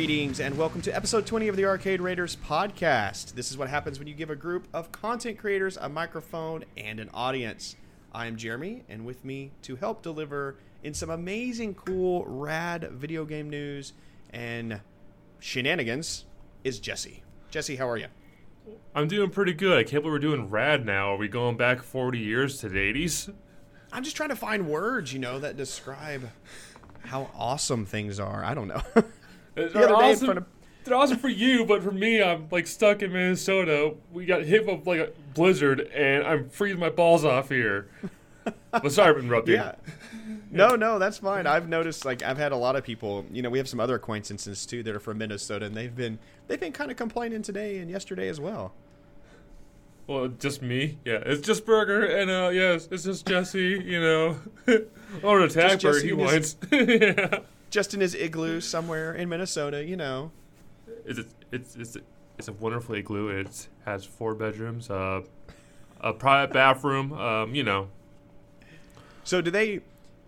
Greetings 0.00 0.40
and 0.40 0.56
welcome 0.56 0.80
to 0.80 0.96
episode 0.96 1.26
20 1.26 1.48
of 1.48 1.56
the 1.56 1.66
Arcade 1.66 2.00
Raiders 2.00 2.34
podcast. 2.34 3.34
This 3.34 3.50
is 3.50 3.58
what 3.58 3.68
happens 3.68 3.98
when 3.98 4.08
you 4.08 4.14
give 4.14 4.30
a 4.30 4.34
group 4.34 4.66
of 4.72 4.90
content 4.90 5.36
creators 5.36 5.76
a 5.76 5.90
microphone 5.90 6.64
and 6.74 6.98
an 6.98 7.10
audience. 7.12 7.76
I 8.10 8.24
am 8.24 8.36
Jeremy, 8.36 8.82
and 8.88 9.04
with 9.04 9.26
me 9.26 9.52
to 9.60 9.76
help 9.76 10.00
deliver 10.00 10.56
in 10.82 10.94
some 10.94 11.10
amazing, 11.10 11.74
cool, 11.74 12.24
rad 12.26 12.88
video 12.92 13.26
game 13.26 13.50
news 13.50 13.92
and 14.30 14.80
shenanigans 15.38 16.24
is 16.64 16.80
Jesse. 16.80 17.22
Jesse, 17.50 17.76
how 17.76 17.86
are 17.86 17.98
you? 17.98 18.06
I'm 18.94 19.06
doing 19.06 19.28
pretty 19.28 19.52
good. 19.52 19.76
I 19.78 19.82
can't 19.82 20.02
believe 20.02 20.14
we're 20.14 20.18
doing 20.18 20.48
rad 20.48 20.86
now. 20.86 21.12
Are 21.12 21.18
we 21.18 21.28
going 21.28 21.58
back 21.58 21.82
40 21.82 22.18
years 22.18 22.58
to 22.60 22.70
the 22.70 22.78
80s? 22.78 23.34
I'm 23.92 24.02
just 24.02 24.16
trying 24.16 24.30
to 24.30 24.36
find 24.36 24.66
words, 24.66 25.12
you 25.12 25.18
know, 25.18 25.38
that 25.40 25.58
describe 25.58 26.30
how 27.04 27.28
awesome 27.36 27.84
things 27.84 28.18
are. 28.18 28.42
I 28.42 28.54
don't 28.54 28.68
know. 28.68 28.82
They're 29.54 29.66
other 29.66 29.78
day 29.78 29.84
in 29.86 29.90
awesome, 29.92 30.24
front 30.26 30.38
of- 30.38 30.46
they're 30.84 30.94
awesome 30.94 31.18
for 31.18 31.28
you, 31.28 31.64
but 31.66 31.82
for 31.82 31.92
me, 31.92 32.22
I'm 32.22 32.48
like 32.50 32.66
stuck 32.66 33.02
in 33.02 33.12
Minnesota. 33.12 33.94
We 34.12 34.24
got 34.26 34.42
hit 34.44 34.66
with 34.66 34.86
like 34.86 35.00
a 35.00 35.10
blizzard, 35.34 35.80
and 35.94 36.24
I'm 36.24 36.48
freezing 36.48 36.80
my 36.80 36.88
balls 36.90 37.24
off 37.24 37.48
here. 37.50 37.88
but 38.70 38.90
sorry 38.90 39.12
for 39.14 39.20
interrupting. 39.20 39.54
Yeah. 39.56 39.74
No, 40.50 40.74
no, 40.74 40.98
that's 40.98 41.18
fine. 41.18 41.46
I've 41.46 41.68
noticed 41.68 42.04
like 42.04 42.22
I've 42.22 42.38
had 42.38 42.52
a 42.52 42.56
lot 42.56 42.74
of 42.76 42.82
people, 42.82 43.24
you 43.30 43.42
know, 43.42 43.50
we 43.50 43.58
have 43.58 43.68
some 43.68 43.78
other 43.78 43.94
acquaintances 43.94 44.66
too 44.66 44.82
that 44.82 44.94
are 44.96 45.00
from 45.00 45.18
Minnesota 45.18 45.66
and 45.66 45.76
they've 45.76 45.94
been 45.94 46.18
they've 46.48 46.58
been 46.58 46.72
kind 46.72 46.90
of 46.90 46.96
complaining 46.96 47.42
today 47.42 47.78
and 47.78 47.88
yesterday 47.90 48.28
as 48.28 48.40
well. 48.40 48.72
Well, 50.08 50.26
just 50.26 50.60
me. 50.60 50.98
Yeah, 51.04 51.22
it's 51.24 51.46
just 51.46 51.64
Burger, 51.64 52.04
and 52.04 52.28
uh, 52.30 52.48
yes, 52.52 52.88
it's 52.90 53.04
just 53.04 53.26
Jesse. 53.26 53.80
You 53.84 54.00
know, 54.00 54.36
or 55.22 55.40
attack 55.42 55.80
Burger. 55.82 56.00
He 56.00 56.08
Jesse 56.08 56.10
and 56.10 56.20
his- 56.30 56.56
wants. 56.56 56.56
yeah. 56.72 57.38
Just 57.70 57.94
in 57.94 58.00
his 58.00 58.14
igloo 58.14 58.60
somewhere 58.60 59.14
in 59.14 59.28
Minnesota, 59.28 59.84
you 59.84 59.96
know. 59.96 60.32
It's 61.04 61.20
it's 61.52 61.76
it's 61.76 61.96
it's 62.38 62.48
a 62.48 62.52
wonderful 62.52 62.94
igloo. 62.96 63.28
It 63.28 63.68
has 63.84 64.04
four 64.04 64.34
bedrooms, 64.34 64.90
uh, 64.90 65.22
a 66.00 66.12
private 66.12 66.52
bathroom. 66.52 67.12
Um, 67.12 67.54
you 67.54 67.62
know, 67.62 67.88
So 69.24 69.40
do 69.40 69.50
they 69.50 69.80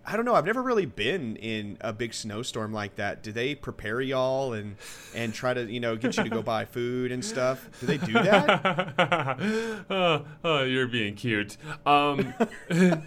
I 0.05 0.17
don't 0.17 0.25
know, 0.25 0.35
I've 0.35 0.45
never 0.45 0.61
really 0.61 0.85
been 0.85 1.37
in 1.37 1.77
a 1.79 1.93
big 1.93 2.13
snowstorm 2.13 2.73
like 2.73 2.95
that. 2.95 3.23
Do 3.23 3.31
they 3.31 3.55
prepare 3.55 4.01
y'all 4.01 4.51
and 4.51 4.75
and 5.15 5.33
try 5.33 5.53
to, 5.53 5.71
you 5.71 5.79
know, 5.79 5.95
get 5.95 6.17
you 6.17 6.23
to 6.23 6.29
go 6.29 6.41
buy 6.41 6.65
food 6.65 7.11
and 7.13 7.23
stuff? 7.23 7.69
Do 7.79 7.85
they 7.85 7.97
do 7.97 8.11
that? 8.11 9.85
oh, 9.89 10.25
oh, 10.43 10.63
you're 10.63 10.87
being 10.87 11.15
cute. 11.15 11.55
Um, 11.85 12.33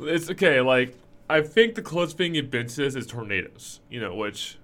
it's 0.00 0.30
okay. 0.30 0.60
Like 0.60 0.94
I 1.28 1.40
think 1.40 1.74
the 1.74 1.82
closest 1.82 2.18
thing 2.18 2.34
you've 2.34 2.50
been 2.50 2.66
to 2.68 2.76
this 2.76 2.94
is 2.94 3.06
tornadoes. 3.06 3.80
You 3.90 4.00
know, 4.00 4.14
which 4.14 4.58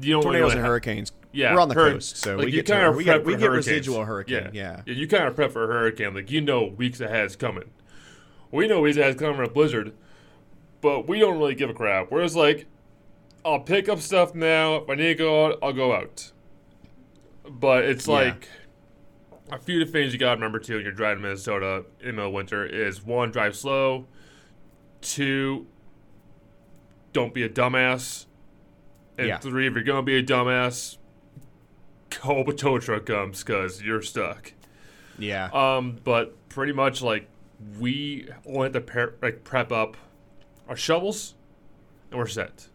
you 0.00 0.12
don't 0.14 0.22
Tornadoes 0.22 0.40
really 0.42 0.52
and 0.52 0.60
have- 0.60 0.66
hurricanes. 0.68 1.12
Yeah, 1.32 1.54
We're 1.54 1.60
on 1.60 1.68
the 1.68 1.76
hurri- 1.76 1.92
coast, 1.92 2.16
so 2.16 2.34
like, 2.34 2.46
we 2.46 2.50
you 2.50 2.56
get 2.58 2.66
to, 2.66 2.72
kinda 2.72 2.90
we 2.92 3.04
get 3.04 3.24
we 3.24 3.36
get 3.36 3.50
residual 3.52 4.04
hurricane. 4.04 4.50
Yeah. 4.52 4.82
Yeah. 4.84 4.92
you 4.94 5.06
kind 5.06 5.26
of 5.28 5.36
prep 5.36 5.52
for 5.52 5.62
a 5.62 5.66
hurricane. 5.68 6.12
Like 6.12 6.28
you 6.30 6.40
know, 6.40 6.64
weeks 6.64 7.00
ahead 7.00 7.26
is 7.26 7.36
coming. 7.36 7.70
We 8.50 8.66
know 8.66 8.80
weeks 8.80 8.96
ahead 8.96 9.10
is 9.10 9.16
coming 9.20 9.46
a 9.46 9.48
blizzard, 9.48 9.92
but 10.80 11.06
we 11.06 11.20
don't 11.20 11.38
really 11.38 11.54
give 11.54 11.70
a 11.70 11.74
crap. 11.74 12.06
Whereas 12.10 12.34
like, 12.34 12.66
I'll 13.44 13.60
pick 13.60 13.88
up 13.88 14.00
stuff 14.00 14.34
now. 14.34 14.74
If 14.76 14.90
I 14.90 14.96
need 14.96 15.04
to 15.06 15.14
go 15.14 15.46
out, 15.46 15.58
I'll 15.62 15.72
go 15.72 15.92
out. 15.94 16.32
But 17.48 17.84
it's 17.84 18.08
Yeah. 18.08 18.14
like 18.14 18.48
a 19.52 19.58
few 19.60 19.80
of 19.80 19.86
the 19.86 19.92
things 19.92 20.12
you 20.12 20.18
gotta 20.18 20.34
remember 20.34 20.58
too 20.58 20.74
when 20.74 20.82
you're 20.82 20.90
driving 20.90 21.22
to 21.22 21.28
Minnesota 21.28 21.84
in 22.00 22.06
the 22.08 22.12
middle 22.14 22.26
of 22.26 22.32
winter 22.34 22.66
is 22.66 23.04
one, 23.06 23.30
drive 23.30 23.54
slow. 23.54 24.06
Two, 25.00 25.66
don't 27.12 27.34
be 27.34 27.42
a 27.42 27.48
dumbass. 27.48 28.26
And 29.18 29.28
Yeah. 29.28 29.38
three, 29.38 29.66
if 29.66 29.74
you're 29.74 29.82
gonna 29.84 30.02
be 30.02 30.16
a 30.16 30.22
dumbass, 30.22 30.96
hope 32.20 32.48
a 32.48 32.52
tow 32.52 32.78
truck 32.78 33.06
comes 33.06 33.42
because 33.44 33.82
you're 33.82 34.02
stuck. 34.02 34.52
Yeah. 35.18 35.48
Um, 35.52 35.98
but 36.04 36.36
pretty 36.48 36.72
much 36.72 37.02
like 37.02 37.28
we 37.78 38.28
only 38.46 38.64
have 38.64 38.72
to 38.72 38.80
pair, 38.80 39.14
like 39.20 39.44
prep 39.44 39.70
up 39.72 39.96
our 40.68 40.76
shovels, 40.76 41.34
and 42.10 42.18
we're 42.18 42.26
set. 42.26 42.68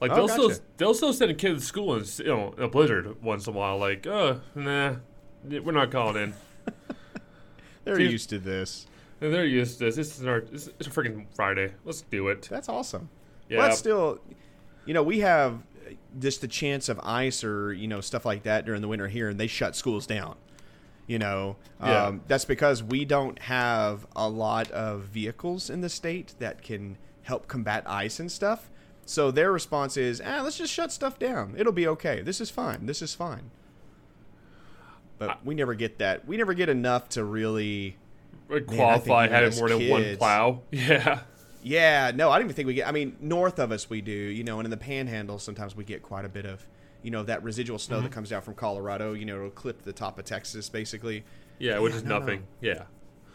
Like 0.00 0.12
Oh, 0.12 0.14
they'll 0.16 0.28
still 0.28 0.48
gotcha. 0.50 0.60
they'll 0.76 0.94
still 0.94 1.12
send 1.12 1.36
kids 1.38 1.62
to 1.62 1.66
school 1.66 1.94
in 1.96 2.04
you 2.18 2.24
know 2.26 2.54
in 2.56 2.62
a 2.62 2.68
blizzard 2.68 3.20
once 3.22 3.46
in 3.48 3.54
a 3.54 3.56
while. 3.56 3.78
Like, 3.78 4.06
uh, 4.06 4.36
nah, 4.54 4.96
we're 5.44 5.72
not 5.72 5.90
calling 5.90 6.16
in. 6.22 6.34
They're 7.84 7.96
Dude. 7.96 8.12
used 8.12 8.28
to 8.30 8.38
this. 8.38 8.86
They're 9.18 9.44
used 9.44 9.78
to 9.78 9.86
this. 9.86 9.96
This 9.96 10.20
is 10.20 10.26
our 10.26 10.38
it's 10.52 10.66
a 10.68 10.90
freaking 10.90 11.26
Friday. 11.34 11.72
Let's 11.84 12.02
do 12.02 12.28
it. 12.28 12.42
That's 12.48 12.68
awesome. 12.68 13.08
Yeah. 13.48 13.58
But 13.58 13.74
still, 13.74 14.20
you 14.86 14.94
know, 14.94 15.02
we 15.02 15.20
have 15.20 15.62
just 16.18 16.40
the 16.40 16.48
chance 16.48 16.88
of 16.88 16.98
ice 17.02 17.42
or 17.44 17.72
you 17.72 17.86
know 17.88 18.00
stuff 18.00 18.24
like 18.24 18.42
that 18.44 18.64
during 18.66 18.80
the 18.82 18.88
winter 18.88 19.08
here, 19.08 19.28
and 19.28 19.38
they 19.38 19.46
shut 19.46 19.74
schools 19.76 20.06
down. 20.06 20.36
You 21.06 21.18
know, 21.18 21.56
Yeah. 21.80 22.06
um, 22.06 22.20
that's 22.28 22.44
because 22.44 22.82
we 22.82 23.04
don't 23.06 23.38
have 23.40 24.06
a 24.14 24.28
lot 24.28 24.70
of 24.72 25.04
vehicles 25.04 25.70
in 25.70 25.80
the 25.80 25.88
state 25.88 26.34
that 26.38 26.60
can 26.62 26.98
help 27.22 27.48
combat 27.48 27.82
ice 27.86 28.20
and 28.20 28.30
stuff. 28.30 28.68
So 29.06 29.30
their 29.30 29.50
response 29.50 29.96
is, 29.96 30.20
"Ah, 30.24 30.42
let's 30.42 30.58
just 30.58 30.72
shut 30.72 30.92
stuff 30.92 31.18
down. 31.18 31.54
It'll 31.56 31.72
be 31.72 31.86
okay. 31.88 32.20
This 32.20 32.40
is 32.42 32.50
fine. 32.50 32.84
This 32.84 33.00
is 33.00 33.14
fine." 33.14 33.50
But 35.18 35.44
we 35.44 35.54
never 35.54 35.74
get 35.74 35.98
that. 35.98 36.26
We 36.28 36.36
never 36.36 36.54
get 36.54 36.68
enough 36.68 37.08
to 37.10 37.24
really 37.24 37.96
qualify 38.66 39.28
having 39.28 39.58
more 39.58 39.68
than 39.68 39.88
one 39.88 40.16
plow. 40.16 40.60
Yeah. 40.70 41.20
Yeah, 41.68 42.12
no, 42.14 42.30
I 42.30 42.38
don't 42.38 42.46
even 42.46 42.56
think 42.56 42.66
we 42.66 42.74
get. 42.74 42.88
I 42.88 42.92
mean, 42.92 43.16
north 43.20 43.58
of 43.58 43.72
us 43.72 43.90
we 43.90 44.00
do, 44.00 44.12
you 44.12 44.42
know, 44.42 44.58
and 44.58 44.66
in 44.66 44.70
the 44.70 44.76
Panhandle 44.78 45.38
sometimes 45.38 45.76
we 45.76 45.84
get 45.84 46.02
quite 46.02 46.24
a 46.24 46.28
bit 46.28 46.46
of, 46.46 46.66
you 47.02 47.10
know, 47.10 47.22
that 47.24 47.42
residual 47.42 47.78
snow 47.78 47.96
Mm-hmm. 47.96 48.04
that 48.04 48.12
comes 48.12 48.30
down 48.30 48.40
from 48.42 48.54
Colorado. 48.54 49.12
You 49.12 49.26
know, 49.26 49.36
it'll 49.36 49.50
clip 49.50 49.82
the 49.82 49.92
top 49.92 50.18
of 50.18 50.24
Texas, 50.24 50.68
basically. 50.70 51.24
Yeah, 51.58 51.78
which 51.80 51.92
is 51.94 52.04
no, 52.04 52.10
no. 52.10 52.18
nothing. 52.20 52.44
Yeah. 52.62 52.84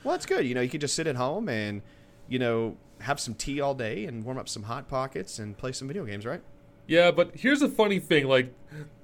Well, 0.03 0.15
it's 0.15 0.25
good. 0.25 0.45
You 0.47 0.55
know, 0.55 0.61
you 0.61 0.69
can 0.69 0.79
just 0.79 0.95
sit 0.95 1.05
at 1.05 1.15
home 1.15 1.47
and, 1.47 1.81
you 2.27 2.39
know, 2.39 2.75
have 3.01 3.19
some 3.19 3.35
tea 3.35 3.61
all 3.61 3.75
day 3.75 4.05
and 4.05 4.25
warm 4.25 4.37
up 4.37 4.49
some 4.49 4.63
hot 4.63 4.87
pockets 4.87 5.37
and 5.37 5.55
play 5.57 5.71
some 5.71 5.87
video 5.87 6.03
games, 6.03 6.25
right? 6.25 6.41
Yeah, 6.87 7.11
but 7.11 7.31
here's 7.35 7.59
the 7.59 7.69
funny 7.69 7.99
thing: 7.99 8.27
like, 8.27 8.53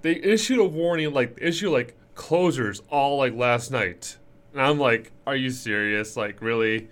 they 0.01 0.15
issued 0.15 0.59
a 0.59 0.65
warning, 0.65 1.13
like 1.13 1.37
issue 1.39 1.69
like 1.69 1.95
closures 2.15 2.81
all 2.89 3.17
like 3.19 3.33
last 3.35 3.71
night, 3.71 4.17
and 4.53 4.61
I'm 4.61 4.79
like, 4.79 5.11
are 5.27 5.35
you 5.35 5.49
serious? 5.51 6.17
Like, 6.17 6.41
really? 6.41 6.89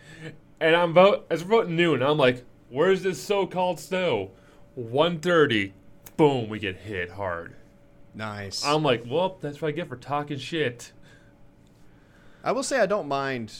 And 0.60 0.76
I'm 0.76 0.92
about 0.92 1.28
it's 1.30 1.44
about 1.44 1.70
noon. 1.70 2.02
I'm 2.02 2.18
like, 2.18 2.44
where's 2.70 3.04
this 3.04 3.22
so-called 3.22 3.80
snow? 3.80 4.32
1:30, 4.78 5.72
boom, 6.18 6.50
we 6.50 6.60
get 6.60 6.78
hit 6.78 7.12
hard. 7.12 7.56
Nice. 8.14 8.66
I'm 8.66 8.84
like, 8.84 9.04
well, 9.08 9.38
that's 9.42 9.62
what 9.62 9.70
I 9.70 9.72
get 9.72 9.88
for 9.88 9.96
talking 9.96 10.40
shit. 10.40 10.92
I 12.44 12.52
will 12.52 12.64
say 12.64 12.80
I 12.80 12.86
don't 12.86 13.08
mind 13.08 13.54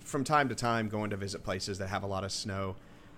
from 0.00 0.24
time 0.24 0.48
to 0.48 0.54
time 0.54 0.88
going 0.88 1.10
to 1.10 1.16
visit 1.16 1.42
places 1.42 1.78
that 1.78 1.88
have 1.88 2.02
a 2.02 2.06
lot 2.06 2.24
of 2.24 2.32
snow. 2.32 2.76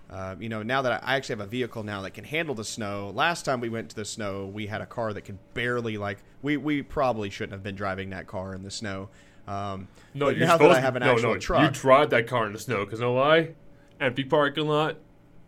Uh, 0.09 0.35
you 0.39 0.49
know, 0.49 0.63
now 0.63 0.81
that 0.81 1.03
I 1.03 1.17
actually 1.17 1.33
have 1.33 1.47
a 1.47 1.49
vehicle 1.49 1.83
now 1.83 2.01
that 2.01 2.11
can 2.11 2.23
handle 2.23 2.55
the 2.55 2.63
snow. 2.63 3.11
Last 3.13 3.45
time 3.45 3.59
we 3.59 3.69
went 3.69 3.89
to 3.89 3.95
the 3.95 4.05
snow, 4.05 4.47
we 4.47 4.65
had 4.65 4.81
a 4.81 4.85
car 4.85 5.13
that 5.13 5.21
could 5.21 5.37
barely 5.53 5.97
like 5.97 6.17
we 6.41 6.57
we 6.57 6.81
probably 6.81 7.29
shouldn't 7.29 7.53
have 7.53 7.63
been 7.63 7.75
driving 7.75 8.09
that 8.09 8.25
car 8.25 8.55
in 8.55 8.63
the 8.63 8.71
snow. 8.71 9.09
Um, 9.47 9.87
No, 10.13 10.29
you're 10.29 10.39
now 10.39 10.57
that 10.57 10.63
supposed 10.63 10.77
I 10.77 10.81
have 10.81 10.95
an 10.95 11.01
no, 11.01 11.13
actual 11.13 11.33
no, 11.33 11.39
truck, 11.39 11.63
You 11.63 11.69
drive 11.81 12.09
that 12.11 12.27
car 12.27 12.47
in 12.47 12.53
the 12.53 12.59
snow, 12.59 12.85
because 12.85 12.99
know 12.99 13.13
why? 13.13 13.53
Empty 13.99 14.25
parking 14.25 14.67
lot. 14.67 14.97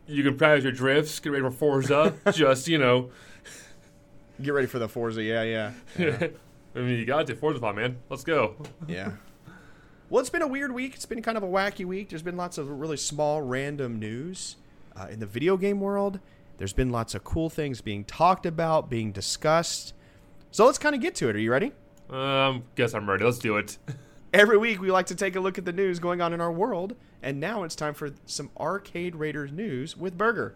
You 0.08 0.24
can 0.24 0.38
practice 0.38 0.64
your 0.64 0.74
drifts, 0.74 1.20
get 1.20 1.32
ready 1.32 1.44
for 1.44 1.52
Forza. 1.52 2.14
just, 2.34 2.68
you 2.68 2.78
know. 2.78 3.12
get 4.42 4.54
ready 4.54 4.68
for 4.68 4.80
the 4.80 4.90
Forza. 4.90 5.24
Yeah, 5.24 5.44
yeah, 5.44 5.72
yeah. 5.98 6.28
I 6.76 6.80
mean, 6.80 6.98
you 6.98 7.06
got 7.06 7.28
to. 7.28 7.36
Forza 7.36 7.74
man. 7.74 7.98
Let's 8.10 8.24
go. 8.24 8.56
yeah. 8.88 9.12
Well, 10.10 10.20
it's 10.20 10.30
been 10.30 10.42
a 10.42 10.48
weird 10.48 10.74
week. 10.74 10.96
It's 10.96 11.06
been 11.06 11.22
kind 11.22 11.38
of 11.38 11.44
a 11.44 11.48
wacky 11.48 11.86
week. 11.86 12.10
There's 12.10 12.22
been 12.22 12.36
lots 12.36 12.58
of 12.58 12.70
really 12.70 12.98
small, 12.98 13.42
random 13.42 13.98
news 13.98 14.58
uh, 14.94 15.08
in 15.10 15.22
the 15.22 15.26
video 15.26 15.56
game 15.56 15.80
world. 15.80 16.20
There's 16.58 16.74
been 16.74 16.90
lots 16.90 17.16
of 17.16 17.24
cool 17.24 17.50
things 17.50 17.80
being 17.80 18.04
talked 18.04 18.46
about, 18.46 18.90
being 18.90 19.14
discussed. 19.14 19.94
So 20.52 20.66
let's 20.66 20.78
kind 20.78 20.94
of 20.96 21.00
get 21.02 21.16
to 21.16 21.30
it. 21.30 21.38
Are 21.38 21.40
you 21.40 21.50
ready? 21.50 21.72
Um, 22.12 22.64
guess 22.76 22.94
I'm 22.94 23.10
ready. 23.10 23.24
Let's 23.24 23.40
do 23.40 23.56
it. 23.56 23.78
Every 24.34 24.58
week, 24.58 24.82
we 24.82 24.92
like 24.92 25.06
to 25.08 25.16
take 25.16 25.38
a 25.38 25.40
look 25.40 25.58
at 25.58 25.64
the 25.64 25.72
news 25.72 26.00
going 26.00 26.20
on 26.22 26.34
in 26.34 26.42
our 26.42 26.52
world. 26.52 26.96
And 27.24 27.40
now 27.40 27.64
it's 27.64 27.76
time 27.76 27.94
for 27.94 28.12
some 28.26 28.50
Arcade 28.60 29.16
Raiders 29.16 29.52
news 29.54 29.96
with 29.96 30.18
Burger. 30.18 30.56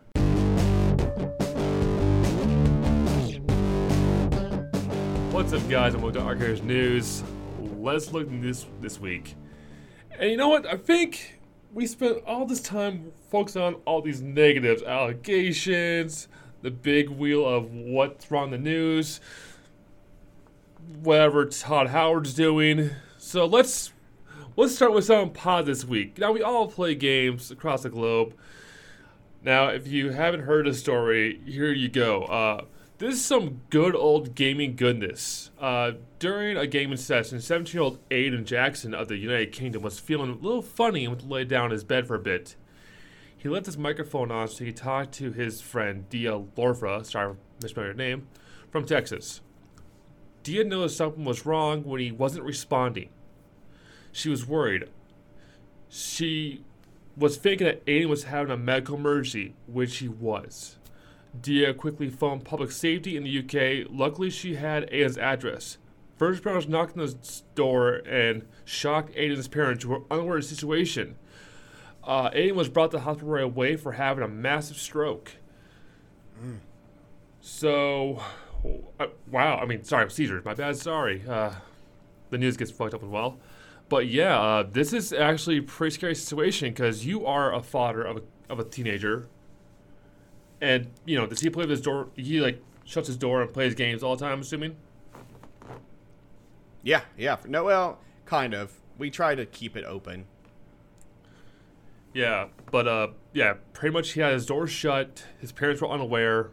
What's 5.31 5.53
up, 5.53 5.69
guys? 5.69 5.93
I'm 5.93 6.01
to 6.11 6.19
Arcade 6.19 6.41
Raiders 6.41 6.61
News. 6.61 7.23
Let's 7.77 8.11
look 8.11 8.27
at 8.27 8.41
this 8.41 8.65
this 8.81 8.99
week. 8.99 9.35
And 10.19 10.31
you 10.31 10.37
know 10.37 10.49
what? 10.49 10.65
I 10.65 10.75
think 10.75 11.39
we 11.73 11.87
spent 11.87 12.23
all 12.25 12.45
this 12.45 12.61
time 12.61 13.13
focusing 13.29 13.61
on 13.61 13.75
all 13.85 14.01
these 14.01 14.21
negatives, 14.21 14.81
allegations, 14.83 16.27
the 16.61 16.71
big 16.71 17.09
wheel 17.09 17.45
of 17.45 17.71
what's 17.71 18.31
wrong 18.31 18.45
in 18.45 18.51
the 18.51 18.69
news, 18.69 19.19
whatever 21.01 21.45
Todd 21.45 21.87
Howard's 21.87 22.33
doing. 22.33 22.91
So 23.17 23.45
let's 23.45 23.91
let's 24.55 24.75
start 24.75 24.93
with 24.93 25.05
something 25.05 25.33
positive 25.33 25.77
this 25.77 25.85
week. 25.85 26.17
Now 26.17 26.31
we 26.31 26.41
all 26.41 26.67
play 26.67 26.95
games 26.95 27.51
across 27.51 27.83
the 27.83 27.89
globe. 27.89 28.35
Now, 29.43 29.67
if 29.67 29.87
you 29.87 30.09
haven't 30.09 30.41
heard 30.41 30.65
the 30.65 30.73
story, 30.73 31.39
here 31.45 31.71
you 31.71 31.87
go. 31.87 32.23
Uh, 32.23 32.65
this 32.97 33.15
is 33.15 33.25
some 33.25 33.61
good 33.69 33.95
old 33.95 34.33
gaming 34.33 34.75
goodness. 34.75 35.51
Uh, 35.59 35.91
during 36.17 36.57
a 36.57 36.65
gaming 36.65 36.97
session, 36.97 37.39
17 37.39 37.73
year 37.73 37.83
old 37.83 38.09
Aiden 38.09 38.45
Jackson 38.45 38.95
of 38.95 39.07
the 39.07 39.17
United 39.17 39.51
Kingdom 39.51 39.83
was 39.83 39.99
feeling 39.99 40.31
a 40.31 40.35
little 40.35 40.63
funny 40.63 41.05
and 41.05 41.19
to 41.19 41.25
lay 41.27 41.43
down 41.43 41.65
in 41.65 41.71
his 41.71 41.83
bed 41.83 42.07
for 42.07 42.15
a 42.15 42.19
bit. 42.19 42.55
He 43.37 43.49
left 43.49 43.67
his 43.67 43.77
microphone 43.77 44.31
on 44.31 44.47
so 44.47 44.63
he 44.63 44.71
could 44.71 44.77
talk 44.77 45.11
to 45.11 45.31
his 45.31 45.61
friend 45.61 46.09
Dia 46.09 46.39
Lorfra, 46.57 47.05
sorry 47.05 47.35
mispelled 47.61 47.85
her 47.85 47.93
name, 47.93 48.27
from 48.71 48.85
Texas. 48.85 49.41
Dia 50.45 50.63
noticed 50.63 50.97
something 50.97 51.25
was 51.25 51.43
wrong 51.43 51.83
when 51.83 51.99
he 51.99 52.11
wasn't 52.11 52.45
responding. 52.45 53.09
She 54.11 54.29
was 54.29 54.45
worried. 54.45 54.87
She 55.89 56.61
was 57.17 57.35
thinking 57.35 57.65
that 57.65 57.83
Aiden 57.87 58.09
was 58.09 58.25
having 58.25 58.51
a 58.51 58.57
medical 58.57 58.95
emergency, 58.95 59.55
which 59.65 59.97
he 59.97 60.07
was. 60.07 60.77
Dia 61.41 61.73
quickly 61.73 62.09
phoned 62.09 62.45
public 62.45 62.69
safety 62.69 63.17
in 63.17 63.23
the 63.23 63.39
UK. 63.39 63.87
Luckily, 63.91 64.29
she 64.29 64.53
had 64.53 64.87
Aiden's 64.91 65.17
address. 65.17 65.79
First 66.15 66.43
responders 66.43 66.69
knocked 66.69 66.95
on 66.95 67.07
the 67.07 67.41
door 67.55 67.95
and 68.07 68.45
shocked 68.65 69.15
Aiden's 69.15 69.47
parents, 69.47 69.83
who 69.83 69.89
were 69.89 70.03
unaware 70.11 70.37
of 70.37 70.43
the 70.43 70.55
situation. 70.55 71.15
Uh, 72.03 72.29
Aiden 72.29 72.53
was 72.53 72.69
brought 72.69 72.91
to 72.91 72.97
the 72.97 73.03
hospital 73.03 73.31
right 73.31 73.43
away 73.43 73.77
for 73.77 73.93
having 73.93 74.23
a 74.23 74.27
massive 74.27 74.77
stroke. 74.77 75.37
So, 77.41 78.17
uh, 78.17 78.23
wow. 79.31 79.57
I 79.57 79.65
mean, 79.65 79.83
sorry, 79.83 80.09
seizures. 80.09 80.43
My 80.45 80.53
bad. 80.53 80.77
Sorry. 80.77 81.23
Uh, 81.27 81.51
the 82.29 82.37
news 82.37 82.57
gets 82.57 82.71
fucked 82.71 82.93
up 82.93 83.03
as 83.03 83.09
well. 83.09 83.37
But 83.87 84.07
yeah, 84.07 84.39
uh, 84.39 84.63
this 84.69 84.93
is 84.93 85.13
actually 85.13 85.57
a 85.57 85.63
pretty 85.63 85.93
scary 85.93 86.15
situation 86.15 86.69
because 86.69 87.05
you 87.05 87.25
are 87.25 87.53
a 87.53 87.61
father 87.61 88.01
of 88.03 88.17
a, 88.17 88.21
of 88.49 88.59
a 88.59 88.63
teenager, 88.63 89.27
and 90.59 90.89
you 91.05 91.17
know 91.17 91.27
does 91.27 91.41
he 91.41 91.49
play 91.49 91.63
with 91.63 91.69
his 91.69 91.81
door? 91.81 92.09
He 92.15 92.41
like 92.41 92.61
shuts 92.83 93.07
his 93.07 93.17
door 93.17 93.41
and 93.41 93.53
plays 93.53 93.75
games 93.75 94.01
all 94.01 94.15
the 94.15 94.23
time. 94.23 94.33
I'm 94.33 94.41
assuming. 94.41 94.75
Yeah, 96.81 97.01
yeah. 97.17 97.37
No, 97.47 97.63
well, 97.63 97.99
kind 98.25 98.53
of. 98.53 98.79
We 98.97 99.09
try 99.09 99.35
to 99.35 99.45
keep 99.45 99.75
it 99.75 99.83
open. 99.83 100.25
Yeah, 102.13 102.47
but 102.71 102.87
uh, 102.87 103.07
yeah, 103.33 103.55
pretty 103.73 103.91
much 103.93 104.13
he 104.13 104.21
had 104.21 104.33
his 104.33 104.45
door 104.45 104.67
shut. 104.67 105.25
His 105.39 105.51
parents 105.51 105.81
were 105.81 105.89
unaware, 105.89 106.51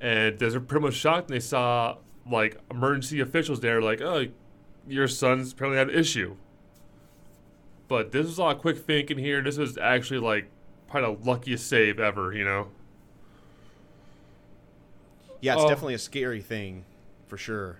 and 0.00 0.38
they're 0.38 0.60
pretty 0.60 0.84
much 0.84 0.94
shocked. 0.94 1.30
And 1.30 1.36
they 1.36 1.40
saw 1.40 1.96
like 2.30 2.58
emergency 2.70 3.20
officials 3.20 3.60
there, 3.60 3.80
like, 3.82 4.00
oh, 4.00 4.26
your 4.88 5.08
son's 5.08 5.52
apparently 5.52 5.78
had 5.78 5.88
an 5.90 5.94
issue. 5.94 6.36
But 7.88 8.12
this 8.12 8.26
was 8.26 8.38
a 8.38 8.42
lot 8.42 8.56
of 8.56 8.62
quick 8.62 8.78
thinking 8.78 9.18
here. 9.18 9.42
This 9.42 9.58
was 9.58 9.76
actually 9.78 10.20
like 10.20 10.48
probably 10.88 11.16
the 11.16 11.28
luckiest 11.30 11.66
save 11.68 11.98
ever, 12.00 12.32
you 12.32 12.44
know. 12.44 12.68
Yeah, 15.40 15.54
it's 15.54 15.62
Oh. 15.64 15.68
definitely 15.68 15.94
a 15.94 15.98
scary 15.98 16.40
thing, 16.40 16.84
for 17.26 17.36
sure. 17.36 17.78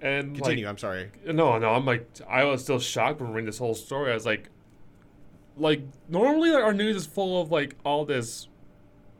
And 0.00 0.34
Continue. 0.34 0.64
Like, 0.64 0.70
I'm 0.70 0.78
sorry. 0.78 1.10
No, 1.26 1.58
no, 1.58 1.70
I'm 1.70 1.84
like, 1.84 2.08
I 2.28 2.44
was 2.44 2.62
still 2.62 2.80
shocked 2.80 3.20
when 3.20 3.30
we're 3.30 3.36
reading 3.36 3.46
this 3.46 3.58
whole 3.58 3.74
story. 3.74 4.10
I 4.10 4.14
was 4.14 4.26
like, 4.26 4.48
like 5.56 5.82
normally 6.08 6.50
our 6.52 6.72
news 6.72 6.96
is 6.96 7.06
full 7.06 7.40
of 7.40 7.50
like 7.52 7.76
all 7.84 8.04
this 8.04 8.48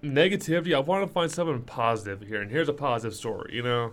negativity. 0.03 0.75
I 0.75 0.81
want 0.81 1.07
to 1.07 1.13
find 1.13 1.31
something 1.31 1.63
positive 1.63 2.23
here, 2.23 2.41
and 2.41 2.51
here's 2.51 2.69
a 2.69 2.73
positive 2.73 3.17
story. 3.17 3.55
You 3.55 3.63
know? 3.63 3.93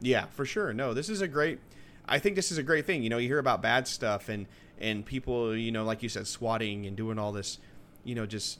Yeah, 0.00 0.26
for 0.26 0.44
sure. 0.44 0.72
No, 0.72 0.94
this 0.94 1.08
is 1.08 1.20
a 1.20 1.28
great. 1.28 1.60
I 2.06 2.18
think 2.18 2.36
this 2.36 2.52
is 2.52 2.58
a 2.58 2.62
great 2.62 2.86
thing. 2.86 3.02
You 3.02 3.10
know, 3.10 3.18
you 3.18 3.28
hear 3.28 3.38
about 3.38 3.62
bad 3.62 3.88
stuff 3.88 4.28
and 4.28 4.46
and 4.78 5.06
people, 5.06 5.56
you 5.56 5.72
know, 5.72 5.84
like 5.84 6.02
you 6.02 6.08
said, 6.08 6.26
swatting 6.26 6.84
and 6.84 6.96
doing 6.96 7.18
all 7.18 7.32
this, 7.32 7.58
you 8.02 8.14
know, 8.14 8.26
just 8.26 8.58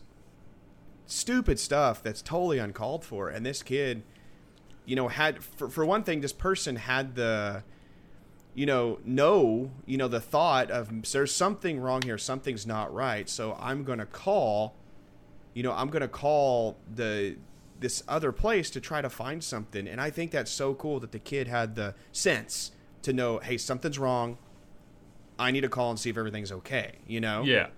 stupid 1.06 1.58
stuff 1.58 2.02
that's 2.02 2.22
totally 2.22 2.58
uncalled 2.58 3.04
for. 3.04 3.28
And 3.28 3.44
this 3.44 3.62
kid, 3.62 4.02
you 4.86 4.96
know, 4.96 5.08
had 5.08 5.42
for 5.42 5.68
for 5.68 5.84
one 5.84 6.02
thing, 6.02 6.20
this 6.20 6.32
person 6.32 6.76
had 6.76 7.14
the, 7.14 7.64
you 8.54 8.64
know, 8.64 9.00
no, 9.04 9.70
you 9.86 9.96
know, 9.96 10.08
the 10.08 10.20
thought 10.20 10.70
of 10.70 11.10
there's 11.12 11.34
something 11.34 11.80
wrong 11.80 12.02
here, 12.02 12.18
something's 12.18 12.66
not 12.66 12.94
right. 12.94 13.28
So 13.28 13.56
I'm 13.60 13.84
gonna 13.84 14.06
call, 14.06 14.76
you 15.54 15.62
know, 15.62 15.72
I'm 15.72 15.88
gonna 15.88 16.08
call 16.08 16.76
the 16.94 17.36
this 17.80 18.02
other 18.08 18.32
place 18.32 18.70
to 18.70 18.80
try 18.80 19.02
to 19.02 19.10
find 19.10 19.42
something. 19.42 19.88
And 19.88 20.00
I 20.00 20.10
think 20.10 20.30
that's 20.30 20.50
so 20.50 20.74
cool 20.74 21.00
that 21.00 21.12
the 21.12 21.18
kid 21.18 21.48
had 21.48 21.74
the 21.74 21.94
sense 22.12 22.72
to 23.02 23.12
know, 23.12 23.38
hey, 23.38 23.58
something's 23.58 23.98
wrong. 23.98 24.38
I 25.38 25.50
need 25.50 25.62
to 25.62 25.68
call 25.68 25.90
and 25.90 25.98
see 25.98 26.10
if 26.10 26.16
everything's 26.16 26.52
okay. 26.52 26.98
You 27.06 27.20
know. 27.20 27.42
Yeah. 27.42 27.68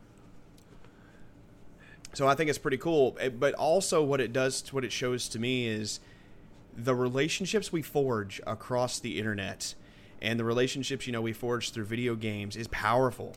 So 2.12 2.26
I 2.26 2.34
think 2.34 2.48
it's 2.48 2.58
pretty 2.58 2.78
cool. 2.78 3.16
Eh, 3.20 3.28
But 3.28 3.54
also, 3.54 4.02
what 4.02 4.20
it 4.20 4.32
does, 4.32 4.72
what 4.72 4.84
it 4.84 4.92
shows 4.92 5.28
to 5.30 5.38
me 5.38 5.66
is 5.66 6.00
the 6.76 6.94
relationships 6.94 7.72
we 7.72 7.82
forge 7.82 8.40
across 8.46 8.98
the 8.98 9.18
internet 9.18 9.74
and 10.22 10.38
the 10.38 10.44
relationships 10.44 11.06
you 11.06 11.12
know 11.12 11.20
we 11.20 11.32
forge 11.32 11.70
through 11.72 11.84
video 11.84 12.14
games 12.14 12.56
is 12.56 12.68
powerful. 12.68 13.34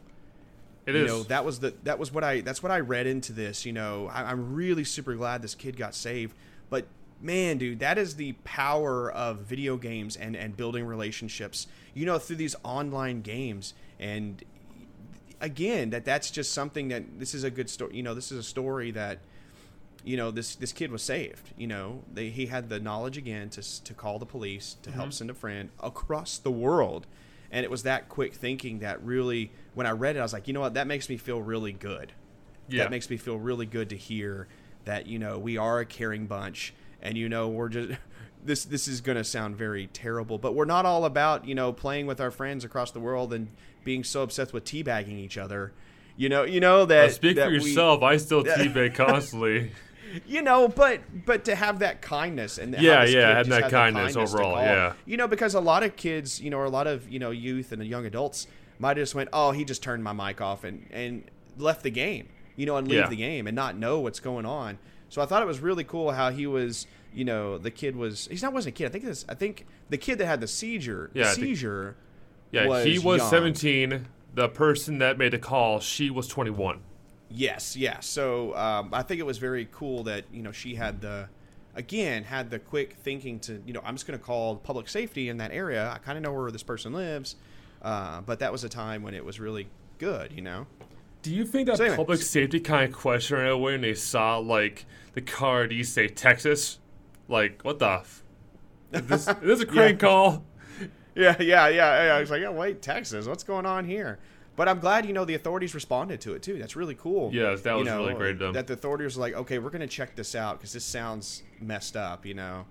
It 0.89 0.95
you 0.95 1.05
is. 1.05 1.11
know 1.11 1.23
that 1.23 1.45
was 1.45 1.59
the 1.59 1.73
that 1.83 1.99
was 1.99 2.11
what 2.11 2.23
I 2.23 2.41
that's 2.41 2.61
what 2.61 2.71
I 2.71 2.79
read 2.79 3.07
into 3.07 3.33
this. 3.33 3.65
You 3.65 3.73
know, 3.73 4.09
I, 4.11 4.23
I'm 4.23 4.53
really 4.53 4.83
super 4.83 5.15
glad 5.15 5.41
this 5.41 5.55
kid 5.55 5.77
got 5.77 5.95
saved. 5.95 6.35
But 6.69 6.87
man, 7.21 7.57
dude, 7.57 7.79
that 7.79 7.97
is 7.97 8.15
the 8.15 8.33
power 8.43 9.11
of 9.11 9.39
video 9.39 9.77
games 9.77 10.15
and 10.15 10.35
and 10.35 10.55
building 10.55 10.85
relationships. 10.85 11.67
You 11.93 12.05
know, 12.05 12.17
through 12.17 12.37
these 12.37 12.55
online 12.63 13.21
games 13.21 13.73
and 13.99 14.43
again 15.41 15.89
that 15.91 16.05
that's 16.05 16.31
just 16.31 16.53
something 16.53 16.89
that 16.89 17.19
this 17.19 17.33
is 17.33 17.43
a 17.43 17.49
good 17.49 17.69
story 17.69 17.95
you 17.95 18.03
know 18.03 18.13
this 18.13 18.31
is 18.31 18.37
a 18.37 18.43
story 18.43 18.91
that 18.91 19.19
you 20.03 20.17
know 20.17 20.31
this 20.31 20.55
this 20.55 20.73
kid 20.73 20.91
was 20.91 21.01
saved 21.01 21.51
you 21.57 21.67
know 21.67 22.03
they, 22.13 22.29
he 22.29 22.47
had 22.47 22.69
the 22.69 22.79
knowledge 22.79 23.17
again 23.17 23.49
to 23.49 23.61
to 23.83 23.93
call 23.93 24.19
the 24.19 24.25
police 24.25 24.75
to 24.81 24.91
help 24.91 25.07
mm-hmm. 25.07 25.11
send 25.11 25.29
a 25.29 25.33
friend 25.33 25.69
across 25.79 26.37
the 26.37 26.51
world 26.51 27.05
and 27.51 27.63
it 27.63 27.71
was 27.71 27.83
that 27.83 28.09
quick 28.09 28.33
thinking 28.33 28.79
that 28.79 29.03
really 29.03 29.51
when 29.73 29.85
i 29.87 29.91
read 29.91 30.15
it 30.15 30.19
i 30.19 30.21
was 30.23 30.33
like 30.33 30.47
you 30.47 30.53
know 30.53 30.59
what 30.61 30.73
that 30.73 30.87
makes 30.87 31.09
me 31.09 31.17
feel 31.17 31.41
really 31.41 31.73
good 31.73 32.11
yeah. 32.67 32.83
that 32.83 32.91
makes 32.91 33.09
me 33.09 33.17
feel 33.17 33.37
really 33.37 33.65
good 33.65 33.89
to 33.89 33.95
hear 33.97 34.47
that 34.85 35.07
you 35.07 35.17
know 35.19 35.37
we 35.39 35.57
are 35.57 35.79
a 35.79 35.85
caring 35.85 36.25
bunch 36.27 36.73
and 37.01 37.17
you 37.17 37.27
know 37.29 37.47
we're 37.47 37.69
just 37.69 37.97
this 38.45 38.63
this 38.65 38.87
is 38.87 39.01
going 39.01 39.17
to 39.17 39.23
sound 39.23 39.55
very 39.57 39.87
terrible 39.87 40.37
but 40.37 40.53
we're 40.55 40.65
not 40.65 40.85
all 40.85 41.03
about 41.05 41.45
you 41.45 41.53
know 41.55 41.73
playing 41.73 42.05
with 42.07 42.21
our 42.21 42.31
friends 42.31 42.63
across 42.63 42.91
the 42.91 42.99
world 42.99 43.33
and 43.33 43.49
being 43.83 44.03
so 44.03 44.21
obsessed 44.21 44.53
with 44.53 44.63
teabagging 44.63 45.17
each 45.17 45.37
other 45.37 45.71
you 46.15 46.29
know 46.29 46.43
you 46.43 46.59
know 46.59 46.85
that 46.85 47.09
Uh, 47.09 47.11
speak 47.11 47.35
that 47.35 47.45
for 47.45 47.49
we- 47.51 47.55
yourself. 47.57 48.03
I 48.03 48.17
still 48.17 48.43
teabag 48.45 48.93
constantly. 48.95 49.71
You 50.27 50.41
know, 50.41 50.67
but 50.67 51.01
but 51.25 51.45
to 51.45 51.55
have 51.55 51.79
that 51.79 52.01
kindness 52.01 52.57
and 52.57 52.73
Yeah, 52.79 53.03
yeah, 53.05 53.35
having 53.35 53.49
that 53.51 53.63
the 53.65 53.69
kindness 53.69 54.13
to 54.13 54.21
overall, 54.21 54.57
yeah. 54.57 54.93
You 55.05 55.17
know, 55.17 55.27
because 55.27 55.53
a 55.55 55.59
lot 55.59 55.83
of 55.83 55.95
kids, 55.95 56.39
you 56.41 56.49
know, 56.49 56.57
or 56.57 56.65
a 56.65 56.69
lot 56.69 56.87
of 56.87 57.09
you 57.09 57.19
know 57.19 57.31
youth 57.31 57.71
and 57.71 57.83
young 57.85 58.05
adults 58.05 58.47
might 58.79 58.97
have 58.97 59.03
just 59.03 59.15
went, 59.15 59.29
oh, 59.33 59.51
he 59.51 59.65
just 59.65 59.83
turned 59.83 60.03
my 60.03 60.13
mic 60.13 60.41
off 60.41 60.63
and 60.63 60.85
and 60.91 61.23
left 61.57 61.83
the 61.83 61.91
game, 61.91 62.29
you 62.55 62.65
know, 62.65 62.77
and 62.77 62.87
leave 62.87 62.99
Yeah. 62.99 63.09
the 63.09 63.15
game 63.15 63.47
and 63.47 63.55
not 63.55 63.77
know 63.77 63.99
what's 63.99 64.19
going 64.19 64.45
on. 64.45 64.77
So 65.09 65.21
I 65.21 65.25
thought 65.25 65.41
it 65.41 65.47
was 65.47 65.59
really 65.59 65.83
cool 65.83 66.11
how 66.11 66.29
he 66.31 66.47
was 66.47 66.87
you 67.13 67.25
know, 67.25 67.57
the 67.57 67.71
kid 67.71 67.95
was 67.95 68.27
he's 68.29 68.43
not 68.43 68.53
wasn't 68.53 68.75
a 68.75 68.77
kid. 68.77 68.85
I 68.85 68.89
think 68.89 69.03
this 69.03 69.25
I 69.27 69.33
think 69.33 69.65
the 69.89 69.97
kid 69.97 70.17
that 70.19 70.27
had 70.27 70.41
the 70.41 70.47
seizure 70.47 71.09
Yeah, 71.13 71.25
think- 71.33 71.47
seizure. 71.47 71.95
Yeah, 72.51 72.83
he 72.83 72.97
was 72.99 73.19
young. 73.19 73.29
17. 73.29 74.05
The 74.33 74.47
person 74.49 74.99
that 74.99 75.17
made 75.17 75.33
the 75.33 75.39
call, 75.39 75.79
she 75.79 76.09
was 76.09 76.27
21. 76.27 76.79
Yes, 77.29 77.75
yes. 77.75 78.07
So 78.07 78.55
um, 78.55 78.89
I 78.93 79.03
think 79.03 79.19
it 79.19 79.25
was 79.25 79.37
very 79.37 79.67
cool 79.71 80.03
that 80.03 80.25
you 80.31 80.41
know 80.41 80.51
she 80.51 80.75
had 80.75 81.01
the, 81.01 81.29
again, 81.75 82.23
had 82.23 82.49
the 82.49 82.59
quick 82.59 82.95
thinking 83.03 83.39
to 83.41 83.61
you 83.65 83.73
know 83.73 83.81
I'm 83.83 83.95
just 83.95 84.07
going 84.07 84.17
to 84.17 84.23
call 84.23 84.55
public 84.55 84.89
safety 84.89 85.29
in 85.29 85.37
that 85.37 85.51
area. 85.51 85.91
I 85.93 85.99
kind 85.99 86.17
of 86.17 86.23
know 86.23 86.33
where 86.33 86.49
this 86.51 86.63
person 86.63 86.93
lives, 86.93 87.35
uh, 87.81 88.21
but 88.21 88.39
that 88.39 88.51
was 88.51 88.63
a 88.63 88.69
time 88.69 89.03
when 89.03 89.13
it 89.13 89.23
was 89.23 89.39
really 89.39 89.67
good. 89.99 90.31
You 90.33 90.41
know. 90.41 90.67
Do 91.21 91.33
you 91.33 91.45
think 91.45 91.67
that 91.67 91.77
So 91.77 91.83
anyway, 91.83 91.97
public 91.97 92.21
safety 92.21 92.59
kind 92.61 92.89
of 92.91 92.97
questioned 92.97 93.47
it 93.47 93.59
when 93.59 93.81
they 93.81 93.93
saw 93.93 94.37
like 94.37 94.85
the 95.13 95.21
car 95.21 95.67
D 95.67 95.83
say 95.83 96.07
Texas? 96.07 96.79
Like, 97.27 97.61
what 97.63 97.77
the? 97.79 97.89
F- 97.89 98.23
is 98.91 99.05
this, 99.05 99.27
is 99.27 99.35
this 99.41 99.59
a 99.61 99.65
crank 99.67 99.99
call? 99.99 100.43
Yeah, 101.13 101.35
yeah, 101.39 101.67
yeah, 101.67 102.05
yeah. 102.05 102.15
I 102.15 102.19
was 102.21 102.31
like, 102.31 102.41
oh 102.43 102.51
wait, 102.53 102.81
Texas, 102.81 103.27
what's 103.27 103.43
going 103.43 103.65
on 103.65 103.85
here? 103.85 104.19
But 104.59 104.67
I'm 104.67 104.79
glad 104.79 105.05
you 105.05 105.13
know 105.13 105.23
the 105.23 105.35
authorities 105.35 105.73
responded 105.73 106.19
to 106.19 106.33
it 106.33 106.41
too. 106.43 106.59
That's 106.59 106.75
really 106.75 106.93
cool. 106.93 107.33
Yeah, 107.33 107.55
that 107.55 107.65
You 107.65 107.75
was 107.77 107.85
know, 107.85 107.99
really 107.99 108.13
great. 108.35 108.39
That 108.53 108.67
the 108.67 108.73
authorities 108.73 109.15
were 109.15 109.21
like, 109.21 109.33
okay, 109.33 109.57
we're 109.57 109.69
going 109.69 109.79
to 109.79 109.87
check 109.87 110.17
this 110.17 110.35
out 110.35 110.59
because 110.59 110.73
this 110.73 110.83
sounds 110.83 111.43
messed 111.61 111.95
up, 111.95 112.25
you 112.25 112.33
know. 112.33 112.65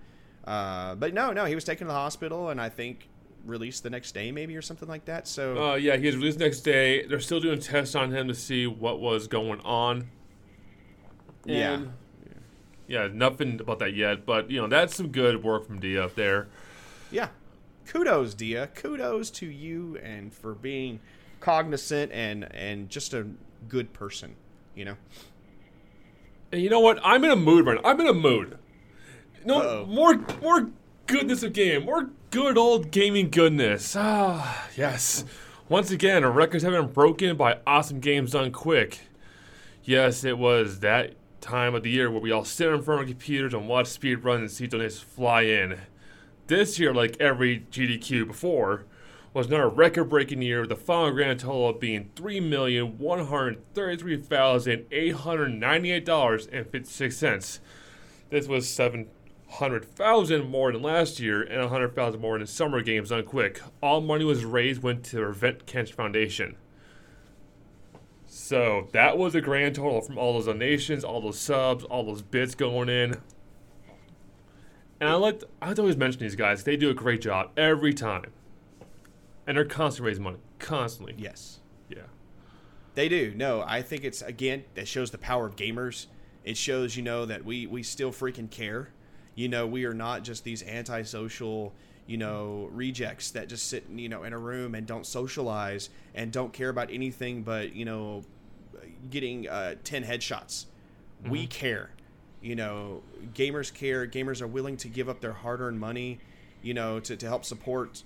Uh, 0.45 0.97
but 0.97 1.15
no, 1.15 1.33
no, 1.33 1.47
he 1.47 1.55
was 1.55 1.65
taken 1.65 1.87
to 1.87 1.91
the 1.91 1.99
hospital 1.99 2.51
and 2.51 2.61
I 2.61 2.69
think 2.69 3.09
released 3.47 3.85
the 3.85 3.89
next 3.89 4.13
day, 4.13 4.31
maybe 4.31 4.55
or 4.55 4.61
something 4.61 4.87
like 4.87 5.07
that. 5.07 5.27
So 5.27 5.71
Uh, 5.71 5.75
yeah, 5.77 5.97
he 5.97 6.05
was 6.05 6.17
released 6.17 6.39
next 6.41 6.61
day. 6.61 7.07
They're 7.07 7.21
still 7.21 7.41
doing 7.41 7.59
tests 7.59 7.95
on 7.95 8.13
him 8.13 8.29
to 8.29 8.35
see 8.35 8.67
what 8.67 9.01
was 9.01 9.27
going 9.27 9.61
on. 9.61 10.11
yeah, 11.47 11.73
And, 11.73 11.93
yeah, 12.87 13.09
nothing 13.11 13.63
about 13.63 13.79
that 13.79 13.95
yet, 13.95 14.27
but 14.27 14.51
you 14.51 14.61
know 14.61 14.69
that's 14.69 14.95
some 14.95 15.09
good 15.09 15.43
work 15.43 15.67
from 15.67 15.81
D 15.81 15.99
up 15.99 16.17
there. 16.17 16.49
yeah. 17.11 17.29
Kudos, 17.87 18.35
Dia. 18.35 18.67
Kudos 18.67 19.31
to 19.31 19.47
you 19.47 19.97
and 20.03 20.35
for 20.35 20.53
being 20.53 21.01
cognizant 21.41 22.13
and 22.13 22.53
and 22.55 22.89
just 22.89 23.15
a 23.15 23.27
good 23.69 23.93
person. 23.93 24.37
You 24.75 24.85
know. 24.87 24.97
And 26.53 26.63
you 26.63 26.71
know 26.71 26.81
what? 26.81 26.99
I'm 27.03 27.25
in 27.25 27.31
a 27.31 27.37
mood 27.37 27.67
right 27.67 27.83
now. 27.83 27.89
I'm 27.89 28.01
in 28.01 28.07
a 28.07 28.15
mood. 28.15 28.59
No 29.45 29.87
more 29.87 30.19
more 30.43 30.71
goodness 31.07 31.43
of 31.43 31.53
game. 31.53 31.85
More 31.85 32.11
good 32.31 32.57
old 32.57 32.91
gaming 32.91 33.31
goodness. 33.31 33.95
Ah, 33.97 34.69
yes. 34.77 35.25
Once 35.69 35.91
again, 35.91 36.25
records 36.25 36.63
have 36.63 36.73
been 36.73 36.87
broken 36.87 37.37
by 37.37 37.59
awesome 37.67 38.01
games 38.01 38.33
done 38.33 38.51
quick. 38.51 39.01
Yes, 39.85 40.25
it 40.25 40.39
was 40.39 40.81
that 40.81 41.15
time 41.41 41.75
of 41.75 41.83
the 41.83 41.91
year 41.91 42.11
where 42.11 42.21
we 42.21 42.31
all 42.31 42.45
sit 42.45 42.69
in 42.69 42.83
front 42.83 43.03
of 43.03 43.09
computers 43.09 43.55
and 43.55 43.69
watch 43.69 43.87
speed 43.87 44.25
runs 44.25 44.41
and 44.41 44.51
see 44.51 44.67
donations 44.67 45.01
fly 45.01 45.43
in. 45.43 45.79
This 46.47 46.79
year, 46.79 46.95
like 46.95 47.17
every 47.21 47.67
GDQ 47.71 48.27
before, 48.27 48.85
was 49.35 49.47
another 49.47 49.69
record-breaking 49.69 50.43
year 50.43 50.67
the 50.67 50.77
final 50.77 51.11
grand 51.11 51.41
total 51.41 51.73
being 51.73 52.11
three 52.17 52.41
million 52.41 52.99
one 52.99 53.27
hundred 53.27 53.63
thirty-three 53.75 54.17
thousand 54.17 54.87
eight 54.91 55.15
hundred 55.15 55.49
ninety-eight 55.55 56.05
dollars 56.05 56.47
and 56.47 56.67
fifty-six 56.67 57.17
cents. 57.17 57.61
This 58.31 58.49
was 58.49 58.69
seven 58.69 59.09
hundred 59.49 59.85
thousand 59.85 60.49
more 60.49 60.73
than 60.73 60.83
last 60.83 61.21
year 61.21 61.43
and 61.43 61.61
a 61.63 61.69
hundred 61.69 61.95
thousand 61.95 62.21
more 62.21 62.39
than 62.39 62.47
Summer 62.47 62.83
Games 62.83 63.11
Done 63.11 63.25
Quick. 63.25 63.61
All 63.83 64.01
money 64.01 64.25
was 64.25 64.45
raised 64.45 64.83
went 64.83 65.05
to 65.05 65.17
the 65.17 65.23
Prevent 65.23 65.67
Cancer 65.67 65.95
Foundation. 65.95 66.57
So 68.27 68.89
that 68.93 69.17
was 69.17 69.35
a 69.35 69.41
grand 69.41 69.75
total 69.75 70.03
from 70.03 70.19
all 70.19 70.35
those 70.35 70.47
donations, 70.47 71.03
all 71.03 71.21
those 71.21 71.39
subs, 71.39 71.85
all 71.85 72.05
those 72.05 72.21
bits 72.23 72.55
going 72.55 72.89
in. 72.89 73.17
And 75.01 75.09
I 75.09 75.15
like 75.15 75.43
I 75.63 75.73
always 75.73 75.97
mention 75.97 76.21
these 76.21 76.37
guys. 76.37 76.65
They 76.65 76.77
do 76.77 76.91
a 76.91 76.95
great 76.95 77.23
job 77.23 77.51
every 77.57 77.95
time, 77.95 78.33
and 79.49 79.57
they're 79.57 79.65
constantly 79.65 80.11
raising 80.11 80.23
money, 80.23 80.39
constantly. 80.59 81.15
Yes. 81.17 81.59
Yeah. 81.89 82.03
They 82.95 83.09
do. 83.09 83.33
No, 83.35 83.65
I 83.67 83.81
think 83.81 84.05
it's 84.05 84.21
again 84.21 84.65
that 84.75 84.87
shows 84.87 85.11
the 85.11 85.19
power 85.19 85.47
of 85.47 85.57
gamers. 85.57 86.07
It 86.45 86.57
shows 86.57 86.97
you 86.97 87.03
know 87.03 87.25
that 87.25 87.45
we 87.45 87.67
we 87.67 87.83
still 87.83 88.13
freaking 88.13 88.51
care. 88.51 88.91
You 89.35 89.49
know, 89.49 89.67
we 89.67 89.87
are 89.87 89.95
not 89.95 90.23
just 90.23 90.45
these 90.45 90.63
antisocial, 90.63 91.73
you 92.07 92.19
know, 92.19 92.69
rejects 92.73 93.31
that 93.31 93.49
just 93.49 93.69
sit, 93.69 93.85
you 93.89 94.09
know, 94.09 94.25
in 94.25 94.33
a 94.33 94.39
room 94.39 94.75
and 94.75 94.87
don't 94.87 95.07
socialize 95.07 95.91
and 96.15 96.31
don't 96.31 96.53
care 96.53 96.69
about 96.69 96.91
anything 96.91 97.43
but, 97.43 97.73
you 97.73 97.85
know, 97.85 98.25
getting 99.11 99.49
uh, 99.49 99.77
10 99.85 100.03
headshots. 100.03 100.67
We 101.29 101.47
care. 101.47 101.91
You 102.43 102.57
know, 102.57 103.03
gamers 103.33 103.73
care. 103.73 104.09
Gamers 104.09 104.43
are 104.43 104.49
willing 104.49 104.77
to 104.79 104.89
give 104.89 105.09
up 105.09 105.21
their 105.21 105.33
hard-earned 105.33 105.79
money, 105.79 106.19
you 106.61 106.75
know, 106.75 106.99
to, 107.01 107.17
to 107.17 107.27
help 107.27 107.45
support 107.45 108.03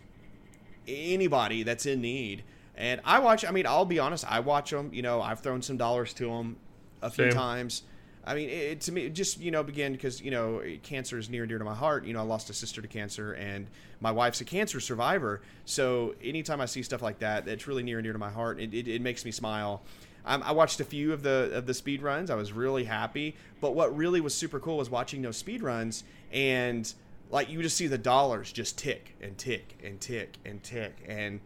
anybody 0.86 1.62
that's 1.62 1.86
in 1.86 2.00
need. 2.00 2.44
And 2.76 3.00
I 3.04 3.18
watch. 3.18 3.44
I 3.44 3.50
mean, 3.50 3.66
I'll 3.66 3.84
be 3.84 3.98
honest. 3.98 4.30
I 4.30 4.40
watch 4.40 4.70
them. 4.70 4.90
You 4.92 5.02
know, 5.02 5.20
I've 5.20 5.40
thrown 5.40 5.62
some 5.62 5.76
dollars 5.76 6.14
to 6.14 6.26
them 6.26 6.56
a 7.02 7.10
few 7.10 7.24
Same. 7.24 7.34
times. 7.34 7.82
I 8.24 8.34
mean, 8.34 8.48
it, 8.48 8.80
to 8.82 8.92
me, 8.92 9.08
just 9.08 9.40
you 9.40 9.50
know, 9.50 9.62
begin 9.62 9.92
because 9.92 10.20
you 10.20 10.30
know, 10.30 10.62
cancer 10.82 11.18
is 11.18 11.28
near 11.28 11.42
and 11.42 11.48
dear 11.48 11.58
to 11.58 11.64
my 11.64 11.74
heart. 11.74 12.04
You 12.04 12.14
know, 12.14 12.20
I 12.20 12.22
lost 12.22 12.50
a 12.50 12.54
sister 12.54 12.80
to 12.80 12.88
cancer, 12.88 13.32
and 13.32 13.66
my 14.00 14.12
wife's 14.12 14.40
a 14.40 14.44
cancer 14.44 14.80
survivor. 14.80 15.42
So 15.64 16.14
anytime 16.22 16.60
I 16.60 16.66
see 16.66 16.82
stuff 16.82 17.02
like 17.02 17.18
that, 17.18 17.44
that's 17.44 17.66
really 17.66 17.82
near 17.82 17.98
and 17.98 18.04
dear 18.04 18.12
to 18.12 18.18
my 18.18 18.30
heart. 18.30 18.60
It, 18.60 18.72
it, 18.72 18.88
it 18.88 19.02
makes 19.02 19.24
me 19.24 19.32
smile. 19.32 19.82
Um, 20.24 20.42
I 20.44 20.52
watched 20.52 20.78
a 20.78 20.84
few 20.84 21.12
of 21.12 21.22
the 21.22 21.50
of 21.52 21.66
the 21.66 21.74
speed 21.74 22.00
runs. 22.00 22.30
I 22.30 22.36
was 22.36 22.52
really 22.52 22.84
happy. 22.84 23.36
But 23.60 23.74
what 23.74 23.94
really 23.96 24.20
was 24.20 24.34
super 24.34 24.60
cool 24.60 24.76
was 24.76 24.88
watching 24.88 25.22
those 25.22 25.36
speed 25.36 25.62
runs 25.62 26.04
and 26.32 26.92
like 27.32 27.48
you 27.50 27.60
just 27.62 27.76
see 27.76 27.88
the 27.88 27.98
dollars 27.98 28.52
just 28.52 28.78
tick 28.78 29.16
and 29.20 29.36
tick 29.36 29.76
and 29.82 30.00
tick 30.00 30.36
and 30.44 30.62
tick. 30.62 30.94
And 31.08 31.40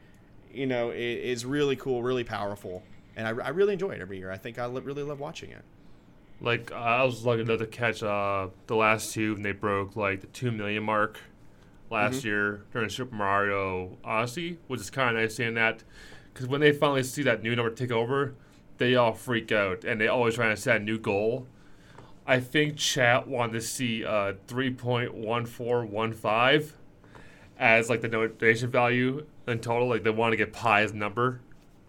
you 0.53 0.67
know 0.67 0.91
it 0.91 0.99
is 1.01 1.47
really 1.47 1.77
cool 1.77 2.03
really 2.03 2.25
powerful. 2.25 2.83
And 3.17 3.27
i, 3.27 3.31
I 3.31 3.49
really 3.49 3.73
enjoy 3.73 3.93
it 3.93 4.03
every 4.03 4.19
year. 4.19 4.31
I 4.31 4.37
think 4.37 4.59
i 4.59 4.67
li- 4.67 4.83
really 4.83 5.03
love 5.03 5.21
watching 5.21 5.51
it. 5.51 5.63
Like 6.41 6.71
I 6.73 7.03
was 7.05 7.25
lucky 7.25 7.41
enough 7.41 7.61
to 7.61 7.67
catch 7.67 8.03
uh, 8.03 8.49
the 8.67 8.77
last 8.77 9.15
two, 9.15 9.35
and 9.37 9.45
they 9.45 9.53
broke 9.53 9.97
like 9.97 10.21
the 10.21 10.27
two 10.27 10.51
million 10.51 10.83
mark 10.83 11.19
last 11.91 12.25
year 12.25 12.63
during 12.73 12.91
Super 12.91 13.15
Mario 13.15 13.97
Odyssey, 14.05 14.59
which 14.67 14.81
is 14.81 14.91
kind 14.91 15.17
of 15.17 15.23
nice 15.23 15.37
seeing 15.37 15.55
that. 15.55 15.83
Because 16.33 16.47
when 16.49 16.61
they 16.61 16.73
finally 16.73 17.03
see 17.03 17.23
that 17.23 17.43
new 17.43 17.57
number 17.57 17.71
take 17.71 17.93
over, 17.93 18.35
they 18.77 18.97
all 18.97 19.15
freak 19.15 19.51
out, 19.53 19.85
and 19.85 19.99
they 19.99 20.09
always 20.09 20.35
trying 20.35 20.55
to 20.55 20.61
set 20.61 20.77
a 20.77 20.85
new 20.85 20.99
goal. 20.99 21.47
I 22.27 22.41
think 22.41 22.77
chat 22.77 23.29
wanted 23.29 23.53
to 23.53 23.61
see 23.61 24.05
uh, 24.05 24.35
three 24.47 24.71
point 24.71 25.15
one 25.15 25.47
four 25.47 25.85
one 25.85 26.13
five 26.13 26.75
as 27.59 27.89
like 27.89 28.01
the 28.01 28.09
donation 28.09 28.71
value 28.71 29.25
in 29.47 29.61
total. 29.61 29.89
Like 29.89 30.03
they 30.03 30.11
want 30.11 30.33
to 30.33 30.37
get 30.37 30.53
pi 30.53 30.83
as 30.83 30.91
a 30.93 30.97
number. 30.97 31.41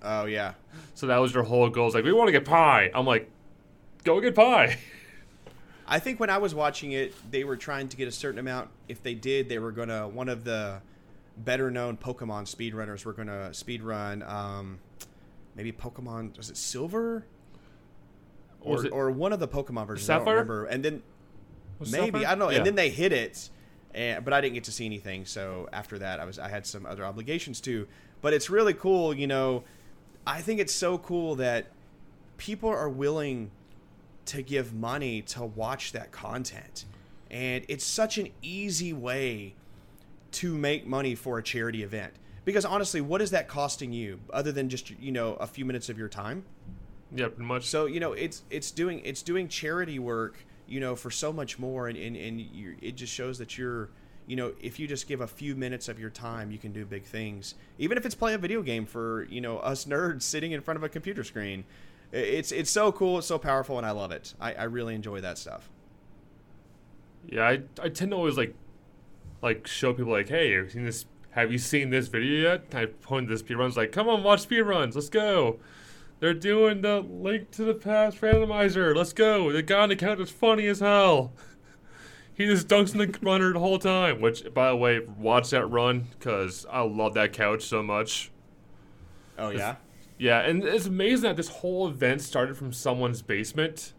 oh 0.03 0.25
yeah 0.25 0.53
So 0.93 1.07
that 1.07 1.17
was 1.17 1.33
their 1.33 1.43
whole 1.43 1.69
goal. 1.69 1.87
It's 1.87 1.95
like 1.95 2.03
we 2.03 2.13
want 2.13 2.27
to 2.27 2.31
get 2.31 2.45
pi. 2.45 2.91
I'm 2.93 3.05
like, 3.05 3.29
go 4.03 4.19
get 4.21 4.35
pi. 4.35 4.77
i 5.89 5.99
think 5.99 6.19
when 6.19 6.29
i 6.29 6.37
was 6.37 6.53
watching 6.53 6.91
it 6.91 7.13
they 7.31 7.45
were 7.45 7.55
trying 7.55 7.87
to 7.87 7.95
get 7.95 8.09
a 8.09 8.11
certain 8.11 8.39
amount 8.39 8.69
if 8.89 9.01
they 9.03 9.13
did 9.13 9.47
they 9.47 9.57
were 9.57 9.71
gonna 9.71 10.05
one 10.05 10.27
of 10.27 10.43
the 10.43 10.81
better 11.37 11.71
known 11.71 11.95
pokemon 11.95 12.43
speedrunners 12.43 13.05
were 13.05 13.13
gonna 13.13 13.49
speedrun 13.53 14.27
um 14.29 14.79
maybe 15.55 15.71
pokemon 15.71 16.35
was 16.35 16.49
it 16.49 16.57
silver 16.57 17.23
or, 18.61 18.87
or 18.89 19.11
one 19.11 19.31
of 19.33 19.39
the 19.39 19.47
pokemon 19.47 19.87
versions 19.87 20.09
i 20.09 20.17
don't 20.17 20.27
remember 20.27 20.65
and 20.65 20.83
then 20.83 21.01
Was 21.79 21.91
maybe 21.91 22.19
Sapphire? 22.19 22.25
I 22.25 22.29
don't 22.31 22.39
know. 22.39 22.49
Yeah. 22.49 22.57
And 22.57 22.65
then 22.65 22.75
they 22.75 22.89
hit 22.89 23.13
it, 23.13 23.49
and, 23.93 24.23
but 24.25 24.33
I 24.33 24.41
didn't 24.41 24.55
get 24.55 24.63
to 24.65 24.71
see 24.71 24.85
anything. 24.85 25.25
So 25.25 25.69
after 25.71 25.99
that, 25.99 26.19
I 26.19 26.25
was 26.25 26.39
I 26.39 26.49
had 26.49 26.65
some 26.65 26.85
other 26.85 27.05
obligations 27.05 27.61
too. 27.61 27.87
But 28.21 28.33
it's 28.33 28.49
really 28.49 28.73
cool, 28.73 29.13
you 29.13 29.27
know. 29.27 29.63
I 30.25 30.41
think 30.41 30.59
it's 30.59 30.73
so 30.73 30.97
cool 30.97 31.35
that 31.35 31.67
people 32.37 32.69
are 32.69 32.89
willing 32.89 33.51
to 34.25 34.41
give 34.41 34.73
money 34.73 35.21
to 35.21 35.45
watch 35.45 35.91
that 35.93 36.11
content, 36.11 36.85
and 37.29 37.63
it's 37.67 37.85
such 37.85 38.17
an 38.17 38.29
easy 38.41 38.91
way 38.91 39.53
to 40.31 40.57
make 40.57 40.85
money 40.85 41.15
for 41.15 41.37
a 41.37 41.43
charity 41.43 41.83
event. 41.83 42.13
Because 42.43 42.65
honestly, 42.65 43.01
what 43.01 43.21
is 43.21 43.31
that 43.31 43.47
costing 43.47 43.93
you 43.93 44.19
other 44.31 44.51
than 44.51 44.67
just 44.69 44.89
you 44.99 45.11
know 45.11 45.35
a 45.35 45.47
few 45.47 45.63
minutes 45.63 45.89
of 45.89 45.97
your 45.97 46.09
time? 46.09 46.43
Yeah, 47.15 47.27
pretty 47.27 47.43
much. 47.43 47.65
So 47.65 47.85
you 47.85 47.99
know, 47.99 48.13
it's 48.13 48.43
it's 48.49 48.71
doing 48.71 49.01
it's 49.05 49.21
doing 49.21 49.47
charity 49.47 49.99
work, 49.99 50.45
you 50.67 50.79
know, 50.79 50.95
for 50.95 51.09
so 51.09 51.31
much 51.31 51.57
more, 51.57 51.87
and 51.87 51.97
and, 51.97 52.15
and 52.15 52.45
it 52.81 52.95
just 52.95 53.13
shows 53.13 53.37
that 53.37 53.57
you're, 53.57 53.89
you 54.25 54.35
know, 54.35 54.53
if 54.61 54.79
you 54.79 54.87
just 54.87 55.07
give 55.07 55.21
a 55.21 55.27
few 55.27 55.55
minutes 55.55 55.87
of 55.87 55.99
your 55.99 56.09
time, 56.09 56.51
you 56.51 56.57
can 56.57 56.73
do 56.73 56.85
big 56.85 57.05
things. 57.05 57.55
Even 57.77 57.97
if 57.97 58.05
it's 58.05 58.15
play 58.15 58.33
a 58.33 58.37
video 58.37 58.61
game 58.61 58.85
for 58.85 59.23
you 59.29 59.39
know 59.39 59.59
us 59.59 59.85
nerds 59.85 60.23
sitting 60.23 60.51
in 60.51 60.61
front 60.61 60.77
of 60.77 60.83
a 60.83 60.89
computer 60.89 61.23
screen, 61.23 61.63
it's 62.11 62.51
it's 62.51 62.69
so 62.69 62.91
cool, 62.91 63.19
it's 63.19 63.27
so 63.27 63.37
powerful, 63.37 63.77
and 63.77 63.85
I 63.85 63.91
love 63.91 64.11
it. 64.11 64.33
I, 64.39 64.53
I 64.53 64.63
really 64.63 64.95
enjoy 64.95 65.21
that 65.21 65.37
stuff. 65.37 65.69
Yeah, 67.29 67.47
I, 67.47 67.61
I 67.81 67.89
tend 67.89 68.11
to 68.11 68.17
always 68.17 68.37
like 68.37 68.53
like 69.41 69.67
show 69.67 69.93
people 69.93 70.11
like, 70.11 70.29
hey, 70.29 70.53
have 70.53 70.65
you 70.65 70.69
seen 70.71 70.85
this? 70.85 71.05
Have 71.31 71.51
you 71.51 71.57
seen 71.57 71.89
this 71.89 72.07
video 72.07 72.49
yet? 72.49 72.63
I 72.73 72.85
point 72.87 73.29
to 73.29 73.37
the 73.37 73.43
speedruns 73.43 73.75
like, 73.75 73.91
come 73.91 74.09
on, 74.09 74.23
watch 74.23 74.47
speedruns. 74.47 74.95
Let's 74.95 75.09
go. 75.09 75.59
They're 76.19 76.33
doing 76.33 76.81
the 76.81 76.99
link 77.01 77.51
to 77.51 77.63
the 77.63 77.73
past 77.75 78.21
randomizer. 78.21 78.95
Let's 78.95 79.13
go. 79.13 79.51
The 79.51 79.61
guy 79.61 79.81
on 79.81 79.89
the 79.89 79.95
couch 79.95 80.19
is 80.19 80.31
funny 80.31 80.67
as 80.67 80.79
hell. 80.79 81.33
He 82.33 82.45
just 82.45 82.67
dunks 82.67 82.91
in 82.93 82.99
the 82.99 83.17
runner 83.23 83.51
the 83.51 83.57
whole 83.57 83.79
time. 83.79 84.21
Which, 84.21 84.53
by 84.53 84.69
the 84.69 84.75
way, 84.75 84.99
watch 84.99 85.49
that 85.49 85.65
run 85.65 86.05
because 86.11 86.67
I 86.71 86.81
love 86.81 87.15
that 87.15 87.33
couch 87.33 87.63
so 87.63 87.81
much. 87.81 88.29
Oh 89.39 89.49
yeah. 89.49 89.77
Yeah, 90.19 90.41
and 90.41 90.63
it's 90.63 90.85
amazing 90.85 91.23
that 91.23 91.35
this 91.35 91.47
whole 91.49 91.87
event 91.87 92.21
started 92.21 92.55
from 92.55 92.73
someone's 92.73 93.23
basement, 93.23 93.93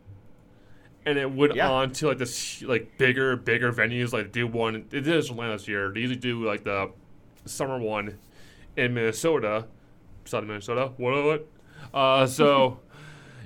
and 1.05 1.19
it 1.19 1.33
went 1.33 1.57
Yeah. 1.57 1.69
on 1.69 1.91
to 1.95 2.07
like 2.07 2.19
this 2.19 2.63
like 2.63 2.97
bigger, 2.97 3.35
bigger 3.35 3.73
venues. 3.73 4.13
Like 4.13 4.31
do 4.31 4.47
one, 4.47 4.77
it 4.77 4.89
did 4.89 5.03
this 5.05 5.31
Atlanta 5.31 5.55
this 5.55 5.67
year. 5.67 5.91
They 5.93 5.99
usually 5.99 6.21
do 6.21 6.45
like 6.47 6.63
the 6.63 6.93
summer 7.45 7.81
one 7.81 8.19
in 8.77 8.95
Minnesota, 8.95 9.67
southern 10.27 10.47
Minnesota. 10.47 10.93
What? 10.97 11.25
What? 11.25 11.49
Uh, 11.93 12.27
so. 12.27 12.81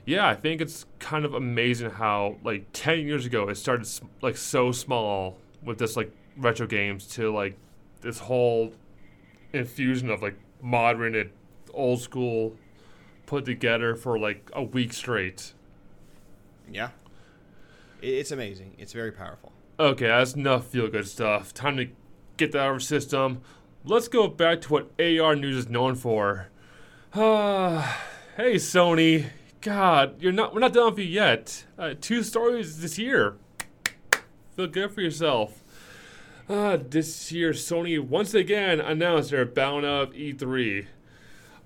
Yeah, 0.04 0.28
I 0.28 0.34
think 0.34 0.60
it's 0.60 0.84
kind 0.98 1.24
of 1.24 1.34
amazing 1.34 1.90
how 1.90 2.36
like 2.42 2.66
ten 2.72 3.00
years 3.06 3.24
ago 3.24 3.48
it 3.48 3.56
started 3.56 3.88
like 4.20 4.36
so 4.36 4.72
small 4.72 5.38
with 5.62 5.78
this 5.78 5.96
like 5.96 6.10
retro 6.36 6.66
games 6.66 7.06
to 7.06 7.32
like 7.32 7.56
this 8.00 8.18
whole 8.18 8.72
infusion 9.52 10.10
of 10.10 10.20
like 10.20 10.36
modern 10.60 11.14
and 11.14 11.30
old 11.72 12.00
school 12.00 12.56
put 13.26 13.44
together 13.44 13.94
for 13.94 14.18
like 14.18 14.50
a 14.54 14.62
week 14.62 14.92
straight. 14.92 15.52
Yeah. 16.70 16.90
It's 18.00 18.32
amazing. 18.32 18.74
It's 18.78 18.92
very 18.92 19.12
powerful. 19.12 19.52
Okay, 19.78 20.08
that's 20.08 20.34
enough 20.34 20.66
feel 20.66 20.88
good 20.88 21.06
stuff. 21.06 21.54
Time 21.54 21.76
to 21.76 21.88
get 22.36 22.50
that 22.52 22.58
out 22.58 22.66
of 22.68 22.72
our 22.74 22.80
system. 22.80 23.40
Let's 23.84 24.08
go 24.08 24.26
back 24.26 24.60
to 24.62 24.72
what 24.72 24.90
AR 25.00 25.36
News 25.36 25.56
is 25.56 25.68
known 25.68 25.94
for. 25.94 26.48
Hey 28.34 28.54
Sony. 28.54 29.26
God, 29.60 30.22
you're 30.22 30.32
not 30.32 30.54
we're 30.54 30.60
not 30.60 30.72
done 30.72 30.86
with 30.86 30.98
you 31.00 31.04
yet. 31.04 31.66
Uh, 31.78 31.92
two 32.00 32.22
stories 32.22 32.80
this 32.80 32.98
year. 32.98 33.36
Feel 34.56 34.68
good 34.68 34.90
for 34.90 35.02
yourself. 35.02 35.62
Uh, 36.48 36.78
this 36.80 37.30
year, 37.30 37.50
Sony 37.50 38.00
once 38.00 38.32
again 38.32 38.80
announced 38.80 39.32
they're 39.32 39.44
bound 39.44 39.84
of 39.84 40.14
E3. 40.14 40.86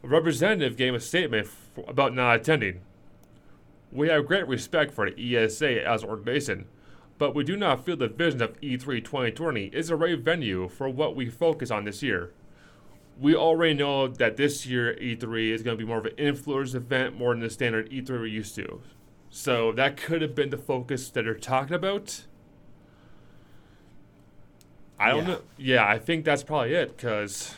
A 0.02 0.08
representative 0.08 0.76
gave 0.76 0.92
a 0.92 0.99
statement 0.99 1.46
f- 1.46 1.85
about 1.87 2.16
not 2.16 2.35
attending. 2.35 2.80
We 3.92 4.08
have 4.08 4.26
great 4.26 4.49
respect 4.49 4.92
for 4.92 5.08
the 5.08 5.37
ESA 5.37 5.87
as 5.87 6.02
an 6.02 6.08
organization, 6.08 6.66
but 7.16 7.32
we 7.32 7.44
do 7.44 7.56
not 7.56 7.85
feel 7.85 7.96
the 7.96 8.08
vision 8.08 8.42
of 8.42 8.56
E 8.61 8.76
E3 8.76 9.04
2020 9.04 9.66
is 9.66 9.87
the 9.87 9.94
right 9.94 10.18
venue 10.18 10.68
for 10.68 10.88
what 10.88 11.14
we 11.14 11.30
focus 11.30 11.70
on 11.70 11.85
this 11.85 12.02
year. 12.02 12.32
We 13.18 13.35
already 13.35 13.75
know 13.75 14.08
that 14.08 14.37
this 14.37 14.66
year 14.66 14.94
E3 15.00 15.50
is 15.50 15.62
going 15.62 15.76
to 15.76 15.82
be 15.82 15.88
more 15.88 15.99
of 15.99 16.04
an 16.06 16.12
influence 16.18 16.75
event 16.75 17.16
more 17.16 17.32
than 17.32 17.40
the 17.40 17.50
standard 17.50 17.90
E3 17.90 18.08
we're 18.11 18.26
used 18.26 18.54
to. 18.56 18.80
So 19.30 19.73
that 19.73 19.96
could 19.96 20.20
have 20.23 20.35
been 20.35 20.50
the 20.50 20.58
focus 20.58 21.08
that 21.11 21.23
they're 21.25 21.35
talking 21.35 21.75
about. 21.75 22.25
I 24.99 25.11
don't 25.11 25.20
Yeah. 25.20 25.26
know. 25.35 25.40
Yeah, 25.56 25.87
I 25.87 25.99
think 25.99 26.25
that's 26.25 26.42
probably 26.42 26.75
it 26.75 26.96
because 26.96 27.54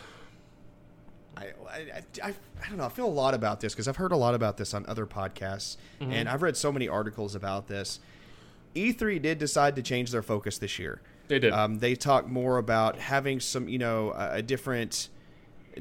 I, 1.36 1.46
I, 1.70 2.02
I, 2.22 2.28
I 2.28 2.68
don't 2.68 2.78
know. 2.78 2.84
I 2.86 2.88
feel 2.88 3.06
a 3.06 3.08
lot 3.08 3.34
about 3.34 3.60
this 3.60 3.72
because 3.74 3.86
I've 3.86 3.96
heard 3.96 4.10
a 4.12 4.16
lot 4.16 4.34
about 4.34 4.56
this 4.56 4.74
on 4.74 4.84
other 4.86 5.06
podcasts, 5.06 5.76
and 6.00 6.28
I've 6.28 6.42
read 6.42 6.56
so 6.56 6.72
many 6.72 6.88
articles 6.88 7.34
about 7.36 7.68
this. 7.68 8.00
E3 8.74 9.20
did 9.22 9.38
decide 9.38 9.76
to 9.76 9.82
change 9.82 10.10
their 10.10 10.22
focus 10.22 10.58
this 10.58 10.78
year. 10.78 11.00
they 11.28 11.38
did. 11.38 11.52
Um, 11.52 11.78
they 11.78 11.94
talk 11.94 12.28
more 12.28 12.58
about 12.58 12.98
having 12.98 13.38
some, 13.40 13.68
you 13.68 13.78
know, 13.78 14.10
a, 14.12 14.34
a 14.36 14.42
different 14.42 15.08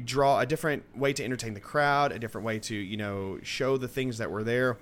draw, 0.04 0.40
a 0.40 0.46
different 0.46 0.84
way 0.98 1.14
to 1.14 1.24
entertain 1.24 1.54
the 1.54 1.60
crowd, 1.60 2.12
a 2.12 2.20
different 2.20 2.46
way 2.46 2.60
to, 2.60 2.76
you 2.76 2.98
know, 2.98 3.40
show 3.44 3.78
the 3.78 3.88
things 3.88 4.18
that 4.18 4.32
were 4.32 4.44
there. 4.44 4.78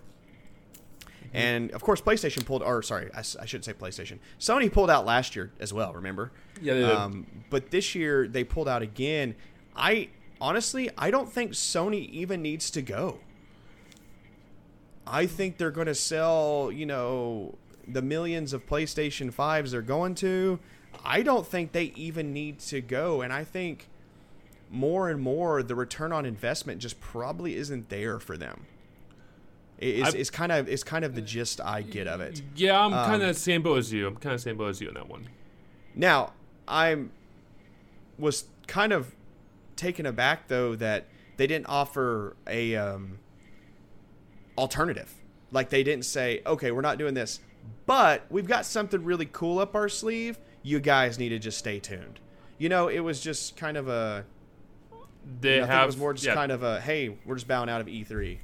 And 1.33 1.71
of 1.71 1.83
course, 1.83 1.99
PlayStation 1.99 2.45
pulled, 2.45 2.63
or 2.63 2.81
sorry, 2.81 3.09
I 3.13 3.21
shouldn't 3.21 3.65
say 3.65 3.73
PlayStation. 3.73 4.19
Sony 4.39 4.71
pulled 4.71 4.89
out 4.89 5.05
last 5.05 5.35
year 5.35 5.51
as 5.59 5.73
well. 5.73 5.93
Remember? 5.93 6.31
Yeah, 6.61 6.73
they 6.73 6.79
did. 6.79 6.91
Um, 6.91 7.27
but 7.49 7.71
this 7.71 7.93
year 7.93 8.27
they 8.27 8.45
pulled 8.45 8.69
out 8.69 8.81
again. 8.81 9.35
I 9.75 10.09
honestly, 10.39 10.89
I 10.97 11.11
don't 11.11 11.31
think 11.31 11.51
Sony 11.51 12.09
even 12.09 12.41
needs 12.41 12.71
to 12.71 12.81
go. 12.81 13.19
I 15.05 15.25
think 15.25 15.57
they're 15.57 15.71
going 15.71 15.87
to 15.87 15.95
sell, 15.95 16.71
you 16.73 16.85
know, 16.85 17.57
the 17.87 18.01
millions 18.01 18.53
of 18.53 18.65
PlayStation 18.65 19.33
5s 19.33 19.71
they're 19.71 19.81
going 19.81 20.15
to. 20.15 20.59
I 21.03 21.21
don't 21.21 21.45
think 21.45 21.73
they 21.73 21.91
even 21.95 22.33
need 22.33 22.59
to 22.59 22.81
go. 22.81 23.21
And 23.21 23.33
I 23.33 23.43
think 23.43 23.89
more 24.69 25.09
and 25.09 25.21
more 25.21 25.63
the 25.63 25.75
return 25.75 26.11
on 26.11 26.25
investment 26.25 26.79
just 26.79 26.99
probably 26.99 27.55
isn't 27.55 27.89
there 27.89 28.19
for 28.19 28.37
them. 28.37 28.65
It's, 29.77 30.13
it's 30.13 30.29
kind 30.29 30.51
of 30.51 30.69
it's 30.69 30.83
kind 30.83 31.03
of 31.03 31.15
the 31.15 31.21
gist 31.21 31.59
I 31.59 31.81
get 31.81 32.07
of 32.07 32.21
it. 32.21 32.41
yeah, 32.55 32.79
I'm 32.79 32.93
um, 32.93 33.05
kind 33.05 33.21
of 33.21 33.27
the 33.27 33.33
same 33.33 33.61
boat 33.61 33.79
as 33.79 33.91
you. 33.91 34.07
I'm 34.07 34.15
kind 34.15 34.33
of 34.33 34.39
the 34.39 34.43
same 34.43 34.57
boat 34.57 34.69
as 34.69 34.79
you 34.79 34.87
on 34.87 34.93
that 34.93 35.09
one. 35.09 35.27
Now, 35.93 36.33
I'm 36.67 37.11
was 38.17 38.45
kind 38.67 38.93
of 38.93 39.13
taken 39.75 40.05
aback 40.05 40.47
though 40.47 40.75
that 40.75 41.07
they 41.37 41.47
didn't 41.47 41.67
offer 41.67 42.37
a 42.47 42.75
um, 42.75 43.19
alternative. 44.57 45.13
Like 45.51 45.69
they 45.69 45.83
didn't 45.83 46.05
say, 46.05 46.41
"Okay, 46.45 46.71
we're 46.71 46.81
not 46.81 46.97
doing 46.97 47.13
this, 47.13 47.41
but 47.85 48.25
we've 48.29 48.47
got 48.47 48.65
something 48.65 49.03
really 49.03 49.27
cool 49.31 49.59
up 49.59 49.75
our 49.75 49.89
sleeve. 49.89 50.39
You 50.63 50.79
guys 50.79 51.19
need 51.19 51.29
to 51.29 51.39
just 51.39 51.57
stay 51.57 51.79
tuned." 51.79 52.19
You 52.57 52.69
know, 52.69 52.87
it 52.87 52.99
was 52.99 53.19
just 53.21 53.57
kind 53.57 53.75
of 53.75 53.87
a. 53.87 54.25
They 55.41 55.57
I 55.57 55.59
think 55.61 55.71
have 55.71 55.83
it 55.83 55.87
was 55.87 55.97
more 55.97 56.13
just 56.13 56.25
yeah, 56.25 56.35
kind 56.35 56.51
of 56.51 56.63
a, 56.63 56.79
"Hey, 56.79 57.17
we're 57.25 57.35
just 57.35 57.47
bowing 57.47 57.69
out 57.69 57.81
of 57.81 57.87
E 57.87 58.03
E3." 58.03 58.37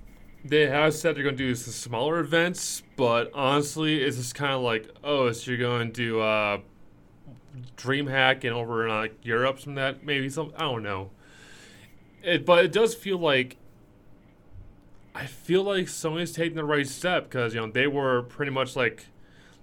They 0.44 0.68
have 0.68 0.94
said 0.96 1.16
they're 1.16 1.24
going 1.24 1.38
to 1.38 1.44
do 1.44 1.54
some 1.54 1.72
smaller 1.72 2.20
events, 2.20 2.82
but 2.96 3.30
honestly, 3.34 4.02
it's 4.02 4.18
just 4.18 4.34
kind 4.34 4.54
of 4.54 4.62
like, 4.62 4.90
oh, 5.04 5.32
so 5.32 5.52
you're 5.52 5.60
going 5.60 5.94
to 5.94 6.20
uh, 6.20 6.58
DreamHack 7.78 8.44
and 8.44 8.54
over 8.54 8.88
in 8.88 8.94
like 8.94 9.24
Europe, 9.24 9.60
some 9.60 9.76
that 9.76 10.04
maybe 10.04 10.30
some 10.30 10.52
I 10.56 10.62
don't 10.62 10.84
know. 10.84 11.12
It, 12.24 12.46
but 12.46 12.66
it 12.66 12.72
does 12.72 12.96
feel 12.96 13.18
like 13.18 13.58
I 15.14 15.26
feel 15.26 15.64
like 15.64 15.86
Sony's 15.86 16.32
taking 16.32 16.56
the 16.56 16.64
right 16.64 16.88
step 16.88 17.26
because 17.26 17.54
you 17.54 17.60
know 17.60 17.72
they 17.72 17.88
were 17.88 18.24
pretty 18.24 18.52
much 18.52 18.76
like 18.76 19.06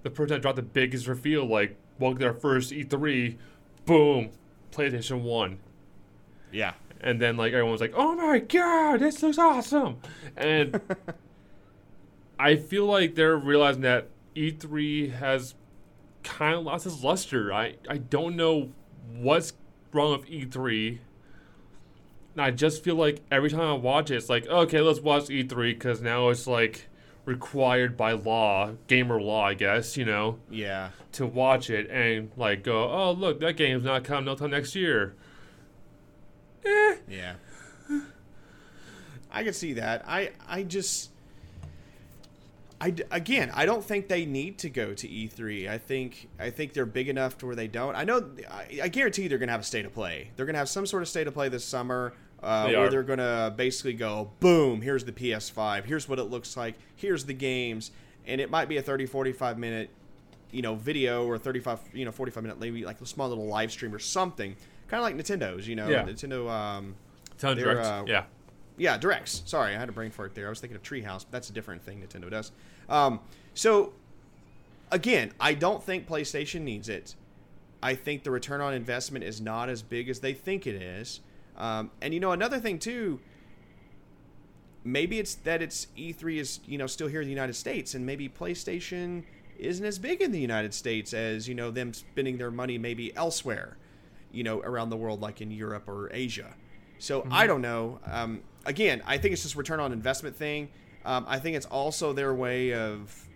the 0.02 0.10
person 0.10 0.34
that 0.36 0.42
dropped 0.42 0.56
the 0.56 0.62
biggest 0.62 1.06
reveal, 1.06 1.44
like 1.44 1.76
welcome 1.98 2.20
their 2.20 2.34
first 2.34 2.70
E3, 2.70 3.36
boom, 3.84 4.30
PlayStation 4.70 5.22
One 5.22 5.58
Yeah. 6.52 6.74
And 7.00 7.20
then 7.20 7.36
like 7.36 7.52
everyone's 7.52 7.80
like, 7.80 7.94
"Oh 7.96 8.14
my 8.14 8.38
god, 8.38 9.00
this 9.00 9.22
looks 9.22 9.38
awesome!" 9.38 9.98
And 10.36 10.80
I 12.38 12.56
feel 12.56 12.86
like 12.86 13.14
they're 13.14 13.36
realizing 13.36 13.82
that 13.82 14.08
E3 14.36 15.12
has 15.14 15.54
kind 16.22 16.54
of 16.56 16.64
lost 16.64 16.86
its 16.86 17.02
luster. 17.02 17.52
I 17.52 17.74
I 17.88 17.98
don't 17.98 18.36
know 18.36 18.70
what's 19.12 19.52
wrong 19.92 20.12
with 20.12 20.28
E3. 20.28 20.98
And 22.34 22.42
I 22.42 22.50
just 22.52 22.84
feel 22.84 22.94
like 22.94 23.20
every 23.32 23.50
time 23.50 23.60
I 23.60 23.72
watch 23.72 24.10
it, 24.12 24.16
it's 24.16 24.28
like, 24.28 24.46
okay, 24.46 24.80
let's 24.80 25.00
watch 25.00 25.24
E3 25.24 25.72
because 25.74 26.00
now 26.00 26.28
it's 26.28 26.46
like 26.46 26.86
required 27.24 27.96
by 27.96 28.12
law, 28.12 28.70
gamer 28.86 29.20
law, 29.20 29.44
I 29.44 29.54
guess, 29.54 29.96
you 29.96 30.04
know 30.04 30.38
Yeah. 30.48 30.90
to 31.12 31.26
watch 31.26 31.68
it 31.68 31.90
and 31.90 32.30
like 32.36 32.62
go, 32.62 32.88
oh 32.90 33.12
look, 33.12 33.40
that 33.40 33.56
game's 33.56 33.82
not 33.84 34.04
coming 34.04 34.28
until 34.28 34.48
next 34.48 34.74
year. 34.76 35.14
Eh. 36.64 36.96
Yeah. 37.08 37.34
I 39.30 39.44
can 39.44 39.52
see 39.52 39.74
that. 39.74 40.04
I 40.06 40.30
I 40.48 40.62
just 40.62 41.10
I 42.80 42.94
again, 43.10 43.50
I 43.54 43.66
don't 43.66 43.84
think 43.84 44.08
they 44.08 44.24
need 44.24 44.58
to 44.58 44.70
go 44.70 44.94
to 44.94 45.08
E3. 45.08 45.68
I 45.68 45.78
think 45.78 46.28
I 46.38 46.50
think 46.50 46.72
they're 46.72 46.86
big 46.86 47.08
enough 47.08 47.36
to 47.38 47.46
where 47.46 47.56
they 47.56 47.66
don't. 47.68 47.94
I 47.96 48.04
know 48.04 48.30
I, 48.50 48.80
I 48.84 48.88
guarantee 48.88 49.28
they're 49.28 49.38
going 49.38 49.48
to 49.48 49.52
have 49.52 49.60
a 49.60 49.64
state 49.64 49.84
of 49.84 49.92
play. 49.92 50.30
They're 50.36 50.46
going 50.46 50.54
to 50.54 50.60
have 50.60 50.68
some 50.68 50.86
sort 50.86 51.02
of 51.02 51.08
state 51.08 51.26
of 51.26 51.34
play 51.34 51.48
this 51.48 51.64
summer 51.64 52.14
uh, 52.42 52.66
They 52.68 52.76
where 52.76 52.86
are. 52.86 52.90
they're 52.90 53.02
going 53.02 53.18
to 53.18 53.52
basically 53.56 53.94
go, 53.94 54.30
boom, 54.40 54.80
here's 54.80 55.04
the 55.04 55.12
PS5. 55.12 55.84
Here's 55.84 56.08
what 56.08 56.18
it 56.18 56.24
looks 56.24 56.56
like. 56.56 56.76
Here's 56.94 57.24
the 57.24 57.34
games. 57.34 57.90
And 58.26 58.40
it 58.40 58.50
might 58.50 58.68
be 58.68 58.76
a 58.76 58.82
30 58.82 59.06
45 59.06 59.58
minute 59.58 59.90
you 60.50 60.62
know 60.62 60.74
video 60.76 61.26
or 61.26 61.36
35 61.36 61.78
you 61.92 62.06
know 62.06 62.12
45 62.12 62.42
minute 62.42 62.58
maybe 62.58 62.82
like 62.84 62.98
a 63.02 63.06
small 63.06 63.28
little 63.28 63.46
live 63.46 63.70
stream 63.70 63.94
or 63.94 63.98
something 63.98 64.56
kind 64.88 65.00
of 65.00 65.04
like 65.04 65.16
nintendo's 65.16 65.66
you 65.68 65.76
know 65.76 65.88
Yeah. 65.88 66.04
nintendo 66.04 66.48
um 66.50 66.94
They're, 67.38 67.54
direct. 67.54 67.86
uh, 67.86 68.04
yeah. 68.06 68.24
yeah, 68.76 68.96
directs. 68.98 69.42
Sorry, 69.46 69.74
I 69.76 69.78
had 69.78 69.88
a 69.88 69.92
brain 69.92 70.10
fart 70.10 70.34
there. 70.34 70.46
I 70.46 70.48
was 70.50 70.60
thinking 70.60 70.76
of 70.76 70.82
Treehouse, 70.82 71.20
but 71.24 71.30
that's 71.32 71.50
a 71.50 71.52
different 71.52 71.82
thing 71.82 72.00
Nintendo 72.04 72.28
does. 72.30 72.50
Um, 72.88 73.20
so, 73.54 73.92
again, 74.90 75.32
I 75.38 75.54
don't 75.54 75.82
think 75.82 76.08
PlayStation 76.08 76.62
needs 76.62 76.88
it. 76.88 77.14
I 77.80 77.94
think 77.94 78.24
the 78.24 78.30
return 78.32 78.60
on 78.60 78.74
investment 78.74 79.24
is 79.24 79.40
not 79.40 79.68
as 79.68 79.82
big 79.82 80.08
as 80.08 80.18
they 80.18 80.32
think 80.32 80.66
it 80.66 80.74
is. 80.74 81.20
Um, 81.56 81.90
and 82.02 82.12
you 82.12 82.18
know, 82.18 82.32
another 82.32 82.58
thing 82.58 82.78
too. 82.80 83.20
Maybe 84.84 85.18
it's 85.18 85.34
that 85.36 85.60
it's 85.60 85.86
E3 85.96 86.38
is 86.38 86.60
you 86.66 86.78
know 86.78 86.86
still 86.86 87.08
here 87.08 87.20
in 87.20 87.26
the 87.26 87.32
United 87.32 87.54
States, 87.54 87.94
and 87.94 88.06
maybe 88.06 88.28
PlayStation 88.28 89.24
isn't 89.58 89.84
as 89.84 89.98
big 89.98 90.22
in 90.22 90.32
the 90.32 90.40
United 90.40 90.72
States 90.72 91.12
as 91.12 91.48
you 91.48 91.54
know 91.54 91.70
them 91.70 91.92
spending 91.92 92.38
their 92.38 92.50
money 92.50 92.78
maybe 92.78 93.14
elsewhere, 93.16 93.76
you 94.32 94.42
know, 94.44 94.60
around 94.60 94.90
the 94.90 94.96
world 94.96 95.20
like 95.20 95.40
in 95.40 95.50
Europe 95.50 95.88
or 95.88 96.10
Asia. 96.12 96.54
So 96.98 97.26
I 97.30 97.46
don't 97.46 97.62
know. 97.62 98.00
Um, 98.06 98.40
again, 98.66 99.02
I 99.06 99.18
think 99.18 99.32
it's 99.32 99.42
just 99.42 99.56
return 99.56 99.80
on 99.80 99.92
investment 99.92 100.34
thing. 100.36 100.68
Um, 101.04 101.24
I 101.28 101.38
think 101.38 101.56
it's 101.56 101.66
also 101.66 102.12
their 102.12 102.34
way 102.34 102.74
of 102.74 103.26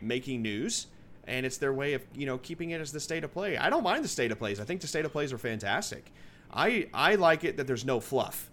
making 0.00 0.42
news. 0.42 0.86
and 1.26 1.46
it's 1.46 1.56
their 1.56 1.72
way 1.72 1.94
of 1.94 2.02
you 2.14 2.26
know 2.26 2.36
keeping 2.36 2.70
it 2.70 2.80
as 2.82 2.92
the 2.92 3.00
state 3.00 3.24
of 3.24 3.32
play. 3.32 3.56
I 3.56 3.70
don't 3.70 3.82
mind 3.82 4.04
the 4.04 4.08
state 4.08 4.30
of 4.30 4.38
plays. 4.38 4.60
I 4.60 4.64
think 4.64 4.80
the 4.82 4.86
state 4.86 5.04
of 5.06 5.12
plays 5.12 5.32
are 5.32 5.38
fantastic. 5.38 6.12
I 6.52 6.88
I 6.92 7.14
like 7.14 7.44
it 7.44 7.56
that 7.56 7.66
there's 7.66 7.84
no 7.86 7.98
fluff. 8.00 8.50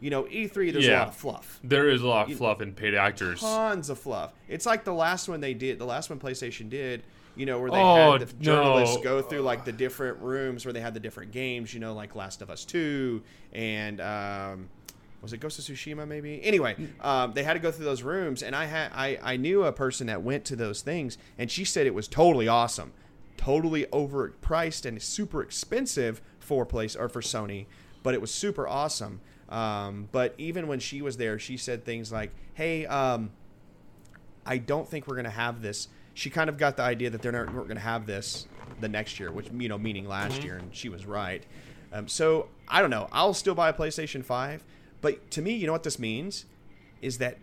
You 0.00 0.10
know, 0.10 0.24
E3 0.24 0.72
there's 0.72 0.86
a 0.86 0.98
lot 0.98 1.08
of 1.08 1.16
fluff. 1.16 1.60
There 1.64 1.88
is 1.88 2.02
a 2.02 2.06
lot 2.08 2.30
of 2.30 2.36
fluff 2.38 2.60
in 2.60 2.72
paid 2.74 2.94
actors. 2.94 3.40
Tons 3.40 3.88
of 3.90 3.98
fluff. 3.98 4.32
It's 4.48 4.66
like 4.66 4.84
the 4.84 4.94
last 4.94 5.28
one 5.28 5.40
they 5.40 5.54
did, 5.54 5.78
the 5.78 5.84
last 5.84 6.10
one 6.10 6.18
PlayStation 6.20 6.68
did, 6.70 7.02
you 7.36 7.46
know, 7.46 7.60
where 7.60 7.70
they 7.70 7.80
Oh, 7.80 8.12
had 8.18 8.28
the 8.28 8.32
journalists 8.42 8.96
no. 8.96 9.02
go 9.02 9.22
through 9.22 9.40
like 9.40 9.64
the 9.64 9.72
different 9.72 10.18
rooms 10.20 10.64
where 10.66 10.72
they 10.72 10.80
had 10.80 10.94
the 10.94 11.00
different 11.00 11.32
games, 11.32 11.72
you 11.72 11.80
know, 11.80 11.94
like 11.94 12.14
Last 12.14 12.42
of 12.42 12.50
Us 12.50 12.64
2 12.64 13.22
and 13.52 14.00
um 14.00 14.68
was 15.22 15.32
it 15.32 15.38
Ghost 15.38 15.58
of 15.58 15.64
Tsushima 15.64 16.06
maybe? 16.06 16.42
Anyway, 16.42 16.74
um, 17.00 17.32
they 17.32 17.44
had 17.44 17.52
to 17.54 17.60
go 17.60 17.70
through 17.70 17.84
those 17.84 18.02
rooms 18.02 18.42
and 18.42 18.56
I 18.56 18.64
had 18.66 18.90
I, 18.92 19.18
I 19.22 19.36
knew 19.36 19.62
a 19.64 19.72
person 19.72 20.08
that 20.08 20.22
went 20.22 20.44
to 20.46 20.56
those 20.56 20.82
things 20.82 21.16
and 21.38 21.50
she 21.50 21.64
said 21.64 21.86
it 21.86 21.94
was 21.94 22.08
totally 22.08 22.48
awesome. 22.48 22.92
Totally 23.36 23.86
overpriced 23.86 24.84
and 24.84 25.00
super 25.02 25.40
expensive 25.42 26.20
for 26.40 26.66
place 26.66 26.94
or 26.96 27.08
for 27.08 27.20
Sony, 27.20 27.66
but 28.02 28.14
it 28.14 28.20
was 28.20 28.32
super 28.32 28.66
awesome. 28.68 29.20
Um, 29.48 30.08
but 30.12 30.34
even 30.38 30.66
when 30.66 30.80
she 30.80 31.02
was 31.02 31.16
there, 31.18 31.38
she 31.38 31.56
said 31.56 31.84
things 31.84 32.10
like, 32.12 32.30
"Hey, 32.54 32.86
um, 32.86 33.30
I 34.46 34.58
don't 34.58 34.88
think 34.88 35.06
we're 35.06 35.14
going 35.16 35.24
to 35.24 35.30
have 35.30 35.60
this." 35.62 35.88
She 36.14 36.30
kind 36.30 36.48
of 36.50 36.58
got 36.58 36.76
the 36.76 36.82
idea 36.82 37.10
that 37.10 37.22
they're 37.22 37.32
not 37.32 37.52
going 37.52 37.68
to 37.74 37.80
have 37.80 38.06
this 38.06 38.46
the 38.80 38.88
next 38.88 39.18
year, 39.20 39.30
which 39.32 39.48
you 39.56 39.68
know, 39.68 39.78
meaning 39.78 40.06
last 40.06 40.42
year, 40.44 40.56
and 40.56 40.74
she 40.74 40.88
was 40.88 41.06
right. 41.06 41.44
Um, 41.92 42.08
so 42.08 42.48
I 42.68 42.80
don't 42.80 42.90
know. 42.90 43.08
I'll 43.12 43.34
still 43.34 43.54
buy 43.54 43.68
a 43.68 43.72
PlayStation 43.72 44.24
Five, 44.24 44.64
but 45.00 45.30
to 45.32 45.42
me, 45.42 45.54
you 45.54 45.66
know 45.66 45.72
what 45.72 45.82
this 45.84 45.98
means 45.98 46.46
is 47.00 47.18
that 47.18 47.38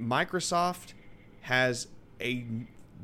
Microsoft 0.00 0.92
has 1.42 1.88
a 2.20 2.44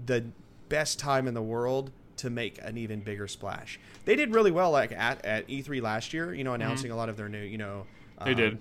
the 0.07 0.25
best 0.69 0.99
time 0.99 1.27
in 1.29 1.35
the 1.35 1.43
world 1.43 1.91
to 2.17 2.31
make 2.31 2.59
an 2.63 2.79
even 2.79 3.01
bigger 3.01 3.27
splash. 3.27 3.79
They 4.05 4.17
did 4.17 4.33
really 4.35 4.51
well, 4.51 4.71
like 4.71 4.93
at, 4.93 5.25
at 5.25 5.49
E3 5.49 5.83
last 5.83 6.13
year. 6.13 6.33
You 6.35 6.45
know, 6.45 6.55
announcing 6.55 6.91
a 6.91 6.97
lot 6.97 7.09
of 7.09 7.17
their 7.17 7.29
new, 7.29 7.43
you 7.43 7.59
know, 7.59 7.87
They 8.25 8.31
um, 8.31 8.37
did. 8.37 8.59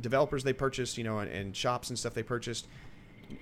developers 0.00 0.44
they 0.44 0.52
purchased, 0.52 0.98
you 0.98 1.04
know, 1.04 1.18
and, 1.18 1.30
and 1.30 1.56
shops 1.56 1.88
and 1.88 1.98
stuff 1.98 2.14
they 2.14 2.22
purchased. 2.22 2.68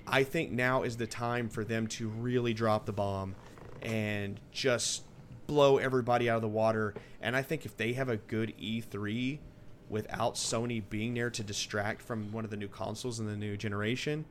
I 0.06 0.24
think 0.24 0.50
now 0.50 0.82
is 0.82 0.96
the 0.96 1.06
time 1.06 1.48
for 1.48 1.64
them 1.64 1.86
to 1.88 2.08
really 2.08 2.54
drop 2.54 2.86
the 2.86 2.92
bomb 2.92 3.34
and 3.82 4.38
just 4.52 5.04
blow 5.46 5.78
everybody 5.78 6.30
out 6.30 6.36
of 6.36 6.42
the 6.42 6.48
water. 6.48 6.94
And 7.20 7.36
I 7.36 7.42
think 7.42 7.66
if 7.66 7.76
they 7.76 7.92
have 7.94 8.08
a 8.08 8.16
good 8.16 8.54
E3 8.60 9.38
without 9.88 10.34
Sony 10.34 10.82
being 10.88 11.14
there 11.14 11.30
to 11.30 11.42
distract 11.42 12.02
from 12.02 12.30
one 12.32 12.44
of 12.44 12.50
the 12.50 12.56
new 12.56 12.68
consoles 12.68 13.18
in 13.18 13.26
the 13.26 13.36
new 13.36 13.56
generation, 13.56 14.24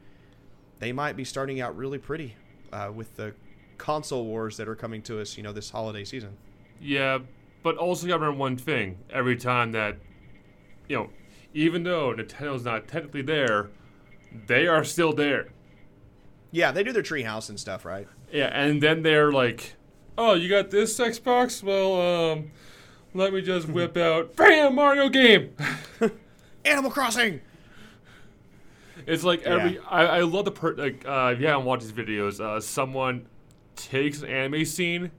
they 0.80 0.91
might 0.91 1.17
be 1.17 1.24
starting 1.24 1.60
out 1.60 1.76
really 1.76 1.98
pretty 1.98 2.36
uh, 2.72 2.91
with 2.93 3.15
the 3.17 3.34
console 3.78 4.26
wars 4.26 4.58
that 4.58 4.67
are 4.67 4.76
coming 4.76 5.02
to 5.02 5.19
us, 5.19 5.38
you 5.38 5.43
know, 5.43 5.52
this 5.52 5.69
holiday 5.69 6.06
season. 6.06 6.38
Yeah, 6.80 7.19
but 7.63 7.78
also 7.78 8.06
you 8.06 8.13
gotta 8.13 8.22
remember 8.22 8.39
one 8.39 8.58
thing. 8.58 9.00
Every 9.10 9.36
time 9.36 9.74
that, 9.74 9.98
you 10.88 10.95
know, 10.95 11.10
even 11.54 11.84
though 11.84 12.13
Nintendo's 12.13 12.63
not 12.63 12.88
technically 12.88 13.22
there, 13.22 13.69
they 14.47 14.67
are 14.67 14.83
still 14.83 15.13
there. 15.13 15.49
Yeah, 16.51 16.71
they 16.71 16.83
do 16.83 16.91
their 16.91 17.03
treehouse 17.03 17.49
and 17.49 17.59
stuff, 17.59 17.85
right? 17.85 18.07
Yeah, 18.31 18.47
and 18.47 18.81
then 18.81 19.03
they're 19.03 19.31
like, 19.31 19.75
"Oh, 20.17 20.33
you 20.33 20.49
got 20.49 20.71
this 20.71 20.97
Xbox? 20.99 21.63
Well, 21.63 22.31
um, 22.31 22.51
let 23.13 23.33
me 23.33 23.41
just 23.41 23.67
whip 23.67 23.97
out, 23.97 24.35
bam, 24.35 24.75
Mario 24.75 25.09
game." 25.09 25.55
Animal 26.65 26.91
Crossing. 26.91 27.41
It's 29.05 29.23
like 29.23 29.43
every. 29.43 29.75
Yeah. 29.75 29.81
I, 29.89 30.05
I 30.05 30.21
love 30.21 30.45
the 30.45 30.51
per. 30.51 30.73
Like, 30.75 31.05
uh, 31.07 31.31
if 31.33 31.39
you 31.39 31.47
haven't 31.47 31.65
watched 31.65 31.83
these 31.83 31.93
videos, 31.93 32.39
uh, 32.39 32.59
someone 32.59 33.27
takes 33.75 34.21
an 34.21 34.29
anime 34.29 34.65
scene 34.65 35.11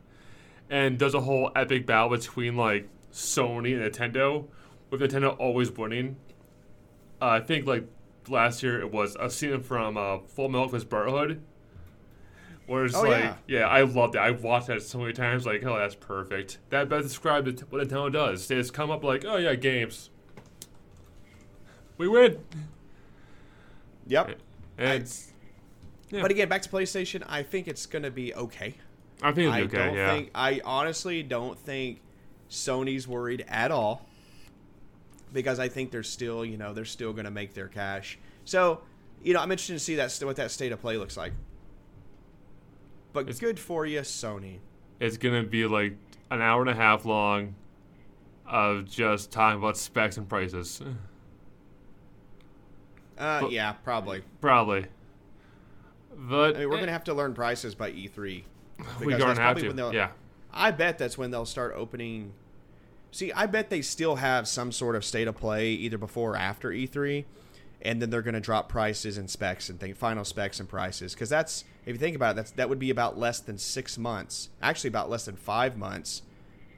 and 0.69 0.99
does 0.99 1.15
a 1.15 1.21
whole 1.21 1.51
epic 1.57 1.87
battle 1.87 2.11
between 2.11 2.57
like 2.57 2.89
Sony 3.13 3.75
and 3.75 3.93
Nintendo, 3.93 4.47
with 4.91 5.01
Nintendo 5.01 5.37
always 5.39 5.71
winning. 5.71 6.17
Uh, 7.21 7.27
I 7.27 7.41
think 7.41 7.67
like 7.67 7.87
last 8.31 8.63
year 8.63 8.81
it 8.81 8.91
was 8.93 9.17
a 9.19 9.29
scene 9.31 9.61
from 9.61 9.97
uh, 9.97 10.19
Full 10.19 10.49
Metal 10.49 10.63
Alchemist 10.63 10.89
Brotherhood. 10.89 11.43
Where 12.67 12.85
it's 12.85 12.95
Oh, 12.95 13.03
like, 13.03 13.25
yeah. 13.25 13.35
yeah. 13.49 13.67
I 13.67 13.83
loved 13.83 14.15
it. 14.15 14.21
I've 14.21 14.45
watched 14.45 14.69
that 14.69 14.81
so 14.83 14.99
many 14.99 15.13
times. 15.13 15.45
Like, 15.45 15.65
oh, 15.65 15.77
that's 15.77 15.97
perfect. 15.97 16.59
That 16.71 16.89
best 16.89 17.09
describes 17.09 17.65
what 17.69 17.87
Nintendo 17.87 18.13
does. 18.13 18.47
They 18.47 18.55
just 18.55 18.73
come 18.73 18.91
up 18.93 19.03
like, 19.03 19.25
oh 19.25 19.37
yeah, 19.39 19.55
games. 19.57 20.11
We 21.99 22.07
win. 22.09 22.39
Yep. 24.07 24.39
And 24.79 25.13
Yeah. 26.11 26.23
But 26.23 26.31
again, 26.31 26.49
back 26.49 26.63
to 26.63 26.69
PlayStation, 26.69 27.23
I 27.29 27.43
think 27.43 27.69
it's 27.69 27.87
going 27.87 28.03
to 28.03 28.11
be 28.11 28.35
okay. 28.35 28.75
I 29.23 29.33
think 29.33 29.53
I 29.53 29.61
it's 29.61 29.75
okay. 29.75 29.85
don't 29.87 29.97
yeah. 29.97 30.13
think 30.15 30.31
I 30.35 30.61
honestly 30.65 31.23
don't 31.23 31.59
think 31.59 32.01
Sony's 32.49 33.07
worried 33.07 33.45
at 33.49 33.71
all 33.71 34.07
because 35.33 35.59
I 35.59 35.69
think 35.69 35.91
they're 35.91 36.03
still, 36.03 36.45
you 36.45 36.57
know, 36.57 36.73
they're 36.73 36.85
still 36.85 37.13
going 37.13 37.25
to 37.25 37.31
make 37.31 37.55
their 37.55 37.69
cash. 37.69 38.19
So, 38.45 38.81
you 39.23 39.35
know, 39.35 39.41
I'm 39.41 39.51
interested 39.51 39.75
to 39.75 39.79
see 39.79 39.95
that 39.97 40.13
what 40.25 40.37
that 40.37 40.51
state 40.51 40.73
of 40.73 40.81
play 40.81 40.97
looks 40.97 41.17
like. 41.17 41.33
But 43.13 43.21
It's- 43.23 43.39
good 43.41 43.59
for 43.59 43.87
you, 43.87 44.01
Sony. 44.01 44.59
it's 45.01 45.17
gonna 45.17 45.43
be 45.43 45.67
like 45.67 45.97
an 46.31 46.41
hour 46.41 46.61
and 46.61 46.71
a 46.71 46.75
half 46.75 47.05
long 47.05 47.55
of 48.47 48.89
just 48.89 49.33
talking 49.33 49.59
about 49.59 49.77
specs 49.77 50.17
and 50.17 50.29
prices. 50.29 50.81
Uh, 53.19 53.43
But- 53.43 53.51
yeah, 53.53 53.73
probably. 53.73 54.23
Probably. 54.41 54.87
But 56.17 56.57
I 56.57 56.61
mean, 56.61 56.69
we're 56.69 56.77
going 56.77 56.87
to 56.87 56.93
have 56.93 57.05
to 57.05 57.15
learn 57.15 57.35
prices 57.35 57.75
by 57.75 57.91
E3. 57.93 58.45
we 59.01 59.07
because 59.07 59.19
gonna 59.19 59.41
have 59.41 59.59
to. 59.59 59.91
Yeah. 59.95 60.11
I 60.53 60.71
bet 60.71 60.99
that's 60.99 61.17
when 61.17 61.31
they'll 61.31 61.47
start 61.47 61.73
opening. 61.77 62.33
See, 63.13 63.33
I 63.33 63.47
bet 63.47 63.71
they 63.71 63.83
still 63.83 64.17
have 64.17 64.47
some 64.47 64.71
sort 64.73 64.95
of 64.97 65.05
state 65.05 65.27
of 65.27 65.37
play 65.37 65.71
either 65.71 65.99
before 65.99 66.33
or 66.33 66.37
after 66.37 66.71
E3, 66.71 67.25
and 67.83 68.01
then 68.01 68.11
they're 68.11 68.23
going 68.23 68.35
to 68.35 68.41
drop 68.41 68.69
prices 68.69 69.19
and 69.19 69.29
specs 69.29 69.69
and 69.69 69.81
think 69.81 69.97
final 69.97 70.25
specs 70.25 70.61
and 70.61 70.69
prices 70.69 71.15
because 71.15 71.29
that's 71.29 71.65
if 71.87 71.95
you 71.95 71.99
think 71.99 72.15
about 72.15 72.33
it, 72.33 72.37
that's 72.37 72.51
that 72.53 72.69
would 72.69 72.79
be 72.79 72.91
about 72.91 73.19
less 73.19 73.41
than 73.41 73.59
six 73.59 73.99
months, 73.99 74.51
actually 74.63 74.89
about 74.89 75.11
less 75.11 75.25
than 75.25 75.37
five 75.37 75.77
months 75.77 76.23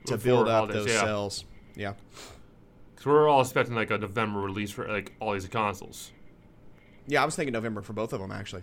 to 0.07 0.15
Before 0.15 0.25
build 0.25 0.49
up 0.49 0.71
holidays, 0.71 0.85
those 0.85 0.95
yeah. 0.95 1.01
cells. 1.01 1.45
Yeah, 1.75 1.93
Because 2.91 3.07
we're 3.07 3.29
all 3.29 3.41
expecting 3.41 3.75
like 3.75 3.91
a 3.91 3.99
November 3.99 4.41
release 4.41 4.71
for 4.71 4.87
like 4.89 5.13
all 5.21 5.33
these 5.33 5.47
consoles. 5.49 6.13
yeah. 7.07 7.23
I 7.23 7.25
was 7.25 7.35
thinking 7.37 7.53
November 7.53 7.83
for 7.83 7.93
both 7.95 8.13
of 8.13 8.21
them 8.21 8.33
actually. 8.33 8.63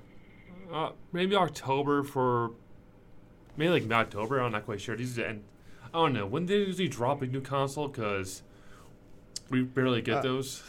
Uh, 0.71 0.91
maybe 1.11 1.35
October 1.35 2.03
for. 2.03 2.51
Maybe 3.57 3.71
like 3.71 3.83
mid-October. 3.83 4.39
I'm 4.39 4.51
not 4.51 4.65
quite 4.65 4.79
sure. 4.79 4.95
These 4.95 5.17
and 5.17 5.43
I 5.93 5.97
don't 5.97 6.13
know 6.13 6.25
when 6.25 6.45
they 6.45 6.55
usually 6.57 6.87
drop 6.87 7.21
a 7.21 7.27
new 7.27 7.41
console 7.41 7.87
because 7.87 8.43
we 9.49 9.63
barely 9.63 10.01
get 10.01 10.17
Uh, 10.17 10.21
those. 10.21 10.63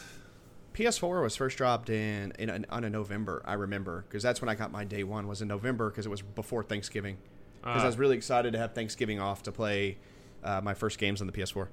PS4 0.73 1.21
was 1.21 1.35
first 1.35 1.57
dropped 1.57 1.89
in, 1.89 2.31
in 2.39 2.65
on 2.69 2.83
a 2.83 2.89
November. 2.89 3.41
I 3.45 3.53
remember 3.53 4.05
because 4.07 4.23
that's 4.23 4.41
when 4.41 4.49
I 4.49 4.55
got 4.55 4.71
my 4.71 4.83
day 4.85 5.03
one 5.03 5.27
was 5.27 5.41
in 5.41 5.47
November 5.47 5.89
because 5.89 6.05
it 6.05 6.09
was 6.09 6.21
before 6.21 6.63
Thanksgiving. 6.63 7.17
Because 7.61 7.81
I 7.81 7.85
Uh, 7.85 7.87
was 7.89 7.97
really 7.97 8.15
excited 8.17 8.53
to 8.53 8.59
have 8.59 8.73
Thanksgiving 8.73 9.19
off 9.19 9.43
to 9.43 9.51
play 9.51 9.97
uh, 10.43 10.61
my 10.61 10.73
first 10.73 10.97
games 10.97 11.21
on 11.21 11.27
the 11.27 11.33
PS4. 11.33 11.67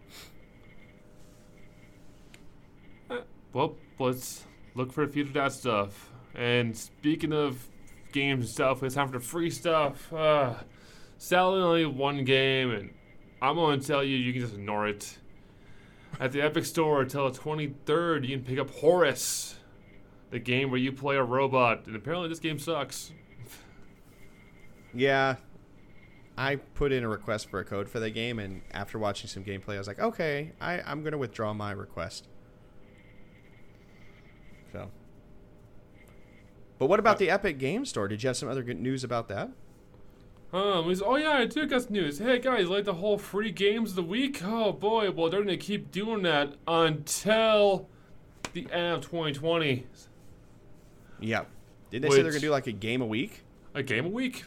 Well, 3.53 3.77
let's 3.99 4.45
look 4.75 4.93
for 4.93 5.07
the 5.07 5.13
future 5.13 5.29
of 5.29 5.35
that 5.35 5.53
stuff. 5.53 6.11
And 6.35 6.77
speaking 6.77 7.33
of 7.33 7.67
games 8.13 8.41
and 8.45 8.49
stuff, 8.49 8.83
it's 8.83 8.95
time 8.95 9.09
for 9.09 9.19
the 9.19 9.25
free 9.25 9.51
stuff. 9.51 10.13
Uh, 10.13 10.55
sadly, 11.17 11.61
only 11.61 11.87
one 11.87 12.25
game, 12.25 12.71
and 12.71 12.91
I'm 13.41 13.55
going 13.55 13.81
to 13.81 13.87
tell 13.87 14.03
you, 14.03 14.17
you 14.17 14.33
can 14.33 14.43
just 14.43 14.55
ignore 14.55 14.89
it. 14.89 15.19
At 16.19 16.33
the 16.33 16.41
Epic 16.41 16.65
Store 16.65 17.03
until 17.03 17.31
the 17.31 17.39
23rd, 17.39 18.27
you 18.27 18.37
can 18.37 18.45
pick 18.45 18.59
up 18.59 18.71
Horace, 18.71 19.57
the 20.31 20.39
game 20.39 20.71
where 20.71 20.81
you 20.81 20.91
play 20.91 21.17
a 21.17 21.23
robot, 21.23 21.87
and 21.87 21.95
apparently 21.95 22.29
this 22.29 22.41
game 22.41 22.59
sucks. 22.59 23.13
Yeah, 24.93 25.37
I 26.37 26.57
put 26.57 26.93
in 26.93 27.05
a 27.05 27.09
request 27.09 27.51
for 27.51 27.61
a 27.61 27.65
code 27.65 27.89
for 27.89 28.01
the 28.01 28.11
game, 28.11 28.39
and 28.39 28.63
after 28.73 28.99
watching 28.99 29.29
some 29.29 29.45
gameplay, 29.45 29.75
I 29.75 29.79
was 29.79 29.87
like, 29.87 30.01
okay, 30.01 30.53
I, 30.61 30.81
I'm 30.81 31.03
going 31.03 31.13
to 31.13 31.19
withdraw 31.19 31.53
my 31.53 31.73
request. 31.73 32.27
So. 34.73 34.91
But 36.79 36.87
what 36.87 37.01
about 37.01 37.19
the 37.19 37.31
Epic 37.31 37.59
Game 37.59 37.85
Store? 37.85 38.09
Did 38.09 38.23
you 38.23 38.29
have 38.29 38.37
some 38.37 38.49
other 38.49 38.63
good 38.63 38.81
news 38.81 39.05
about 39.05 39.29
that? 39.29 39.51
Um, 40.53 40.87
he's, 40.87 41.03
oh 41.03 41.17
yeah, 41.17 41.33
I 41.33 41.45
do 41.45 41.67
got 41.67 41.91
news. 41.91 42.19
Hey 42.19 42.39
guys, 42.39 42.69
like 42.69 42.85
the 42.85 42.95
whole 42.95 43.19
free 43.19 43.51
games 43.51 43.91
of 43.91 43.97
the 43.97 44.03
week? 44.03 44.43
Oh 44.43 44.73
boy, 44.73 45.11
well 45.11 45.29
they're 45.29 45.43
gonna 45.43 45.57
keep 45.57 45.91
doing 45.91 46.23
that 46.23 46.55
until 46.67 47.89
the 48.53 48.73
end 48.73 48.97
of 48.97 49.01
2020. 49.03 49.87
Yeah. 51.21 51.45
Did 51.91 52.03
they 52.03 52.11
say 52.11 52.17
they're 52.17 52.25
going 52.25 52.35
to 52.35 52.41
do 52.41 52.51
like 52.51 52.67
a 52.67 52.73
game 52.73 53.01
a 53.01 53.07
week? 53.07 53.43
A 53.75 53.83
game 53.83 54.05
a 54.07 54.11
week? 54.11 54.45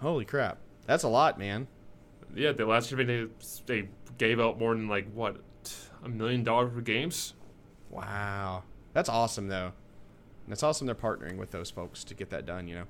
Holy 0.00 0.24
crap. 0.24 0.58
That's 0.86 1.04
a 1.04 1.08
lot, 1.08 1.38
man. 1.38 1.68
Yeah, 2.34 2.52
the 2.52 2.66
last 2.66 2.90
year 2.90 3.04
they 3.04 3.26
they 3.66 3.88
gave 4.18 4.40
out 4.40 4.58
more 4.58 4.74
than 4.74 4.88
like 4.88 5.10
what 5.12 5.36
a 6.04 6.08
million 6.08 6.44
dollars 6.44 6.72
for 6.72 6.80
games. 6.80 7.34
Wow. 7.90 8.64
That's 8.92 9.08
awesome, 9.08 9.48
though. 9.48 9.72
And 10.44 10.52
it's 10.52 10.62
awesome 10.62 10.86
they're 10.86 10.94
partnering 10.94 11.36
with 11.38 11.50
those 11.50 11.70
folks 11.70 12.04
to 12.04 12.14
get 12.14 12.30
that 12.30 12.46
done, 12.46 12.68
you 12.68 12.76
know? 12.76 12.84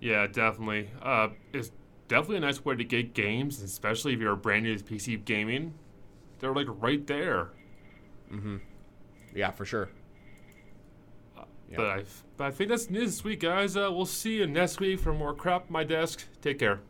Yeah, 0.00 0.26
definitely. 0.26 0.90
Uh, 1.00 1.28
is 1.52 1.70
definitely 2.12 2.36
a 2.36 2.40
nice 2.40 2.62
way 2.62 2.76
to 2.76 2.84
get 2.84 3.14
games, 3.14 3.62
especially 3.62 4.12
if 4.12 4.20
you're 4.20 4.36
brand 4.36 4.64
new 4.64 4.76
to 4.76 4.84
PC 4.84 5.24
gaming. 5.24 5.72
They're 6.40 6.54
like 6.54 6.66
right 6.68 7.06
there. 7.06 7.48
Mm-hmm. 8.30 8.58
Yeah, 9.34 9.50
for 9.50 9.64
sure. 9.64 9.88
But 11.74 11.86
I, 11.86 12.04
but 12.36 12.48
I 12.48 12.50
think 12.50 12.68
that's 12.68 12.90
news 12.90 13.12
this 13.12 13.24
week, 13.24 13.40
guys. 13.40 13.78
Uh, 13.78 13.88
we'll 13.90 14.04
see 14.04 14.36
you 14.36 14.46
next 14.46 14.78
week 14.78 15.00
for 15.00 15.14
more 15.14 15.32
crap 15.32 15.62
on 15.62 15.72
my 15.72 15.84
desk. 15.84 16.26
Take 16.42 16.58
care. 16.58 16.80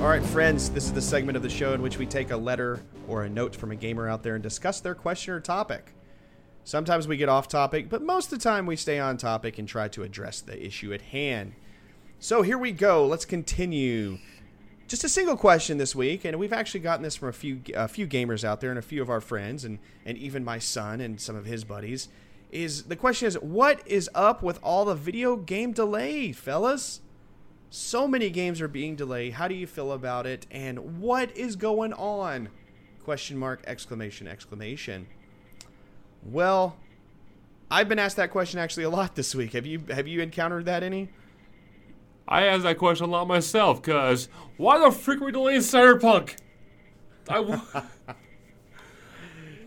All 0.00 0.06
right, 0.06 0.22
friends, 0.22 0.70
this 0.70 0.84
is 0.84 0.92
the 0.92 1.02
segment 1.02 1.36
of 1.36 1.42
the 1.42 1.50
show 1.50 1.74
in 1.74 1.82
which 1.82 1.98
we 1.98 2.06
take 2.06 2.30
a 2.30 2.36
letter 2.36 2.80
or 3.08 3.24
a 3.24 3.28
note 3.28 3.56
from 3.56 3.72
a 3.72 3.76
gamer 3.76 4.08
out 4.08 4.22
there 4.22 4.36
and 4.36 4.42
discuss 4.42 4.80
their 4.80 4.94
question 4.94 5.34
or 5.34 5.40
topic. 5.40 5.94
Sometimes 6.64 7.08
we 7.08 7.16
get 7.16 7.28
off 7.28 7.48
topic, 7.48 7.88
but 7.88 8.02
most 8.02 8.32
of 8.32 8.38
the 8.38 8.42
time 8.42 8.66
we 8.66 8.76
stay 8.76 8.98
on 8.98 9.16
topic 9.16 9.58
and 9.58 9.66
try 9.66 9.88
to 9.88 10.02
address 10.02 10.40
the 10.40 10.64
issue 10.64 10.92
at 10.92 11.02
hand. 11.02 11.54
So 12.18 12.42
here 12.42 12.58
we 12.58 12.72
go. 12.72 13.06
Let's 13.06 13.24
continue. 13.24 14.18
Just 14.86 15.04
a 15.04 15.08
single 15.08 15.36
question 15.36 15.78
this 15.78 15.94
week, 15.94 16.24
and 16.24 16.38
we've 16.38 16.52
actually 16.52 16.80
gotten 16.80 17.02
this 17.02 17.16
from 17.16 17.28
a 17.28 17.32
few 17.32 17.62
a 17.74 17.88
few 17.88 18.06
gamers 18.06 18.44
out 18.44 18.60
there 18.60 18.70
and 18.70 18.78
a 18.78 18.82
few 18.82 19.00
of 19.00 19.08
our 19.08 19.20
friends, 19.20 19.64
and 19.64 19.78
and 20.04 20.18
even 20.18 20.44
my 20.44 20.58
son 20.58 21.00
and 21.00 21.20
some 21.20 21.36
of 21.36 21.46
his 21.46 21.64
buddies. 21.64 22.08
Is 22.50 22.84
the 22.84 22.96
question 22.96 23.28
is 23.28 23.36
what 23.36 23.86
is 23.86 24.10
up 24.14 24.42
with 24.42 24.58
all 24.62 24.84
the 24.84 24.94
video 24.94 25.36
game 25.36 25.72
delay, 25.72 26.32
fellas? 26.32 27.00
So 27.70 28.08
many 28.08 28.30
games 28.30 28.60
are 28.60 28.68
being 28.68 28.96
delayed. 28.96 29.34
How 29.34 29.46
do 29.46 29.54
you 29.54 29.68
feel 29.68 29.92
about 29.92 30.26
it? 30.26 30.44
And 30.50 31.00
what 31.00 31.34
is 31.36 31.54
going 31.54 31.92
on? 31.92 32.48
Question 33.04 33.38
mark, 33.38 33.62
exclamation, 33.66 34.26
exclamation. 34.26 35.06
Well, 36.24 36.76
I've 37.70 37.88
been 37.88 37.98
asked 37.98 38.16
that 38.16 38.30
question 38.30 38.58
actually 38.60 38.84
a 38.84 38.90
lot 38.90 39.14
this 39.14 39.34
week. 39.34 39.52
Have 39.52 39.66
you 39.66 39.82
have 39.90 40.06
you 40.08 40.20
encountered 40.20 40.66
that 40.66 40.82
any? 40.82 41.08
I 42.28 42.46
asked 42.46 42.62
that 42.62 42.78
question 42.78 43.06
a 43.06 43.08
lot 43.10 43.26
myself, 43.26 43.82
cause 43.82 44.28
why 44.56 44.78
the 44.78 44.90
frick 44.92 45.20
are 45.20 45.24
we 45.24 45.32
delaying 45.32 45.60
Cyberpunk? 45.60 46.36
I. 47.28 47.34
w- 47.34 47.60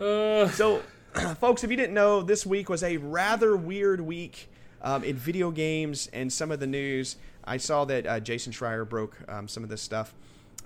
uh, 0.00 0.48
So, 0.48 0.82
folks, 1.40 1.62
if 1.64 1.70
you 1.70 1.76
didn't 1.76 1.94
know, 1.94 2.22
this 2.22 2.46
week 2.46 2.68
was 2.68 2.82
a 2.82 2.96
rather 2.96 3.56
weird 3.56 4.00
week 4.00 4.48
um, 4.82 5.04
in 5.04 5.16
video 5.16 5.50
games 5.50 6.08
and 6.12 6.32
some 6.32 6.50
of 6.50 6.60
the 6.60 6.66
news. 6.66 7.16
I 7.44 7.58
saw 7.58 7.84
that 7.84 8.06
uh, 8.06 8.20
Jason 8.20 8.52
Schreier 8.52 8.88
broke 8.88 9.16
um, 9.28 9.46
some 9.48 9.62
of 9.62 9.68
this 9.68 9.82
stuff. 9.82 10.14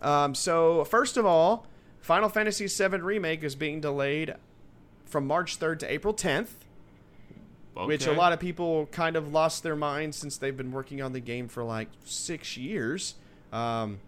Um, 0.01 0.35
so, 0.35 0.85
first 0.85 1.17
of 1.17 1.27
all, 1.27 1.67
Final 2.01 2.29
Fantasy 2.29 2.67
VII 2.69 2.99
Remake 2.99 3.43
is 3.43 3.57
being 3.57 3.81
delayed 3.81 4.35
from 5.09 5.27
March 5.27 5.59
3rd 5.59 5.81
to 5.81 5.93
April 5.93 6.15
10th. 6.15 6.49
which 7.87 8.07
a 8.07 8.13
lot 8.13 8.33
of 8.33 8.41
people 8.41 8.87
kind 8.87 9.15
of 9.17 9.33
lost 9.33 9.63
their 9.63 9.77
minds 9.77 10.17
since 10.17 10.37
they've 10.37 10.57
been 10.57 10.73
working 10.73 11.01
on 11.01 11.13
the 11.13 11.21
game 11.21 11.47
for 11.49 11.63
like 11.63 11.89
six 12.05 12.57
years. 12.57 13.15
Um, 13.53 14.01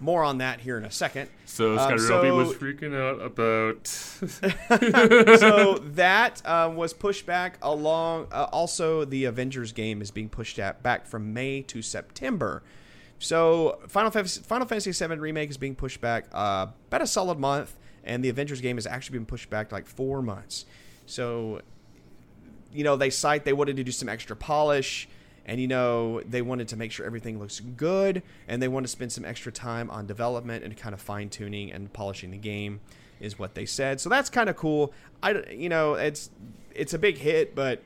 more 0.00 0.22
on 0.24 0.38
that 0.38 0.60
here 0.60 0.78
in 0.78 0.84
a 0.84 0.90
second. 0.90 1.28
So 1.44 1.72
Um, 1.72 1.78
Scott 1.98 2.00
so- 2.00 2.34
was 2.36 2.54
freaking 2.54 2.94
out 2.94 3.20
about. 3.20 3.86
so 5.38 5.78
that 5.94 6.40
um, 6.48 6.76
was 6.76 6.92
pushed 6.92 7.26
back 7.26 7.58
along. 7.62 8.28
Uh, 8.32 8.44
also, 8.52 9.04
the 9.04 9.24
Avengers 9.24 9.72
game 9.72 10.00
is 10.00 10.10
being 10.10 10.28
pushed 10.28 10.58
at, 10.58 10.82
back 10.82 11.06
from 11.06 11.34
May 11.34 11.62
to 11.62 11.82
September. 11.82 12.62
So 13.18 13.80
Final 13.88 14.10
Fantasy, 14.12 14.40
Final 14.42 14.66
Fantasy 14.66 14.92
VII 14.92 15.16
remake 15.16 15.50
is 15.50 15.56
being 15.56 15.74
pushed 15.74 16.00
back 16.00 16.26
uh, 16.32 16.68
about 16.86 17.02
a 17.02 17.06
solid 17.06 17.38
month, 17.38 17.76
and 18.04 18.24
the 18.24 18.28
Avengers 18.28 18.60
game 18.60 18.76
has 18.76 18.86
actually 18.86 19.18
been 19.18 19.26
pushed 19.26 19.50
back 19.50 19.72
like 19.72 19.86
four 19.86 20.22
months. 20.22 20.64
So, 21.06 21.62
you 22.72 22.84
know, 22.84 22.96
they 22.96 23.10
cite 23.10 23.44
they 23.44 23.52
wanted 23.52 23.76
to 23.76 23.84
do 23.84 23.92
some 23.92 24.08
extra 24.08 24.36
polish, 24.36 25.08
and 25.46 25.60
you 25.60 25.66
know 25.66 26.20
they 26.22 26.42
wanted 26.42 26.68
to 26.68 26.76
make 26.76 26.92
sure 26.92 27.06
everything 27.06 27.38
looks 27.38 27.60
good, 27.60 28.22
and 28.46 28.62
they 28.62 28.68
want 28.68 28.84
to 28.84 28.88
spend 28.88 29.12
some 29.12 29.24
extra 29.24 29.50
time 29.50 29.90
on 29.90 30.06
development 30.06 30.64
and 30.64 30.76
kind 30.76 30.94
of 30.94 31.00
fine 31.00 31.28
tuning 31.28 31.72
and 31.72 31.92
polishing 31.92 32.30
the 32.30 32.38
game, 32.38 32.80
is 33.20 33.38
what 33.38 33.54
they 33.54 33.64
said. 33.64 34.00
So 34.00 34.08
that's 34.08 34.28
kind 34.30 34.48
of 34.48 34.56
cool. 34.56 34.92
I, 35.22 35.42
you 35.50 35.68
know, 35.68 35.94
it's 35.94 36.30
it's 36.74 36.94
a 36.94 36.98
big 36.98 37.18
hit, 37.18 37.54
but 37.54 37.82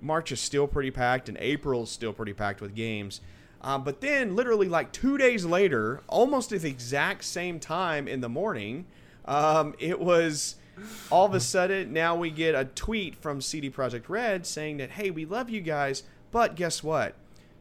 March 0.00 0.32
is 0.32 0.40
still 0.40 0.66
pretty 0.66 0.90
packed, 0.90 1.28
and 1.28 1.38
April 1.40 1.84
is 1.84 1.90
still 1.90 2.12
pretty 2.12 2.32
packed 2.32 2.60
with 2.60 2.74
games. 2.74 3.20
Um, 3.62 3.84
but 3.84 4.00
then, 4.00 4.36
literally 4.36 4.68
like 4.68 4.92
two 4.92 5.18
days 5.18 5.44
later, 5.44 6.02
almost 6.08 6.52
at 6.52 6.62
the 6.62 6.70
exact 6.70 7.24
same 7.24 7.60
time 7.60 8.08
in 8.08 8.20
the 8.20 8.28
morning, 8.28 8.86
um, 9.30 9.74
it 9.78 10.00
was 10.00 10.56
all 11.10 11.26
of 11.26 11.34
a 11.34 11.40
sudden 11.40 11.92
now 11.92 12.16
we 12.16 12.30
get 12.30 12.54
a 12.54 12.64
tweet 12.64 13.14
from 13.14 13.40
CD 13.40 13.70
Projekt 13.70 14.08
Red 14.08 14.44
saying 14.44 14.78
that 14.78 14.90
hey, 14.90 15.10
we 15.10 15.24
love 15.24 15.48
you 15.48 15.60
guys, 15.60 16.02
but 16.32 16.56
guess 16.56 16.82
what? 16.82 17.14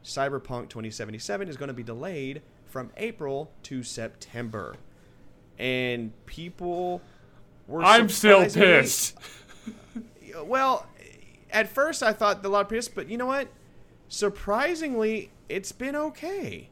Cyberpunk 0.04 0.70
2077 0.70 1.48
is 1.48 1.58
going 1.58 1.68
to 1.68 1.74
be 1.74 1.84
delayed 1.84 2.42
from 2.66 2.90
April 2.98 3.52
to 3.64 3.84
September, 3.84 4.76
and 5.60 6.12
people 6.26 7.02
were. 7.68 7.84
I'm 7.84 8.10
still 8.10 8.50
pissed. 8.50 9.16
well, 10.44 10.88
at 11.52 11.70
first 11.70 12.02
I 12.02 12.14
thought 12.14 12.44
a 12.44 12.50
lot 12.50 12.62
of 12.62 12.70
pissed, 12.70 12.96
but 12.96 13.10
you 13.10 13.18
know 13.18 13.28
what? 13.28 13.48
Surprisingly, 14.08 15.30
it's 15.50 15.72
been 15.72 15.96
okay. 15.96 16.70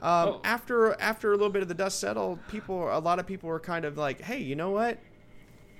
Um, 0.00 0.28
Oh. 0.28 0.40
After 0.44 1.00
after 1.00 1.28
a 1.32 1.36
little 1.36 1.50
bit 1.50 1.62
of 1.62 1.68
the 1.68 1.74
dust 1.74 1.98
settled, 2.00 2.38
people, 2.48 2.88
a 2.96 3.00
lot 3.00 3.18
of 3.18 3.26
people 3.26 3.48
were 3.48 3.60
kind 3.60 3.84
of 3.84 3.96
like, 3.96 4.20
"Hey, 4.20 4.38
you 4.40 4.54
know 4.56 4.70
what? 4.70 4.98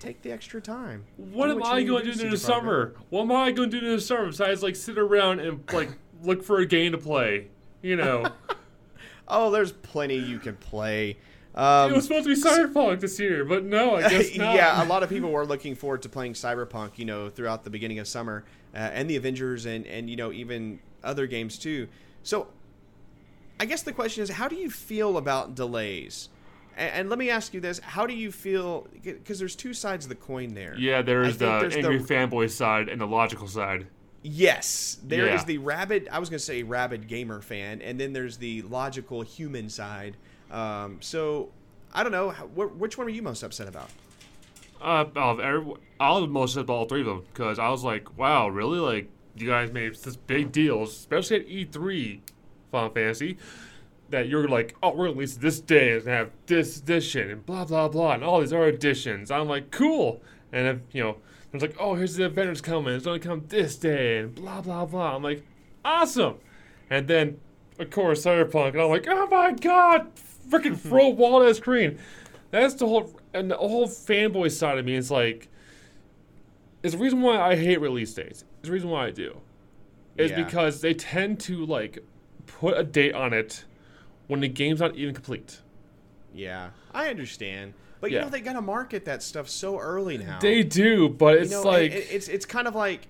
Take 0.00 0.22
the 0.22 0.32
extra 0.32 0.60
time." 0.60 1.04
What 1.16 1.46
Do 1.46 1.52
am 1.52 1.58
you 1.58 1.64
I 1.64 1.82
going 1.84 2.04
to 2.04 2.12
do, 2.14 2.24
in 2.26 2.30
the 2.30 2.36
CD 2.36 2.46
Projekt 2.46 2.48
Red." 2.48 2.56
summer? 2.62 2.94
What 3.10 3.22
am 3.22 3.32
I 3.32 3.52
going 3.52 3.70
to 3.70 3.80
do 3.80 3.86
in 3.86 3.94
the 3.96 4.00
summer 4.00 4.26
besides 4.26 4.62
like 4.62 4.76
sit 4.76 4.98
around 4.98 5.40
and 5.40 5.62
like 5.72 5.90
look 6.22 6.42
for 6.42 6.58
a 6.58 6.66
game 6.66 6.92
to 6.92 6.98
play? 6.98 7.48
You 7.82 7.96
know, 7.96 8.26
Oh, 9.28 9.50
there's 9.50 9.72
plenty 9.72 10.16
you 10.16 10.38
can 10.38 10.56
play. 10.56 11.18
Um, 11.54 11.92
it 11.92 11.94
was 11.96 12.04
supposed 12.04 12.24
to 12.26 12.34
be 12.34 12.40
Cyberpunk 12.40 13.00
this 13.00 13.18
year, 13.18 13.44
but 13.44 13.64
no, 13.64 13.96
I 13.96 14.02
guess 14.08 14.36
not. 14.36 14.54
yeah, 14.54 14.82
a 14.82 14.86
lot 14.86 15.02
of 15.02 15.08
people 15.08 15.30
were 15.30 15.44
looking 15.44 15.74
forward 15.74 16.02
to 16.02 16.08
playing 16.08 16.32
Cyberpunk, 16.34 16.98
you 16.98 17.04
know, 17.04 17.28
throughout 17.28 17.64
the 17.64 17.70
beginning 17.70 17.98
of 17.98 18.06
summer, 18.08 18.44
uh, 18.74 18.78
and 18.78 19.08
the 19.10 19.16
Avengers, 19.16 19.66
and 19.66 19.86
and 19.86 20.08
you 20.08 20.16
know 20.16 20.32
even 20.32 20.78
other 21.04 21.26
games 21.26 21.58
too. 21.58 21.88
So, 22.22 22.48
I 23.60 23.64
guess 23.64 23.82
the 23.82 23.92
question 23.92 24.22
is, 24.22 24.30
how 24.30 24.48
do 24.48 24.56
you 24.56 24.70
feel 24.70 25.16
about 25.16 25.54
delays? 25.54 26.28
And, 26.76 26.92
and 26.92 27.10
let 27.10 27.18
me 27.18 27.30
ask 27.30 27.52
you 27.54 27.60
this: 27.60 27.78
How 27.80 28.06
do 28.06 28.14
you 28.14 28.30
feel? 28.30 28.86
Because 29.02 29.38
there's 29.38 29.56
two 29.56 29.74
sides 29.74 30.04
of 30.04 30.08
the 30.10 30.14
coin 30.14 30.54
there. 30.54 30.76
Yeah, 30.78 31.02
there 31.02 31.22
is 31.22 31.30
is 31.32 31.38
the 31.38 31.50
angry 31.76 31.98
fanboy 32.00 32.50
side 32.50 32.88
and 32.88 33.00
the 33.00 33.06
logical 33.06 33.48
side. 33.48 33.86
Yes, 34.22 34.98
there 35.04 35.26
is 35.26 35.40
Yeah. 35.42 35.44
the 35.46 35.58
rabid. 35.58 36.08
I 36.10 36.18
was 36.18 36.28
going 36.28 36.38
to 36.38 36.44
say 36.44 36.62
rabid 36.62 37.06
gamer 37.08 37.40
fan, 37.40 37.80
and 37.82 37.98
then 38.00 38.12
there's 38.12 38.36
the 38.36 38.62
logical 38.62 39.22
human 39.22 39.68
side. 39.70 40.16
Um, 40.50 40.98
so 41.00 41.50
I 41.94 42.02
don't 42.02 42.12
know. 42.12 42.30
how- 42.30 42.46
wh- 42.46 42.78
which 42.80 42.98
one 42.98 43.06
are 43.06 43.10
you 43.10 43.22
most 43.22 43.42
upset 43.42 43.68
about? 43.68 43.90
Uh, 44.80 45.04
of 45.16 45.40
every, 45.40 45.72
I 45.98 46.10
was 46.12 46.28
most 46.28 46.52
upset 46.52 46.64
about 46.64 46.74
all 46.74 46.84
three 46.86 47.00
of 47.00 47.06
them 47.06 47.22
because 47.32 47.58
I 47.58 47.68
was 47.70 47.82
like, 47.84 48.16
wow, 48.18 48.48
really? 48.48 48.78
Like, 48.78 49.08
you 49.36 49.46
guys 49.48 49.72
made 49.72 49.96
such 49.96 50.14
big 50.26 50.52
deals, 50.52 50.90
especially 50.92 51.36
at 51.36 51.48
E3, 51.48 52.20
Final 52.70 52.90
Fantasy, 52.90 53.36
that 54.10 54.28
you're 54.28 54.48
like, 54.48 54.74
oh, 54.82 54.90
we're 54.90 55.06
gonna 55.06 55.12
release 55.12 55.36
this 55.36 55.60
day 55.60 55.92
and 55.92 56.06
have 56.06 56.30
this 56.46 56.78
edition 56.78 57.30
and 57.30 57.44
blah 57.44 57.64
blah 57.64 57.88
blah 57.88 58.12
and 58.12 58.24
all 58.24 58.40
these 58.40 58.52
other 58.52 58.68
editions. 58.68 59.30
I'm 59.30 59.48
like, 59.48 59.70
cool. 59.70 60.22
And 60.52 60.66
if 60.66 60.94
you 60.94 61.02
know, 61.02 61.16
there's 61.50 61.62
like, 61.62 61.76
oh, 61.78 61.94
here's 61.94 62.16
the 62.16 62.24
Avengers 62.24 62.60
coming. 62.60 62.94
It's 62.94 63.04
gonna 63.04 63.18
come 63.18 63.44
this 63.48 63.76
day 63.76 64.18
and 64.18 64.34
blah 64.34 64.60
blah 64.60 64.84
blah. 64.86 65.16
I'm 65.16 65.22
like, 65.22 65.44
awesome. 65.84 66.36
And 66.90 67.06
then, 67.06 67.38
of 67.78 67.90
course, 67.90 68.24
Cyberpunk, 68.24 68.72
and 68.72 68.80
I'm 68.80 68.88
like, 68.88 69.06
oh 69.08 69.26
my 69.26 69.52
god, 69.52 70.08
freaking 70.50 70.78
throw 70.88 71.08
wall 71.08 71.40
the 71.40 71.54
screen. 71.54 71.98
That's 72.50 72.74
the 72.74 72.86
whole 72.86 73.14
and 73.34 73.50
the 73.50 73.56
whole 73.56 73.86
fanboy 73.86 74.50
side 74.50 74.78
of 74.78 74.86
me 74.86 74.94
is 74.94 75.10
like 75.10 75.48
it's 76.82 76.94
the 76.94 77.00
reason 77.00 77.20
why 77.20 77.38
I 77.38 77.56
hate 77.56 77.80
release 77.80 78.14
dates. 78.14 78.44
It's 78.60 78.68
the 78.68 78.72
reason 78.72 78.88
why 78.88 79.06
I 79.06 79.10
do. 79.10 79.38
Is 80.16 80.30
Yeah. 80.30 80.44
because 80.44 80.80
they 80.80 80.94
tend 80.94 81.40
to 81.40 81.66
like 81.66 81.98
put 82.48 82.76
a 82.76 82.82
date 82.84 83.14
on 83.14 83.32
it 83.32 83.64
when 84.26 84.40
the 84.40 84.48
game's 84.48 84.80
not 84.80 84.96
even 84.96 85.14
complete. 85.14 85.60
Yeah, 86.34 86.70
I 86.92 87.08
understand, 87.08 87.74
but 88.00 88.10
you 88.10 88.16
Yeah. 88.18 88.24
know 88.24 88.30
they 88.30 88.40
gotta 88.40 88.60
market 88.60 89.04
that 89.06 89.22
stuff 89.22 89.48
so 89.48 89.78
early 89.78 90.18
now. 90.18 90.38
They 90.40 90.62
do, 90.62 91.08
but 91.08 91.34
You 91.36 91.40
it's 91.42 91.50
know, 91.50 91.62
like 91.62 91.92
it- 91.92 92.08
it's 92.10 92.28
it's 92.28 92.44
kind 92.46 92.66
of 92.68 92.74
like 92.74 93.02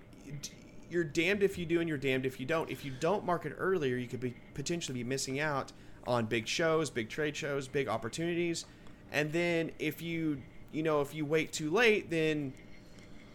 you're 0.91 1.05
damned 1.05 1.43
if 1.43 1.59
you 1.59 1.67
do 1.67 1.81
and 1.81 1.89
you're 1.89 1.99
damned 1.99 2.25
if 2.25 2.41
you 2.41 2.47
don't. 2.47 2.71
If 2.71 2.85
you 2.85 2.93
don't 2.99 3.25
market 3.27 3.53
earlier, 3.59 3.97
you 3.97 4.07
could 4.07 4.21
be 4.21 4.35
potentially 4.55 5.03
be 5.03 5.05
missing 5.09 5.39
out 5.41 5.73
on 6.07 6.25
big 6.27 6.47
shows, 6.47 6.89
big 6.89 7.09
trade 7.11 7.37
shows, 7.37 7.69
big 7.69 7.89
opportunities. 7.89 8.65
And 9.13 9.33
then 9.33 9.73
if 9.79 10.01
you 10.01 10.41
you 10.73 10.83
know 10.83 11.01
if 11.01 11.15
you 11.15 11.25
wait 11.27 11.53
too 11.53 11.71
late, 11.71 12.09
then 12.11 12.53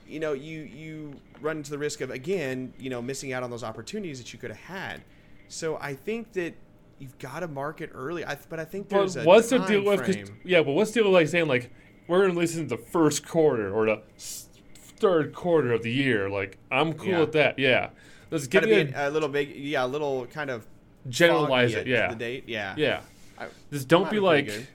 you 0.08 0.20
know 0.20 0.34
you 0.34 0.62
you 0.62 1.16
run 1.42 1.58
into 1.58 1.72
the 1.72 1.78
risk 1.78 2.02
of 2.02 2.10
again 2.10 2.74
you 2.80 2.89
know 2.89 3.02
missing 3.02 3.34
out 3.34 3.44
on 3.44 3.50
those 3.52 3.63
opportunities 3.63 4.18
that 4.20 4.32
you 4.34 4.39
could 4.39 4.50
have 4.50 4.60
had. 4.60 5.02
So 5.48 5.78
I 5.78 5.94
think 5.94 6.34
that 6.34 6.54
you've 7.00 7.18
got 7.20 7.42
to 7.42 7.48
market 7.48 7.92
early. 7.94 8.26
I, 8.26 8.38
but 8.50 8.60
I 8.60 8.66
think 8.66 8.90
there's 8.90 9.16
a 9.16 9.24
what's 9.24 9.50
the 9.50 9.60
deal 9.60 9.84
with 9.84 10.32
yeah, 10.44 10.62
but 10.64 10.72
what's 10.72 10.92
the 10.92 11.02
deal 11.02 11.12
with 11.12 11.14
like 11.14 11.28
saying 11.28 11.48
like 11.48 11.72
we're 12.08 12.28
gonna 12.28 12.40
it 12.40 12.56
in 12.58 12.68
the 12.68 12.78
first 12.78 13.28
quarter 13.28 13.74
or 13.74 13.86
the 13.86 14.02
third 14.18 15.34
quarter 15.34 15.74
of 15.74 15.84
the 15.84 15.92
year? 15.92 16.30
Like 16.30 16.58
I'm 16.72 16.94
cool 16.94 17.10
Yeah. 17.10 17.20
with 17.20 17.32
that. 17.34 17.60
Yeah, 17.60 17.90
Let's 18.32 18.48
get 18.48 18.64
a, 18.66 19.08
a, 19.08 19.10
little 19.10 19.30
big, 19.30 19.56
yeah, 19.56 19.86
a 19.86 19.88
little 19.88 20.26
kind 20.28 20.50
of 20.50 20.66
generalize 21.08 21.74
it. 21.76 21.86
Yeah. 21.86 22.10
The 22.10 22.16
date, 22.16 22.46
yeah, 22.48 22.74
Yeah. 22.78 23.02
I- 23.38 23.48
Just 23.72 23.88
don't 23.88 24.10
be 24.10 24.20
like, 24.20 24.48
good. 24.48 24.68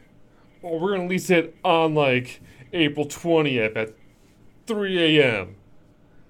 oh, 0.62 0.78
we're 0.78 0.90
gonna 0.90 1.04
release 1.04 1.30
it 1.30 1.56
on 1.64 1.94
like 1.94 2.40
April 2.72 3.06
twentieth 3.06 3.76
at 3.76 3.94
three 4.66 5.18
a.m. 5.18 5.56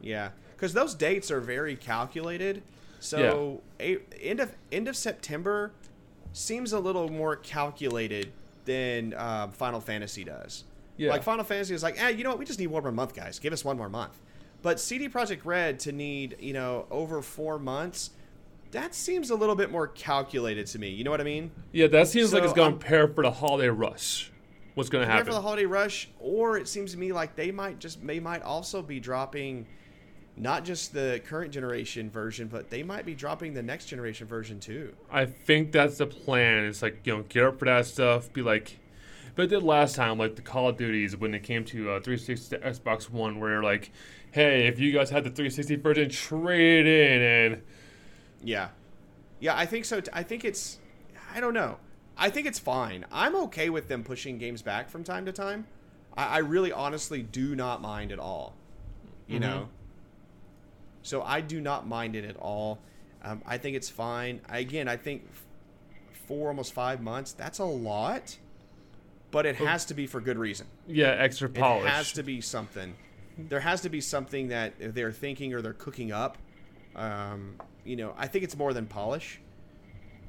Yeah, 0.00 0.30
because 0.54 0.72
those 0.72 0.94
dates 0.94 1.30
are 1.30 1.40
very 1.40 1.74
calculated. 1.76 2.62
So 3.00 3.62
a, 3.80 3.98
end 4.20 4.40
of 4.40 4.54
end 4.72 4.88
of 4.88 4.96
September 4.96 5.72
seems 6.32 6.72
a 6.72 6.80
little 6.80 7.08
more 7.08 7.36
calculated 7.36 8.32
than 8.64 9.14
uh, 9.14 9.48
Final 9.48 9.80
Fantasy 9.80 10.24
does. 10.24 10.64
Yeah. 10.96 11.10
Like 11.10 11.22
Final 11.22 11.44
Fantasy 11.44 11.74
is 11.74 11.82
like, 11.82 12.00
eh, 12.02 12.08
you 12.10 12.24
know 12.24 12.30
what? 12.30 12.38
We 12.38 12.44
just 12.44 12.58
need 12.58 12.66
one 12.66 12.82
more 12.82 12.92
month, 12.92 13.14
guys. 13.14 13.38
Give 13.38 13.52
us 13.52 13.64
one 13.64 13.76
more 13.76 13.88
month. 13.88 14.18
But 14.62 14.80
CD 14.80 15.08
Projekt 15.08 15.44
Red 15.44 15.78
to 15.80 15.92
need 15.92 16.36
you 16.40 16.52
know 16.52 16.86
over 16.90 17.22
four 17.22 17.58
months, 17.58 18.10
that 18.72 18.94
seems 18.94 19.30
a 19.30 19.34
little 19.34 19.54
bit 19.54 19.70
more 19.70 19.86
calculated 19.86 20.66
to 20.68 20.78
me. 20.78 20.90
You 20.90 21.04
know 21.04 21.10
what 21.10 21.20
I 21.20 21.24
mean? 21.24 21.50
Yeah, 21.72 21.86
that 21.88 22.08
seems 22.08 22.32
like 22.32 22.42
it's 22.42 22.52
gonna 22.52 22.72
um, 22.72 22.78
prepare 22.78 23.08
for 23.08 23.22
the 23.22 23.30
holiday 23.30 23.68
rush. 23.68 24.32
What's 24.74 24.90
gonna 24.90 25.06
happen? 25.06 25.26
for 25.26 25.32
the 25.32 25.40
holiday 25.40 25.66
rush, 25.66 26.08
or 26.18 26.56
it 26.56 26.68
seems 26.68 26.92
to 26.92 26.98
me 26.98 27.12
like 27.12 27.36
they 27.36 27.50
might 27.50 27.78
just 27.78 28.04
they 28.04 28.20
might 28.20 28.42
also 28.42 28.82
be 28.82 29.00
dropping 29.00 29.66
not 30.40 30.64
just 30.64 30.92
the 30.92 31.20
current 31.26 31.52
generation 31.52 32.10
version, 32.10 32.48
but 32.48 32.70
they 32.70 32.82
might 32.82 33.04
be 33.04 33.14
dropping 33.14 33.54
the 33.54 33.62
next 33.62 33.86
generation 33.86 34.26
version 34.26 34.60
too. 34.60 34.94
I 35.10 35.26
think 35.26 35.72
that's 35.72 35.98
the 35.98 36.06
plan. 36.06 36.64
It's 36.64 36.82
like 36.82 37.00
you 37.04 37.16
know, 37.16 37.24
get 37.28 37.44
up 37.44 37.58
for 37.58 37.64
that 37.64 37.86
stuff. 37.86 38.32
Be 38.32 38.42
like, 38.42 38.78
but 39.34 39.44
it 39.44 39.48
did 39.48 39.62
last 39.62 39.96
time, 39.96 40.18
like 40.18 40.36
the 40.36 40.42
Call 40.42 40.68
of 40.68 40.76
Duties 40.76 41.16
when 41.16 41.34
it 41.34 41.42
came 41.42 41.64
to 41.66 41.90
uh, 41.90 42.00
360 42.00 42.56
to 42.56 42.62
Xbox 42.62 43.10
One, 43.10 43.40
where 43.40 43.62
like, 43.62 43.90
hey, 44.30 44.66
if 44.66 44.78
you 44.78 44.92
guys 44.92 45.10
had 45.10 45.24
the 45.24 45.30
360 45.30 45.76
version, 45.76 46.10
trade 46.10 46.86
it 46.86 47.10
in, 47.12 47.22
and 47.52 47.62
Yeah, 48.42 48.68
yeah, 49.40 49.56
I 49.56 49.66
think 49.66 49.84
so. 49.84 50.00
t- 50.00 50.10
I 50.12 50.22
think 50.22 50.44
it's, 50.44 50.78
I 51.34 51.40
don't 51.40 51.54
know. 51.54 51.78
I 52.16 52.30
think 52.30 52.46
it's 52.46 52.58
fine. 52.58 53.04
I'm 53.12 53.36
okay 53.36 53.70
with 53.70 53.88
them 53.88 54.02
pushing 54.02 54.38
games 54.38 54.60
back 54.62 54.88
from 54.88 55.04
time 55.04 55.24
to 55.26 55.32
time. 55.32 55.66
I, 56.16 56.24
I 56.26 56.38
really, 56.38 56.72
honestly, 56.72 57.22
do 57.22 57.54
not 57.54 57.80
mind 57.80 58.10
at 58.12 58.18
all. 58.18 58.54
You 59.28 59.40
know. 59.40 59.68
So 61.08 61.22
I 61.22 61.40
do 61.40 61.58
not 61.58 61.86
mind 61.86 62.16
it 62.16 62.24
at 62.26 62.36
all. 62.36 62.78
Um, 63.24 63.40
I 63.46 63.56
think 63.56 63.76
it's 63.76 63.88
fine. 63.88 64.42
I, 64.46 64.58
again, 64.58 64.88
I 64.88 64.98
think 64.98 65.26
four, 66.26 66.48
almost 66.48 66.74
five 66.74 67.00
months. 67.00 67.32
That's 67.32 67.60
a 67.60 67.64
lot, 67.64 68.36
but 69.30 69.46
it 69.46 69.56
has 69.56 69.86
to 69.86 69.94
be 69.94 70.06
for 70.06 70.20
good 70.20 70.38
reason. 70.38 70.66
yeah, 70.86 71.16
extra 71.18 71.48
polish. 71.48 71.86
It 71.86 71.88
has 71.88 72.12
to 72.12 72.22
be 72.22 72.42
something. 72.42 72.94
There 73.38 73.60
has 73.60 73.80
to 73.82 73.88
be 73.88 74.02
something 74.02 74.48
that 74.48 74.74
they're 74.78 75.12
thinking 75.12 75.54
or 75.54 75.62
they're 75.62 75.72
cooking 75.72 76.12
up. 76.12 76.36
Um, 76.94 77.54
you 77.84 77.96
know, 77.96 78.12
I 78.18 78.26
think 78.26 78.44
it's 78.44 78.56
more 78.56 78.74
than 78.74 78.86
polish. 78.86 79.40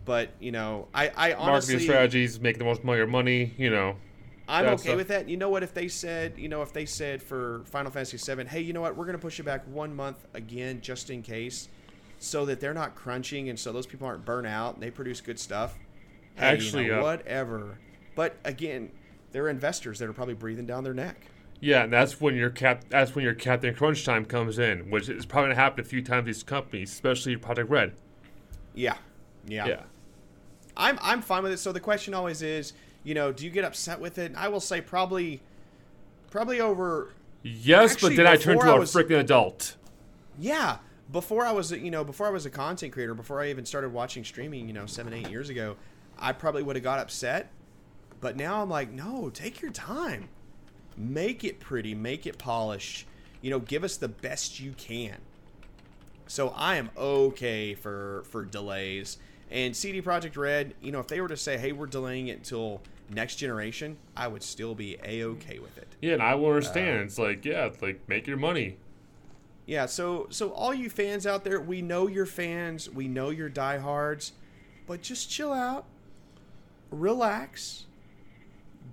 But 0.06 0.30
you 0.40 0.54
know, 0.54 0.88
I, 0.94 1.10
I 1.10 1.34
Marketing 1.36 1.80
strategies, 1.80 2.40
make 2.40 2.58
the 2.58 2.64
most 2.64 2.84
of 2.84 2.88
your 2.88 3.06
money. 3.06 3.54
You 3.58 3.70
know, 3.70 3.96
I'm 4.50 4.66
okay 4.70 4.96
with 4.96 5.10
that. 5.10 5.30
You 5.30 5.38
know 5.38 5.50
what? 5.50 5.64
If 5.64 5.74
they 5.74 5.88
said, 5.88 6.34
you 6.38 6.50
know, 6.50 6.62
if 6.64 6.74
they 6.74 6.86
said 6.86 7.22
for 7.22 7.64
Final 7.66 7.92
Fantasy 7.92 8.18
VII, 8.18 8.46
hey, 8.48 8.62
you 8.62 8.74
know 8.74 8.82
what? 8.82 8.96
We're 8.98 9.06
gonna 9.06 9.20
push 9.20 9.40
it 9.40 9.44
back 9.44 9.66
one 9.68 9.96
month 9.96 10.26
again, 10.34 10.82
just 10.82 11.10
in 11.10 11.22
case, 11.22 11.70
so 12.18 12.46
that 12.46 12.60
they're 12.60 12.74
not 12.74 12.96
crunching 12.96 13.50
and 13.50 13.60
so 13.60 13.72
those 13.72 13.88
people 13.88 14.08
aren't 14.08 14.26
burnt 14.26 14.48
out 14.48 14.74
and 14.76 14.84
they 14.84 14.92
produce 14.92 15.22
good 15.22 15.40
stuff. 15.40 15.80
Hey, 16.36 16.58
you 16.58 16.66
Actually, 16.66 16.88
know, 16.88 17.00
uh, 17.00 17.02
whatever. 17.02 17.80
But 18.16 18.40
again, 18.46 18.92
they're 19.32 19.50
investors 19.50 20.00
that 20.00 20.10
are 20.10 20.14
probably 20.14 20.34
breathing 20.36 20.66
down 20.66 20.84
their 20.84 20.94
neck. 20.94 21.32
yeah, 21.62 21.84
and 21.84 21.94
that's 21.94 22.20
when 22.22 22.36
your 22.36 22.50
cap. 22.50 22.86
That's 22.90 23.14
when 23.16 23.24
your 23.26 23.36
Captain 23.36 23.74
Crunch 23.76 24.04
time 24.06 24.26
comes 24.26 24.60
in, 24.60 24.90
which 24.90 25.10
is 25.10 25.26
probably 25.26 25.50
gonna 25.52 25.62
happen 25.62 25.82
a 25.82 25.88
few 25.88 26.02
times. 26.04 26.26
These 26.26 26.44
companies, 26.44 26.92
especially 26.92 27.38
Projekt 27.38 27.70
Red. 27.70 27.96
Yeah. 28.74 28.98
Yeah. 29.46 29.68
Yeah. 29.68 29.84
I'm 30.78 30.98
I'm 31.02 31.22
fine 31.22 31.44
with 31.44 31.52
it. 31.52 31.58
So 31.60 31.72
the 31.72 31.80
question 31.80 32.14
always 32.14 32.42
is, 32.42 32.74
you 33.10 33.16
know, 33.16 33.32
do 33.32 33.44
you 33.44 33.50
get 33.50 33.66
upset 33.66 34.00
with 34.00 34.20
it? 34.20 34.34
I 34.38 34.50
will 34.50 34.60
say 34.60 34.82
probably 34.82 35.42
probably 36.30 36.62
over 36.62 37.12
Yes, 37.42 37.94
Actually, 37.94 38.18
but 38.18 38.24
then 38.24 38.28
I 38.32 38.36
turned 38.36 38.62
to 38.62 38.68
I 38.68 38.76
a 38.76 38.82
freaking 38.82 39.20
adult. 39.20 39.76
yeah, 40.38 40.78
before 41.12 41.44
I 41.44 41.52
was, 41.52 41.72
a- 41.72 41.80
you 41.80 41.90
know, 41.90 42.04
before 42.04 42.28
I 42.28 42.30
was 42.30 42.46
a 42.46 42.52
content 42.52 42.94
creator, 42.94 43.16
before 43.16 43.42
I 43.42 43.50
even 43.50 43.66
started 43.66 43.92
watching 43.94 44.24
streaming, 44.24 44.68
you 44.68 44.74
know, 44.74 44.86
7 44.86 45.12
8 45.12 45.28
years 45.28 45.50
ago, 45.50 45.76
I 46.20 46.34
probably 46.34 46.62
would 46.62 46.76
have 46.76 46.84
got 46.84 47.00
upset. 47.00 47.50
But 48.22 48.36
now 48.36 48.62
I'm 48.62 48.70
like, 48.70 48.92
no, 48.92 49.32
take 49.32 49.60
your 49.60 49.72
time. 49.72 50.30
Make 50.96 51.44
it 51.44 51.60
pretty, 51.60 51.96
make 51.96 52.28
it 52.28 52.38
polished. 52.38 53.08
You 53.42 53.50
know, 53.50 53.60
give 53.60 53.84
us 53.84 53.98
the 53.98 54.10
best 54.10 54.60
you 54.60 54.74
can. 54.78 55.16
So 56.28 56.50
I 56.50 56.76
am 56.76 56.92
okay 56.96 57.74
for 57.74 58.24
for 58.28 58.46
delays. 58.46 59.18
And 59.50 59.76
CD 59.76 60.00
Projekt 60.00 60.38
Red, 60.38 60.76
you 60.80 60.92
know, 60.92 61.00
if 61.00 61.08
they 61.08 61.22
were 61.22 61.28
to 61.30 61.38
say, 61.38 61.58
"Hey, 61.58 61.72
we're 61.72 61.88
delaying 61.88 62.28
it 62.28 62.38
until 62.38 62.82
next 63.10 63.36
generation," 63.36 63.98
I 64.16 64.28
would 64.28 64.44
still 64.44 64.76
be 64.76 64.98
a 65.04 65.24
okay 65.24 65.60
with 65.60 65.78
it. 65.78 65.88
Yeah, 66.02 66.14
and 66.14 66.22
I 66.22 66.36
will 66.36 66.48
Uh, 66.48 66.56
understand. 66.56 67.02
it's 67.06 67.20
like, 67.20 67.44
yeah, 67.46 67.66
it's 67.66 67.82
like 67.82 68.08
make 68.08 68.28
your 68.28 68.38
money. 68.38 68.78
Yeah, 69.66 69.86
so 69.86 70.28
so 70.30 70.52
all 70.52 70.74
you 70.74 70.90
fans 70.90 71.28
out 71.28 71.44
there, 71.44 71.60
we 71.60 71.82
know 71.82 72.08
you're 72.08 72.26
fans, 72.26 72.90
we 72.90 73.08
know 73.08 73.30
you're 73.30 73.50
diehards, 73.50 74.32
but 74.88 75.02
just 75.04 75.30
chill 75.30 75.54
out, 75.54 75.86
relax, 76.92 77.86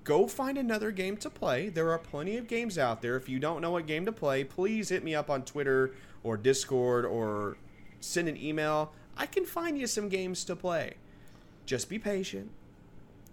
go 0.05 0.27
find 0.27 0.59
another 0.59 0.91
game 0.91 1.17
to 1.19 1.31
play. 1.31 1.69
There 1.69 1.91
are 1.91 1.99
plenty 1.99 2.37
of 2.37 2.47
games 2.47 2.79
out 2.79 3.03
there. 3.03 3.17
If 3.17 3.29
you 3.29 3.39
don't 3.39 3.61
know 3.63 3.71
what 3.73 3.87
game 3.87 4.05
to 4.07 4.13
play, 4.13 4.45
please 4.45 4.91
hit 4.91 5.03
me 5.03 5.15
up 5.15 5.31
on 5.31 5.43
Twitter 5.45 5.93
or 6.23 6.37
Discord 6.37 7.05
or 7.07 7.57
send 8.01 8.29
an 8.29 8.37
email. 8.37 8.93
I 9.17 9.27
can 9.27 9.47
find 9.47 9.79
you 9.79 9.87
some 9.87 10.09
games 10.11 10.45
to 10.45 10.55
play. 10.55 10.95
Just 11.65 11.89
be 11.89 11.99
patient, 11.99 12.51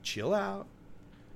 chill 0.01 0.33
out, 0.33 0.65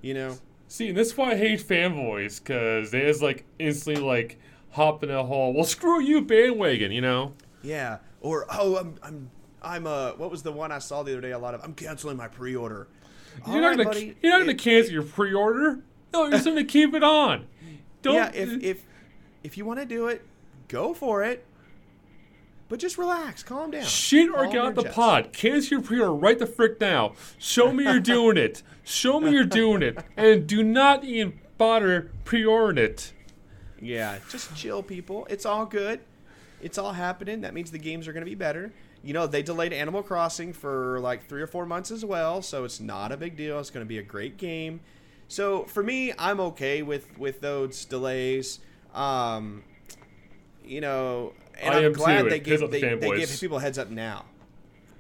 you 0.01 0.13
know. 0.13 0.37
See, 0.69 0.89
and 0.89 0.97
that's 0.97 1.15
why 1.15 1.31
I 1.31 1.35
hate 1.37 1.61
fanboys, 1.61 2.39
because 2.39 2.91
they 2.91 3.01
just 3.01 3.21
like 3.21 3.45
instantly 3.57 4.03
like 4.03 4.37
hop 4.71 5.03
in 5.03 5.09
a 5.09 5.23
hole. 5.23 5.53
Well, 5.53 5.63
screw 5.63 6.01
you, 6.01 6.21
bandwagon, 6.21 6.91
you 6.91 7.01
know? 7.01 7.33
Yeah. 7.63 7.99
Or 8.21 8.45
oh, 8.49 8.75
I'm 8.77 8.95
I'm 9.01 9.29
I'm 9.61 9.87
uh 9.87 10.11
what 10.13 10.29
was 10.29 10.43
the 10.43 10.51
one 10.51 10.71
I 10.71 10.79
saw 10.79 11.03
the 11.03 11.13
other 11.13 11.21
day 11.21 11.31
a 11.31 11.39
lot 11.39 11.53
of 11.53 11.61
I'm 11.63 11.73
canceling 11.73 12.17
my 12.17 12.27
pre-order. 12.27 12.87
You're 13.45 13.55
All 13.55 13.61
not 13.61 13.67
right, 13.69 13.77
gonna 13.77 13.89
buddy. 13.89 14.15
you're 14.21 14.31
not 14.31 14.39
gonna 14.39 14.51
It- 14.51 14.59
cancel 14.59 14.93
your 14.93 15.03
pre-order. 15.03 15.79
No, 16.13 16.23
you're 16.23 16.31
just 16.31 16.45
gonna 16.45 16.63
keep 16.65 16.93
it 16.93 17.03
on. 17.03 17.45
Don't. 18.01 18.15
Yeah, 18.15 18.31
if 18.33 18.61
if 18.63 18.83
if 19.43 19.57
you 19.57 19.65
want 19.65 19.79
to 19.79 19.85
do 19.85 20.07
it, 20.07 20.21
go 20.67 20.93
for 20.93 21.23
it. 21.23 21.45
But 22.69 22.79
just 22.79 22.97
relax, 22.97 23.43
calm 23.43 23.71
down. 23.71 23.85
Shit 23.85 24.29
or 24.29 24.43
Calm 24.43 24.51
get 24.51 24.61
out 24.65 24.75
the 24.75 24.83
jets. 24.83 24.95
pod. 24.95 25.31
Cancel 25.33 25.77
your 25.77 25.81
pre-order 25.81 26.13
right 26.13 26.37
the 26.37 26.45
frick 26.45 26.81
now. 26.81 27.13
Show 27.37 27.71
me 27.71 27.85
you're 27.85 27.99
doing 28.01 28.35
it. 28.37 28.61
Show 28.87 29.19
me 29.19 29.31
you're 29.31 29.43
doing 29.43 29.81
it, 29.81 29.97
and 30.15 30.47
do 30.47 30.63
not 30.63 31.03
even 31.03 31.39
bother 31.57 32.09
pre-ordering 32.23 32.77
it. 32.77 33.11
Yeah, 33.81 34.17
just 34.29 34.55
chill, 34.55 34.81
people. 34.81 35.27
It's 35.29 35.45
all 35.45 35.65
good. 35.65 35.99
It's 36.61 36.77
all 36.77 36.93
happening. 36.93 37.41
That 37.41 37.53
means 37.53 37.69
the 37.71 37.77
games 37.79 38.07
are 38.07 38.13
going 38.13 38.23
to 38.25 38.29
be 38.29 38.35
better. 38.35 38.71
You 39.03 39.13
know, 39.13 39.27
they 39.27 39.43
delayed 39.43 39.73
Animal 39.73 40.03
Crossing 40.03 40.53
for 40.53 40.99
like 41.01 41.27
three 41.27 41.41
or 41.41 41.47
four 41.47 41.65
months 41.65 41.91
as 41.91 42.03
well, 42.05 42.41
so 42.41 42.63
it's 42.63 42.79
not 42.79 43.11
a 43.11 43.17
big 43.17 43.35
deal. 43.35 43.59
It's 43.59 43.69
going 43.69 43.85
to 43.85 43.87
be 43.87 43.99
a 43.99 44.03
great 44.03 44.37
game. 44.37 44.79
So 45.27 45.65
for 45.65 45.83
me, 45.83 46.13
I'm 46.17 46.39
okay 46.39 46.81
with 46.81 47.17
with 47.17 47.41
those 47.41 47.83
delays. 47.85 48.59
Um, 48.95 49.63
you 50.65 50.81
know, 50.81 51.33
and 51.61 51.73
I 51.75 51.79
am 51.79 51.85
am 51.85 51.93
glad 51.93 52.23
too. 52.23 52.29
they 52.29 52.37
It 52.37 52.43
give 52.43 52.63
off 52.63 52.71
the 52.71 52.79
they, 52.81 52.95
they 52.95 53.07
fanboys. 53.07 53.17
give 53.19 53.39
people 53.39 53.57
a 53.57 53.61
heads 53.61 53.77
up 53.77 53.89
now. 53.89 54.25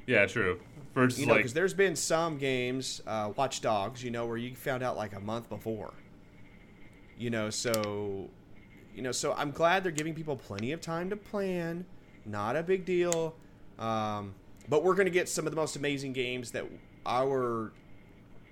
Yeah, 0.05 0.25
true. 0.25 0.59
Versus 0.97 1.19
You 1.19 1.25
know, 1.27 1.33
like, 1.33 1.39
because 1.39 1.53
there's 1.53 1.73
been 1.75 1.95
some 1.95 2.37
games, 2.37 3.01
uh, 3.05 3.31
Watch 3.35 3.61
Dogs, 3.61 4.03
you 4.03 4.09
know, 4.11 4.25
where 4.25 4.37
you 4.37 4.55
found 4.55 4.81
out 4.83 4.97
like 4.97 5.13
a 5.15 5.19
month 5.19 5.47
before. 5.47 5.93
You 7.19 7.29
know, 7.29 7.49
so, 7.49 8.29
you 8.95 9.01
know, 9.01 9.11
so 9.11 9.33
I'm 9.33 9.51
glad 9.51 9.83
they're 9.83 9.91
giving 9.91 10.13
people 10.15 10.35
plenty 10.35 10.71
of 10.71 10.81
time 10.81 11.09
to 11.11 11.15
plan. 11.15 11.85
Not 12.25 12.55
a 12.55 12.63
big 12.63 12.83
deal. 12.83 13.35
Um, 13.79 14.33
but 14.69 14.83
we're 14.83 14.95
gonna 14.95 15.09
get 15.11 15.29
some 15.29 15.45
of 15.45 15.51
the 15.51 15.55
most 15.55 15.75
amazing 15.75 16.13
games 16.13 16.51
that 16.51 16.65
our 17.05 17.71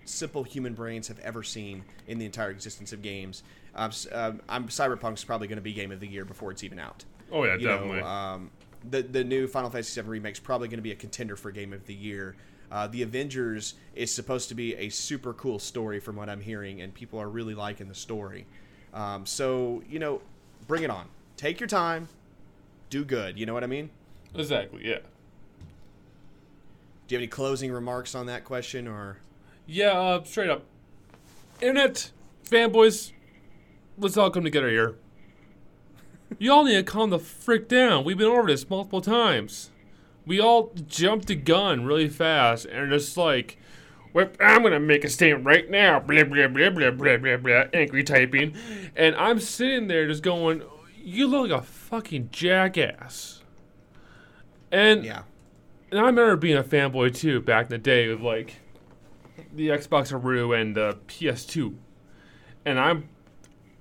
simple 0.06 0.43
human 0.43 0.74
brains 0.76 1.08
have 1.08 1.18
ever 1.20 1.41
seen 1.41 1.84
in 2.08 2.20
the 2.20 2.26
entire 2.26 2.52
existence 2.52 2.93
of 2.93 3.02
games. 3.02 3.41
Um, 3.76 3.91
um, 4.14 4.39
I'm 4.48 4.68
Cyberpunk's 4.68 5.24
probably 5.24 5.48
going 5.48 5.58
to 5.58 5.64
be 5.64 5.74
game 5.74 5.91
of 5.91 6.00
the 6.00 6.08
year 6.08 6.24
before 6.26 6.52
it's 6.52 6.64
even 6.64 6.80
out. 6.80 7.04
oh 7.32 7.43
yeah, 7.43 7.56
You 7.56 7.68
definitely. 7.68 8.02
know, 8.02 8.06
um, 8.08 8.52
the 8.90 9.02
the 9.02 9.24
new 9.24 9.48
Final 9.48 9.70
Fantasy 9.70 10.00
VII 10.02 10.08
remake 10.08 10.34
is 10.34 10.40
probably 10.40 10.68
going 10.68 10.78
to 10.78 10.84
be 10.84 10.92
a 10.92 10.96
contender 10.96 11.36
for 11.36 11.52
Game 11.52 11.74
of 11.74 11.86
the 11.86 11.94
Year. 11.94 12.36
Uh, 12.72 12.88
the 12.88 13.04
Avengers 13.04 13.76
is 13.94 14.14
supposed 14.14 14.50
to 14.50 14.56
be 14.56 14.76
a 14.76 14.90
super 14.90 15.34
cool 15.34 15.60
story, 15.60 16.00
from 16.00 16.16
what 16.16 16.30
I'm 16.30 16.42
hearing, 16.42 16.82
and 16.82 16.94
people 16.94 17.20
are 17.20 17.30
really 17.30 17.54
liking 17.54 17.88
the 17.88 17.96
story. 17.96 18.46
Um, 18.94 19.26
so 19.26 19.84
you 19.90 20.00
know, 20.00 20.22
bring 20.68 20.84
it 20.84 20.90
on. 20.90 21.08
Take 21.38 21.60
your 21.60 21.68
time. 21.68 22.08
Do 22.90 23.04
good. 23.06 23.38
You 23.38 23.46
know 23.46 23.54
what 23.54 23.64
I 23.64 23.68
mean? 23.68 23.90
exactly. 24.34 24.82
Yeah. 24.84 25.00
Do 27.08 27.14
you 27.14 27.18
have 27.18 27.22
any 27.22 27.28
closing 27.28 27.72
remarks 27.72 28.16
on 28.16 28.26
that 28.26 28.44
question, 28.46 28.88
or 28.88 29.18
Yeah, 29.68 29.92
uh, 29.92 30.24
straight 30.24 30.50
up. 30.50 30.64
Internet 31.62 32.12
fanboys, 32.50 33.12
let's 33.98 34.18
all 34.18 34.30
come 34.30 34.44
together 34.44 34.70
here. 34.70 34.96
Y'all 36.38 36.64
need 36.66 36.74
to 36.76 36.84
calm 36.84 37.10
the 37.10 37.20
frick 37.20 37.68
down. 37.68 38.04
We've 38.04 38.18
been 38.18 38.28
over 38.28 38.48
this 38.48 38.70
multiple 38.70 39.02
times. 39.02 39.72
we 40.26 40.40
all 40.40 40.72
jumped 40.88 41.28
the 41.28 41.36
gun 41.36 41.86
really 41.86 42.10
fast 42.10 42.66
and 42.66 42.92
just 42.92 43.16
like, 43.16 43.58
well, 44.14 44.30
I'm 44.40 44.64
gonna 44.64 44.80
make 44.80 45.04
a 45.04 45.10
statement 45.10 45.46
right 45.46 45.70
now. 45.70 46.00
Blah 46.00 46.24
blah 46.24 46.48
blah 46.48 46.70
blah 46.70 46.90
blah 46.92 47.18
blah 47.18 47.38
blah. 47.38 47.64
Angry 47.74 48.04
typing, 48.04 48.56
and 48.96 49.16
I'm 49.16 49.40
sitting 49.40 49.88
there 49.88 50.08
just 50.08 50.24
going, 50.24 50.64
"You 51.04 51.28
look 51.28 51.50
like 51.50 51.60
a 51.60 51.64
fucking 51.64 52.30
jackass." 52.32 53.44
And 54.72 55.04
Yeah. 55.06 55.24
and 55.92 56.00
I 56.00 56.04
remember 56.06 56.36
being 56.38 56.58
a 56.58 56.64
fanboy 56.64 57.14
too 57.16 57.42
back 57.42 57.66
in 57.66 57.70
the 57.72 57.78
day 57.78 58.08
with 58.08 58.22
like 58.22 58.56
the 59.54 59.68
Xbox 59.68 60.14
Aru 60.14 60.54
and 60.54 60.76
the 60.76 60.98
PS2, 61.08 61.76
and 62.66 62.80
I'm, 62.80 63.10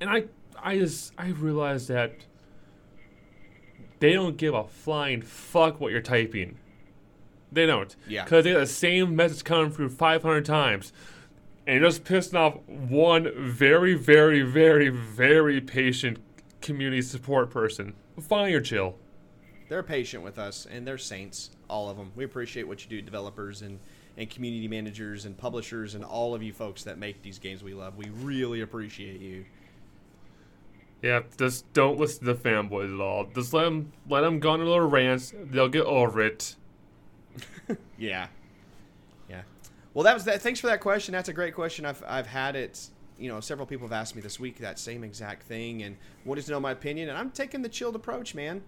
and 0.01 0.11
I, 0.11 0.25
I 0.61 0.79
just 0.79 1.13
I 1.17 1.29
realized 1.29 1.89
that 1.89 2.13
they 4.01 4.13
don't 4.13 4.37
give 4.37 4.55
a 4.55 4.65
flying 4.65 5.23
fuck 5.23 5.81
what 5.81 5.93
you're 5.93 6.01
typing. 6.01 6.59
They 7.53 7.67
don't. 7.67 7.95
Yeah. 8.09 8.25
Because 8.25 8.45
they 8.45 8.53
got 8.53 8.61
the 8.61 8.67
same 8.67 9.15
message 9.15 9.45
coming 9.45 9.71
through 9.71 9.91
500 9.91 10.45
times, 10.45 10.93
and 11.67 11.81
you're 11.81 11.89
just 11.89 12.05
pissing 12.05 12.35
off 12.35 12.59
one 12.67 13.31
very, 13.37 13.95
very, 13.95 14.43
very, 14.43 14.89
very 14.89 15.61
patient 15.61 16.19
community 16.61 17.03
support 17.03 17.51
person. 17.51 17.95
Fine, 18.21 18.51
you're 18.51 18.61
chill. 18.61 18.97
They're 19.69 19.83
patient 19.83 20.23
with 20.23 20.39
us, 20.39 20.67
and 20.71 20.87
they're 20.87 20.99
saints, 20.99 21.51
all 21.69 21.89
of 21.89 21.97
them. 21.97 22.13
We 22.17 22.25
appreciate 22.25 22.69
what 22.69 22.85
you 22.85 22.91
do, 22.91 23.01
developers 23.01 23.63
and, 23.63 23.79
and 24.17 24.29
community 24.29 24.69
managers 24.69 25.25
and 25.25 25.37
publishers 25.37 25.95
and 25.95 26.05
all 26.05 26.35
of 26.35 26.43
you 26.43 26.53
folks 26.53 26.85
that 26.85 26.99
make 26.99 27.23
these 27.23 27.39
games 27.39 27.63
we 27.63 27.75
love. 27.75 27.97
We 27.97 28.11
really 28.11 28.61
appreciate 28.61 29.21
you. 29.21 29.45
Yeah, 31.03 31.21
just 31.37 31.71
don't 31.75 31.99
listen 31.99 32.25
to 32.25 32.33
the 32.33 32.39
fanboys 32.39 32.95
at 32.95 33.01
all. 33.01 33.27
Just 33.35 33.53
let 33.53 33.65
them 33.65 33.93
let 34.09 34.23
them 34.23 34.41
go 34.41 34.51
on 34.51 34.61
a 34.61 34.65
little 34.65 34.89
rant. 34.89 35.33
They'll 35.51 35.69
get 35.69 35.85
over 35.85 36.21
it. 36.21 36.57
Yeah, 37.97 38.27
yeah. 39.31 39.43
Well, 39.95 40.05
that 40.05 40.15
was 40.15 40.25
that. 40.25 40.43
Thanks 40.43 40.61
for 40.61 40.67
that 40.67 40.81
question. 40.81 41.13
That's 41.13 41.29
a 41.29 41.33
great 41.33 41.55
question. 41.55 41.87
I've 41.87 42.03
I've 42.07 42.27
had 42.27 42.57
it. 42.57 42.89
You 43.19 43.29
know, 43.29 43.41
several 43.41 43.67
people 43.67 43.87
have 43.87 43.93
asked 43.93 44.17
me 44.17 44.23
this 44.23 44.41
week 44.41 44.59
that 44.59 44.79
same 44.79 45.05
exact 45.05 45.45
thing 45.45 45.83
and 45.83 45.97
wanted 46.25 46.45
to 46.47 46.51
know 46.51 46.61
my 46.61 46.73
opinion. 46.73 47.09
And 47.09 47.17
I'm 47.17 47.31
taking 47.31 47.63
the 47.63 47.69
chilled 47.69 47.95
approach, 47.95 48.35
man. 48.35 48.63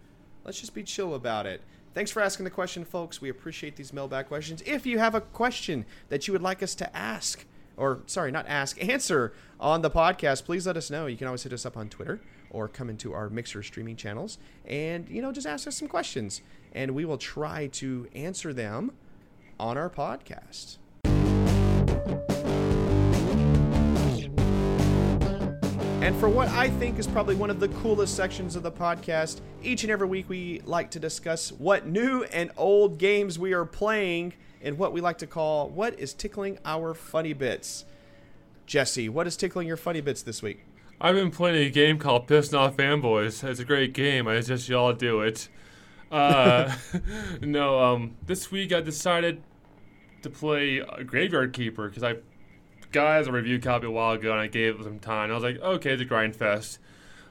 Let's 0.45 0.61
just 0.61 0.73
be 0.73 0.85
chill 0.85 1.15
about 1.15 1.47
it. 1.47 1.61
Thanks 1.95 2.11
for 2.11 2.23
asking 2.23 2.45
the 2.45 2.51
question, 2.51 2.85
folks. 2.85 3.21
We 3.21 3.29
appreciate 3.29 3.75
these 3.75 3.93
mailbag 3.93 4.29
questions. 4.29 4.63
If 4.65 4.87
you 4.87 4.99
have 4.99 5.15
a 5.15 5.21
question 5.21 5.85
that 6.09 6.29
you 6.29 6.33
would 6.33 6.43
like 6.43 6.63
us 6.63 6.75
to 6.77 6.97
ask, 6.97 7.45
or 7.77 8.03
sorry, 8.07 8.31
not 8.31 8.47
ask, 8.49 8.83
answer 8.89 9.33
on 9.61 9.83
the 9.83 9.91
podcast, 9.91 10.45
please 10.45 10.67
let 10.67 10.77
us 10.77 10.91
know. 10.91 11.07
You 11.07 11.17
can 11.17 11.27
always 11.27 11.43
hit 11.43 11.53
us 11.53 11.67
up 11.67 11.77
on 11.77 11.89
Twitter 11.89 12.21
or 12.51 12.69
come 12.69 12.89
into 12.89 13.13
our 13.13 13.29
Mixer 13.29 13.63
streaming 13.63 13.97
channels 13.97 14.39
and, 14.65 15.09
you 15.09 15.21
know, 15.21 15.33
just 15.33 15.47
ask 15.47 15.67
us 15.67 15.77
some 15.77 15.89
questions. 15.89 16.43
And 16.73 16.93
we 16.93 17.05
will 17.05 17.19
try 17.19 17.69
to 17.69 18.07
answer 18.15 18.53
them 18.53 18.93
on 19.59 19.79
our 19.79 19.91
podcast. 19.91 20.79
And 26.07 26.15
for 26.17 26.29
what 26.29 26.49
I 26.51 26.71
think 26.71 27.01
is 27.01 27.07
probably 27.09 27.35
one 27.35 27.51
of 27.51 27.59
the 27.59 27.67
coolest 27.69 28.15
sections 28.15 28.55
of 28.55 28.63
the 28.63 28.71
podcast, 28.71 29.41
each 29.65 29.83
and 29.83 29.91
every 29.91 30.07
week 30.07 30.29
we 30.29 30.61
like 30.65 30.91
to 30.93 31.01
discuss 31.01 31.51
what 31.51 31.87
new 31.87 32.23
and 32.25 32.53
old 32.57 32.99
games 32.99 33.41
we 33.41 33.55
are 33.55 33.65
playing 33.65 34.35
and 34.67 34.77
what 34.77 34.93
we 34.93 35.01
like 35.01 35.19
to 35.19 35.27
call 35.27 35.69
what 35.69 35.99
is 35.99 36.13
tickling 36.13 36.59
our 36.65 36.93
funny 36.93 37.33
bits. 37.33 37.85
Jesse, 38.67 39.09
what 39.09 39.27
is 39.27 39.37
tickling 39.37 39.69
your 39.69 39.77
funny 39.77 40.01
bits 40.01 40.23
this 40.23 40.43
week? 40.43 40.65
I've 41.01 41.15
been 41.15 41.31
playing 41.31 41.69
a 41.69 41.71
game 41.71 41.99
called 41.99 42.27
Pissing 42.27 42.59
Off 42.59 42.77
Fanboys. 42.77 43.45
It's 43.49 43.61
a 43.61 43.65
great 43.65 43.93
game. 43.93 44.27
I 44.27 44.41
suggest 44.41 44.69
you 44.69 44.77
all 44.77 44.93
do 44.93 45.21
it. 45.21 45.49
Uh, 46.11 46.75
no, 47.41 47.79
um, 47.79 48.17
this 48.27 48.51
week 48.51 48.73
I 48.73 48.81
decided 48.81 49.41
to 50.23 50.31
play 50.31 50.81
Graveyard 51.05 51.53
Keeper 51.53 51.89
because 51.89 52.03
I 52.03 52.17
got 52.91 53.19
as 53.19 53.29
a 53.29 53.33
review 53.33 53.61
copy 53.61 53.87
a 53.87 53.91
while 53.91 54.15
ago 54.15 54.33
and 54.33 54.41
I 54.41 54.49
gave 54.49 54.81
it 54.81 54.85
some 54.85 54.99
time. 54.99 55.31
I 55.31 55.35
was 55.35 55.45
like, 55.45 55.61
okay, 55.61 55.93
it's 55.93 56.03
a 56.03 56.05
grind 56.05 56.35
fest. 56.35 56.81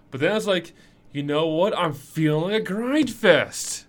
But 0.09 0.21
then 0.21 0.31
I 0.31 0.35
was 0.35 0.47
like, 0.47 0.73
you 1.11 1.23
know 1.23 1.47
what? 1.47 1.77
I'm 1.77 1.93
feeling 1.93 2.55
a 2.55 2.61
grind 2.61 3.09
fest. 3.09 3.84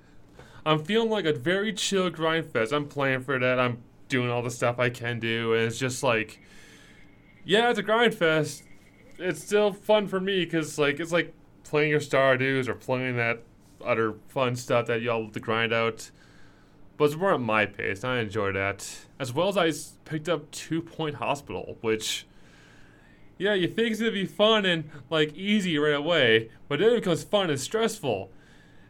I'm 0.66 0.82
feeling 0.82 1.10
like 1.10 1.24
a 1.24 1.32
very 1.32 1.72
chill 1.72 2.10
grind 2.10 2.50
fest. 2.50 2.72
I'm 2.72 2.88
playing 2.88 3.20
for 3.20 3.38
that. 3.38 3.60
I'm 3.60 3.78
doing 4.08 4.30
all 4.30 4.42
the 4.42 4.50
stuff 4.50 4.80
I 4.80 4.90
can 4.90 5.20
do, 5.20 5.54
and 5.54 5.62
it's 5.62 5.78
just 5.78 6.02
like, 6.02 6.40
yeah, 7.44 7.70
it's 7.70 7.78
a 7.78 7.84
grind 7.84 8.14
fest. 8.14 8.64
It's 9.16 9.40
still 9.40 9.72
fun 9.72 10.08
for 10.08 10.18
me 10.18 10.44
because 10.44 10.76
like 10.76 10.98
it's 10.98 11.12
like 11.12 11.32
playing 11.62 11.90
your 11.90 12.00
Stardew's 12.00 12.68
or 12.68 12.74
playing 12.74 13.16
that 13.16 13.44
other 13.82 14.14
fun 14.26 14.56
stuff 14.56 14.86
that 14.86 15.02
y'all 15.02 15.30
to 15.30 15.38
grind 15.38 15.72
out. 15.72 16.10
But 16.96 17.04
it's 17.06 17.16
more 17.16 17.32
at 17.32 17.40
my 17.40 17.66
pace. 17.66 18.02
I 18.02 18.18
enjoy 18.18 18.50
that. 18.52 19.06
As 19.20 19.32
well 19.32 19.48
as 19.48 19.56
I 19.56 19.72
picked 20.04 20.28
up 20.28 20.50
Two 20.50 20.82
Point 20.82 21.16
Hospital, 21.16 21.78
which, 21.80 22.26
yeah, 23.38 23.54
you 23.54 23.68
think 23.68 23.92
it's 23.92 24.00
gonna 24.00 24.10
be 24.10 24.26
fun 24.26 24.66
and 24.66 24.90
like 25.10 25.32
easy 25.36 25.78
right 25.78 25.94
away, 25.94 26.50
but 26.66 26.80
then 26.80 26.90
it 26.90 26.96
becomes 26.96 27.22
fun 27.22 27.50
and 27.50 27.60
stressful. 27.60 28.32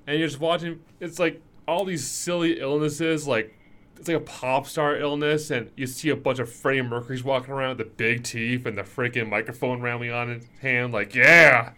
And 0.07 0.18
you're 0.18 0.29
just 0.29 0.41
watching. 0.41 0.81
It's 1.01 1.18
like 1.18 1.43
all 1.66 1.84
these 1.84 2.06
silly 2.06 2.60
illnesses, 2.60 3.26
like 3.26 3.52
it's 3.98 4.08
like 4.08 4.16
a 4.16 4.20
pop 4.20 4.66
star 4.66 4.96
illness, 4.96 5.50
and 5.50 5.70
you 5.76 5.86
see 5.86 6.10
a 6.10 6.16
bunch 6.16 6.38
of 6.38 6.52
Freddie 6.52 6.82
Mercury's 6.82 7.24
walking 7.24 7.52
around 7.52 7.78
with 7.78 7.86
the 7.86 7.92
big 7.96 8.24
teeth 8.24 8.66
and 8.66 8.76
the 8.76 8.82
freaking 8.82 9.28
microphone 9.28 9.80
rambling 9.80 10.12
on 10.12 10.28
his 10.28 10.46
hand, 10.60 10.92
like, 10.92 11.14
yeah, 11.14 11.72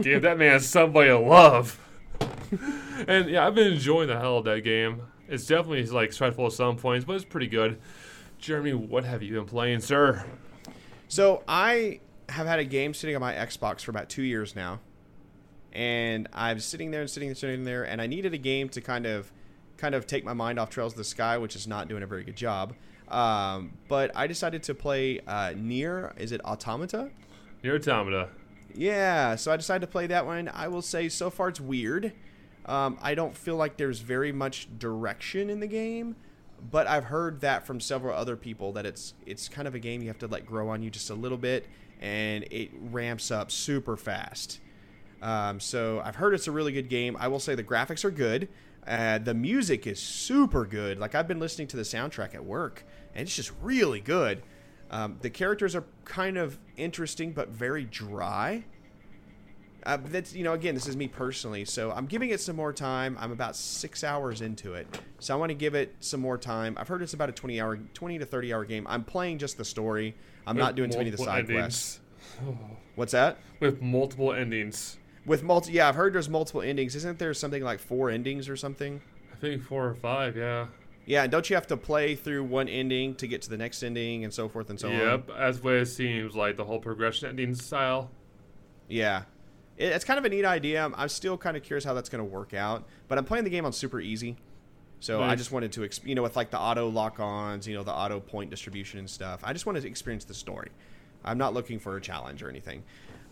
give 0.00 0.22
that 0.22 0.38
man 0.38 0.60
somebody 0.60 1.08
to 1.08 1.18
love. 1.18 1.80
and 3.08 3.28
yeah, 3.30 3.46
I've 3.46 3.54
been 3.54 3.72
enjoying 3.72 4.08
the 4.08 4.18
hell 4.18 4.38
of 4.38 4.44
that 4.44 4.62
game. 4.62 5.02
It's 5.28 5.46
definitely 5.46 5.84
like 5.86 6.12
stressful 6.12 6.46
at 6.46 6.52
some 6.52 6.76
points, 6.76 7.04
but 7.04 7.16
it's 7.16 7.24
pretty 7.24 7.48
good. 7.48 7.78
Jeremy, 8.38 8.74
what 8.74 9.04
have 9.04 9.22
you 9.22 9.34
been 9.34 9.46
playing, 9.46 9.80
sir? 9.80 10.24
So 11.08 11.42
I 11.48 12.00
have 12.28 12.46
had 12.46 12.58
a 12.58 12.64
game 12.64 12.94
sitting 12.94 13.16
on 13.16 13.20
my 13.20 13.32
Xbox 13.34 13.80
for 13.80 13.90
about 13.90 14.08
two 14.08 14.22
years 14.22 14.54
now, 14.54 14.80
and 15.72 16.28
I'm 16.32 16.60
sitting 16.60 16.90
there 16.90 17.00
and 17.00 17.10
sitting 17.10 17.28
there, 17.28 17.36
sitting 17.36 17.64
there, 17.64 17.84
and 17.84 18.00
I 18.00 18.06
needed 18.06 18.34
a 18.34 18.38
game 18.38 18.68
to 18.70 18.80
kind 18.80 19.06
of, 19.06 19.32
kind 19.76 19.94
of 19.94 20.06
take 20.06 20.24
my 20.24 20.32
mind 20.32 20.58
off 20.58 20.70
Trails 20.70 20.92
of 20.92 20.98
the 20.98 21.04
Sky, 21.04 21.38
which 21.38 21.56
is 21.56 21.66
not 21.66 21.88
doing 21.88 22.02
a 22.02 22.06
very 22.06 22.24
good 22.24 22.36
job. 22.36 22.74
Um, 23.08 23.72
but 23.88 24.10
I 24.14 24.26
decided 24.26 24.62
to 24.64 24.74
play 24.74 25.20
uh, 25.26 25.50
NieR. 25.50 26.18
Is 26.18 26.32
it 26.32 26.44
Automata? 26.44 27.10
NieR 27.64 27.76
Automata. 27.76 28.28
Yeah, 28.74 29.34
so 29.36 29.50
I 29.50 29.56
decided 29.56 29.86
to 29.86 29.90
play 29.90 30.06
that 30.08 30.26
one. 30.26 30.48
I 30.52 30.68
will 30.68 30.82
say 30.82 31.08
so 31.08 31.30
far 31.30 31.48
it's 31.48 31.60
weird. 31.60 32.12
Um, 32.66 32.98
I 33.00 33.14
don't 33.14 33.34
feel 33.34 33.56
like 33.56 33.78
there's 33.78 34.00
very 34.00 34.30
much 34.30 34.68
direction 34.78 35.48
in 35.48 35.60
the 35.60 35.66
game, 35.66 36.16
but 36.70 36.86
I've 36.86 37.04
heard 37.04 37.40
that 37.40 37.66
from 37.66 37.80
several 37.80 38.14
other 38.14 38.36
people 38.36 38.72
that 38.72 38.84
it's 38.84 39.14
it's 39.24 39.48
kind 39.48 39.66
of 39.66 39.74
a 39.74 39.78
game 39.78 40.02
you 40.02 40.08
have 40.08 40.18
to 40.18 40.26
let 40.26 40.44
grow 40.44 40.68
on 40.68 40.82
you 40.82 40.90
just 40.90 41.08
a 41.08 41.14
little 41.14 41.38
bit, 41.38 41.66
and 42.00 42.44
it 42.50 42.70
ramps 42.78 43.30
up 43.30 43.50
super 43.50 43.96
fast. 43.96 44.60
Um, 45.22 45.60
so 45.60 46.00
I've 46.04 46.16
heard 46.16 46.34
it's 46.34 46.46
a 46.46 46.52
really 46.52 46.72
good 46.72 46.88
game. 46.88 47.16
I 47.18 47.28
will 47.28 47.40
say 47.40 47.54
the 47.54 47.64
graphics 47.64 48.04
are 48.04 48.10
good. 48.10 48.48
Uh, 48.86 49.18
the 49.18 49.34
music 49.34 49.86
is 49.86 49.98
super 49.98 50.64
good. 50.64 50.98
Like 50.98 51.14
I've 51.14 51.28
been 51.28 51.40
listening 51.40 51.68
to 51.68 51.76
the 51.76 51.82
soundtrack 51.82 52.34
at 52.34 52.44
work, 52.44 52.84
and 53.14 53.22
it's 53.22 53.34
just 53.34 53.52
really 53.62 54.00
good. 54.00 54.42
Um, 54.90 55.18
the 55.20 55.30
characters 55.30 55.76
are 55.76 55.84
kind 56.04 56.38
of 56.38 56.58
interesting, 56.76 57.32
but 57.32 57.50
very 57.50 57.84
dry. 57.84 58.64
Uh, 59.84 59.96
that's 60.06 60.34
you 60.34 60.42
know 60.42 60.54
again 60.54 60.74
this 60.74 60.86
is 60.86 60.96
me 60.96 61.06
personally, 61.06 61.64
so 61.64 61.90
I'm 61.92 62.06
giving 62.06 62.30
it 62.30 62.40
some 62.40 62.56
more 62.56 62.72
time. 62.72 63.16
I'm 63.20 63.32
about 63.32 63.56
six 63.56 64.02
hours 64.02 64.40
into 64.40 64.74
it, 64.74 64.86
so 65.18 65.34
I 65.34 65.36
want 65.36 65.50
to 65.50 65.54
give 65.54 65.74
it 65.74 65.94
some 66.00 66.20
more 66.20 66.36
time. 66.36 66.76
I've 66.78 66.88
heard 66.88 67.02
it's 67.02 67.14
about 67.14 67.28
a 67.28 67.32
20 67.32 67.60
hour, 67.60 67.76
20 67.76 68.18
to 68.18 68.26
30 68.26 68.52
hour 68.52 68.64
game. 68.64 68.86
I'm 68.88 69.04
playing 69.04 69.38
just 69.38 69.56
the 69.56 69.64
story. 69.64 70.14
I'm 70.46 70.56
not 70.56 70.74
doing 70.74 70.90
too 70.90 70.98
many 70.98 71.10
of 71.10 71.16
the 71.16 71.24
side 71.24 71.46
quests. 71.46 72.00
endings. 72.40 72.58
What's 72.96 73.12
that? 73.12 73.38
With 73.60 73.80
multiple 73.80 74.32
endings. 74.32 74.97
With 75.28 75.42
multi, 75.42 75.72
yeah, 75.72 75.88
I've 75.88 75.94
heard 75.94 76.14
there's 76.14 76.28
multiple 76.28 76.62
endings. 76.62 76.96
Isn't 76.96 77.18
there 77.18 77.34
something 77.34 77.62
like 77.62 77.78
four 77.78 78.10
endings 78.10 78.48
or 78.48 78.56
something? 78.56 79.02
I 79.30 79.36
think 79.36 79.62
four 79.62 79.86
or 79.86 79.94
five, 79.94 80.36
yeah. 80.36 80.66
Yeah, 81.04 81.22
and 81.22 81.30
don't 81.30 81.48
you 81.48 81.54
have 81.54 81.66
to 81.68 81.76
play 81.76 82.14
through 82.14 82.44
one 82.44 82.68
ending 82.68 83.14
to 83.16 83.26
get 83.26 83.42
to 83.42 83.50
the 83.50 83.56
next 83.56 83.82
ending 83.82 84.24
and 84.24 84.32
so 84.32 84.48
forth 84.48 84.68
and 84.68 84.80
so 84.80 84.88
on? 84.88 84.94
yep, 84.94 85.30
as 85.30 85.62
way 85.62 85.78
it 85.78 85.86
seems 85.86 86.34
like 86.34 86.56
the 86.56 86.64
whole 86.64 86.80
progression 86.80 87.28
ending 87.28 87.54
style. 87.54 88.10
Yeah. 88.88 89.22
It, 89.76 89.92
it's 89.92 90.04
kind 90.04 90.18
of 90.18 90.24
a 90.24 90.28
neat 90.28 90.44
idea. 90.44 90.84
I'm, 90.84 90.94
I'm 90.96 91.08
still 91.08 91.38
kind 91.38 91.56
of 91.56 91.62
curious 91.62 91.84
how 91.84 91.94
that's 91.94 92.08
going 92.08 92.24
to 92.24 92.30
work 92.30 92.52
out, 92.54 92.86
but 93.06 93.18
I'm 93.18 93.24
playing 93.24 93.44
the 93.44 93.50
game 93.50 93.64
on 93.64 93.72
super 93.72 94.00
easy. 94.00 94.36
So 95.00 95.22
I 95.22 95.36
just 95.36 95.52
wanted 95.52 95.72
to, 95.72 95.82
exp- 95.82 96.06
you 96.06 96.14
know, 96.14 96.22
with 96.22 96.36
like 96.36 96.50
the 96.50 96.58
auto 96.58 96.88
lock-ons, 96.88 97.68
you 97.68 97.74
know, 97.74 97.84
the 97.84 97.92
auto 97.92 98.18
point 98.18 98.50
distribution 98.50 98.98
and 98.98 99.08
stuff. 99.08 99.40
I 99.44 99.52
just 99.52 99.64
wanted 99.64 99.82
to 99.82 99.86
experience 99.86 100.24
the 100.24 100.34
story. 100.34 100.70
I'm 101.24 101.38
not 101.38 101.54
looking 101.54 101.78
for 101.78 101.96
a 101.96 102.00
challenge 102.00 102.42
or 102.42 102.48
anything. 102.48 102.82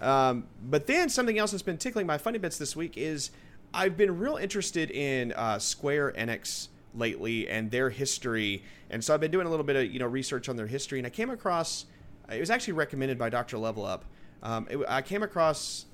Um, 0.01 0.47
but 0.63 0.87
then 0.87 1.09
something 1.09 1.39
else 1.39 1.53
that's 1.53 1.63
been 1.63 1.79
tickling 1.79 2.07
my 2.07 2.19
funny 2.19 2.39
bits 2.39 2.59
this 2.59 2.77
week 2.77 2.97
is 2.97 3.31
I've 3.73 3.97
been 3.97 4.19
real 4.19 4.37
interested 4.37 4.91
in 4.91 5.33
uh, 5.33 5.59
Square 5.59 6.13
Enix 6.13 6.69
lately 6.95 7.49
and 7.49 7.71
their 7.71 7.91
history, 7.91 8.63
and 8.91 9.03
so 9.03 9.15
I've 9.15 9.21
been 9.21 9.31
doing 9.31 9.47
a 9.47 9.51
little 9.51 9.65
bit 9.65 9.77
of 9.77 9.93
you 9.93 9.99
know 9.99 10.07
research 10.07 10.49
on 10.49 10.57
their 10.57 10.67
history, 10.67 10.99
and 10.99 11.07
I 11.07 11.11
came 11.11 11.31
across 11.31 11.87
it 12.31 12.41
was 12.41 12.51
actually 12.51 12.73
recommended 12.75 13.19
by 13.19 13.31
Dr. 13.31 13.59
Level 13.59 13.85
Up. 13.85 14.05
Um, 14.43 14.67
it, 14.69 14.79
I 14.89 15.03
came 15.03 15.23
across 15.23 15.87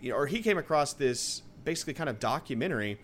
you 0.00 0.10
know, 0.10 0.16
or 0.16 0.26
he 0.26 0.40
came 0.40 0.58
across 0.58 0.92
this 0.92 1.42
basically 1.64 1.94
kind 1.94 2.08
of 2.08 2.20
documentary 2.20 2.98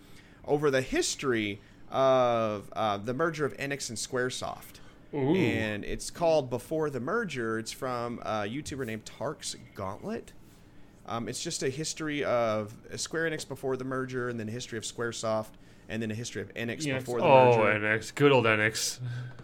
over 0.46 0.70
the 0.70 0.82
history 0.82 1.60
of 1.90 2.72
uh, 2.74 2.96
the 2.98 3.14
merger 3.14 3.44
of 3.44 3.56
Enix 3.56 3.88
and 3.88 3.98
SquareSoft. 3.98 4.80
Ooh. 5.14 5.34
And 5.34 5.84
it's 5.84 6.10
called 6.10 6.48
Before 6.50 6.88
the 6.90 7.00
Merger. 7.00 7.58
It's 7.58 7.72
from 7.72 8.18
a 8.20 8.42
YouTuber 8.44 8.86
named 8.86 9.04
Tark's 9.04 9.56
Gauntlet. 9.74 10.32
Um, 11.06 11.28
it's 11.28 11.42
just 11.42 11.62
a 11.62 11.68
history 11.68 12.24
of 12.24 12.74
Square 12.96 13.30
Enix 13.30 13.46
before 13.46 13.76
the 13.76 13.84
merger, 13.84 14.28
and 14.28 14.38
then 14.38 14.48
a 14.48 14.52
history 14.52 14.78
of 14.78 14.84
SquareSoft, 14.84 15.48
and 15.88 16.00
then 16.00 16.10
a 16.10 16.14
history 16.14 16.40
of 16.42 16.54
Enix 16.54 16.86
Yes. 16.86 17.02
before 17.02 17.20
the 17.20 17.26
merger. 17.26 17.60
oh, 17.60 17.64
merger. 17.64 17.98
Enix, 17.98 18.14
good 18.14 18.32
old 18.32 18.44
Enix. 18.44 19.00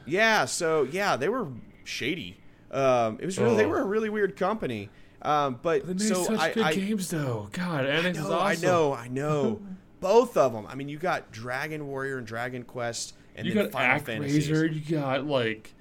Yeah, 0.06 0.44
so 0.44 0.84
yeah, 0.84 1.16
they 1.16 1.28
were 1.28 1.48
shady. 1.84 2.38
Um, 2.70 3.18
it 3.20 3.26
was 3.26 3.38
really 3.38 3.56
they 3.56 3.64
Oh. 3.64 3.68
were 3.70 3.80
a 3.80 3.84
really 3.86 4.08
weird 4.08 4.36
company. 4.36 4.88
Um, 5.20 5.58
but 5.60 5.84
They 5.84 5.94
made 5.94 6.00
so 6.02 6.22
such 6.22 6.38
I, 6.38 6.52
good 6.52 6.62
I, 6.64 6.74
games, 6.74 7.10
though. 7.10 7.48
God, 7.52 7.84
Enix 7.84 8.04
I 8.04 8.08
is 8.10 8.16
know, 8.16 8.32
awesome. 8.32 8.40
I 8.46 8.54
know, 8.54 8.92
I 8.94 9.08
know. 9.08 9.60
Both 10.00 10.36
of 10.36 10.52
them. 10.52 10.64
I 10.68 10.76
mean, 10.76 10.88
you 10.88 10.96
got 10.96 11.32
Dragon 11.32 11.88
Warrior 11.88 12.18
and 12.18 12.26
Dragon 12.26 12.62
Quest, 12.62 13.14
and 13.38 13.46
You 13.46 13.54
then 13.54 13.64
got 13.64 13.72
Final 13.72 13.98
Fantasy. 14.00 14.42
You 14.52 14.80
got 14.98 15.26
like 15.26 15.72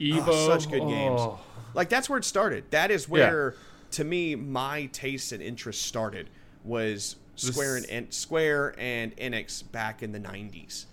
Evo. 0.00 0.24
Oh, 0.26 0.48
such 0.48 0.70
good 0.70 0.80
games. 0.80 1.20
Oh. 1.20 1.40
Like 1.72 1.88
that's 1.88 2.08
where 2.10 2.18
it 2.18 2.24
started. 2.24 2.64
That 2.70 2.90
is 2.90 3.08
where, 3.08 3.54
to 3.92 4.04
me, 4.04 4.34
my 4.34 4.86
taste 4.86 5.32
and 5.32 5.42
interest 5.42 5.82
started. 5.82 6.28
Was 6.64 7.16
Square 7.36 7.76
and, 7.76 7.86
and 7.90 8.14
Square 8.14 8.74
and 8.78 9.16
Enix 9.16 9.62
back 9.72 10.02
in 10.02 10.12
the 10.12 10.20
'90s. 10.20 10.86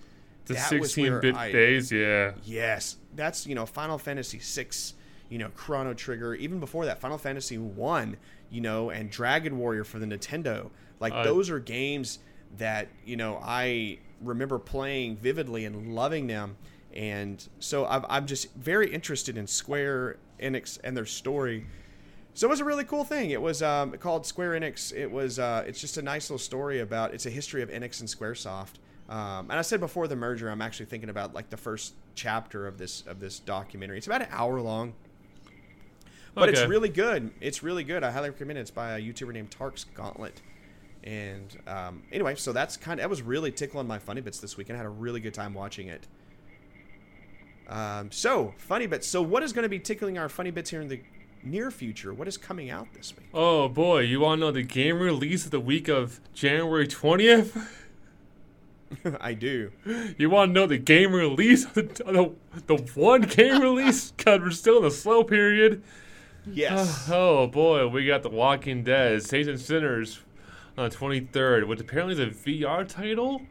The 0.46 0.56
That 0.56 0.72
16-bit 0.72 1.36
I- 1.36 1.52
days, 1.52 1.92
yeah. 1.92 2.32
Yes, 2.44 2.98
that's 3.16 3.46
you 3.48 3.56
know 3.56 3.66
Final 3.66 3.98
Fantasy 3.98 4.40
six, 4.40 4.94
you 5.30 5.38
know 5.38 5.50
Chrono 5.56 5.94
Trigger. 5.94 6.34
Even 6.36 6.60
before 6.60 6.86
that, 6.86 7.00
Final 7.00 7.18
Fantasy 7.18 7.58
one, 7.58 8.18
you 8.50 8.60
know, 8.62 8.90
and 8.90 9.10
Dragon 9.10 9.58
Warrior 9.60 9.84
for 9.84 10.00
the 10.00 10.06
Nintendo. 10.06 10.70
Like 11.00 11.14
Uh, 11.14 11.24
those 11.24 11.50
are 11.50 11.60
games 11.60 12.20
that 12.58 12.88
you 13.06 13.16
know 13.16 13.40
I 13.42 14.00
remember 14.22 14.60
playing 14.60 15.18
vividly 15.18 15.66
and 15.66 15.96
loving 15.96 16.28
them. 16.28 16.58
And 16.94 17.46
so 17.60 17.86
I've, 17.86 18.06
I'm 18.10 18.26
just 18.26 18.54
very 18.56 18.92
interested 18.92 19.38
in 19.38 19.48
Square 19.48 20.18
Enix 20.42 20.80
and 20.84 20.96
their 20.96 21.06
story. 21.06 21.66
So 22.34 22.48
it 22.48 22.50
was 22.50 22.60
a 22.60 22.66
really 22.66 22.84
cool 22.84 23.04
thing. 23.04 23.32
It 23.32 23.42
was 23.42 23.62
um, 23.62 23.92
called 23.94 24.26
Square 24.26 24.60
Enix. 24.60 24.94
It 24.96 25.12
was 25.12 25.40
uh, 25.40 25.64
it's 25.68 25.82
just 25.82 25.98
a 25.98 26.02
nice 26.02 26.30
little 26.30 26.40
story 26.40 26.80
about 26.80 27.14
it's 27.14 27.26
a 27.26 27.30
history 27.30 27.62
of 27.62 27.70
Enix 27.70 28.00
and 28.00 28.10
SquareSoft. 28.10 28.80
Um, 29.10 29.50
and 29.50 29.54
I 29.54 29.62
said 29.62 29.82
before 29.82 30.08
the 30.08 30.16
merger, 30.16 30.50
I'm 30.50 30.62
actually 30.62 30.86
thinking 30.86 31.10
about 31.10 31.34
like 31.34 31.50
the 31.50 31.58
first 31.58 31.94
chapter 32.16 32.68
of 32.68 32.78
this 32.78 33.04
of 33.08 33.20
this 33.20 33.40
documentary. 33.40 33.98
It's 33.98 34.08
about 34.08 34.22
an 34.22 34.30
hour 34.32 34.62
long, 34.62 34.94
but 36.34 36.48
it's 36.48 36.66
really 36.66 36.88
good. 36.88 37.32
It's 37.42 37.62
really 37.62 37.84
good. 37.84 38.04
I 38.04 38.12
highly 38.12 38.30
recommend 38.30 38.60
it. 38.60 38.62
It's 38.62 38.72
by 38.72 38.98
a 38.98 39.02
YouTuber 39.02 39.34
named 39.34 39.52
Tark's 39.52 39.84
Gauntlet. 39.84 40.42
And 41.04 41.58
um, 41.68 42.04
anyway, 42.12 42.36
so 42.36 42.54
that's 42.54 42.78
kind 42.78 42.99
of 42.99 43.04
that 43.04 43.10
was 43.10 43.22
really 43.22 43.52
tickling 43.52 43.88
my 43.88 43.99
funny 43.99 44.22
bits 44.22 44.39
this 44.39 44.58
weekend. 44.58 44.78
I 44.78 44.80
had 44.80 44.86
a 44.86 44.89
really 44.89 45.20
good 45.20 45.34
time 45.34 45.54
watching 45.54 45.88
it. 45.88 46.08
Um, 47.68 48.12
so 48.12 48.54
funny 48.58 48.86
bits. 48.86 49.08
So 49.08 49.22
what 49.22 49.43
is 49.43 49.54
going 49.54 49.64
to 49.64 49.70
be 49.70 49.80
tickling 49.80 50.18
our 50.18 50.30
funny 50.30 50.52
bits 50.52 50.70
here 50.70 50.82
in 50.82 50.88
the 50.88 51.02
near 51.43 51.72
future? 51.72 52.14
What 52.14 52.28
is 52.28 52.38
coming 52.38 52.70
out 52.70 52.88
this 52.93 53.16
week? 53.16 53.30
Oh 53.34 53.68
boy, 53.68 54.02
you 54.02 54.20
want 54.20 54.39
to 54.39 54.45
know 54.45 54.52
the 54.52 54.62
game 54.62 54.99
release 54.99 55.45
of 55.45 55.52
the 55.52 55.60
week 55.60 55.88
of 55.88 56.20
January 56.34 56.88
20th? 56.88 57.68
I 59.22 59.34
do. 59.34 59.72
You 60.18 60.30
want 60.30 60.49
to 60.49 60.54
know 60.54 60.68
the 60.68 60.78
game 60.78 61.14
release 61.14 61.66
of 61.66 61.74
the, 61.74 61.84
the, 61.84 62.76
the 62.76 62.91
one 62.93 63.22
game 63.22 63.62
release? 63.62 64.12
God, 64.18 64.43
we're 64.43 64.52
still 64.52 64.78
in 64.78 64.84
the 64.84 64.91
slow 64.91 65.24
period. 65.24 65.82
Yes. 66.45 67.10
Oh 67.12 67.47
boy, 67.47 67.88
we 67.88 68.06
got 68.06 68.24
The 68.24 68.30
Walking 68.30 68.84
Dead, 68.84 69.24
Saints 69.24 69.47
and 69.47 69.60
Sinners 69.60 70.20
on 70.82 70.90
the 70.90 70.96
23rd, 70.96 71.68
which 71.68 71.80
apparently 71.80 72.14
is 72.14 72.20
a 72.20 72.28
VR 72.28 72.88
title? 72.88 73.42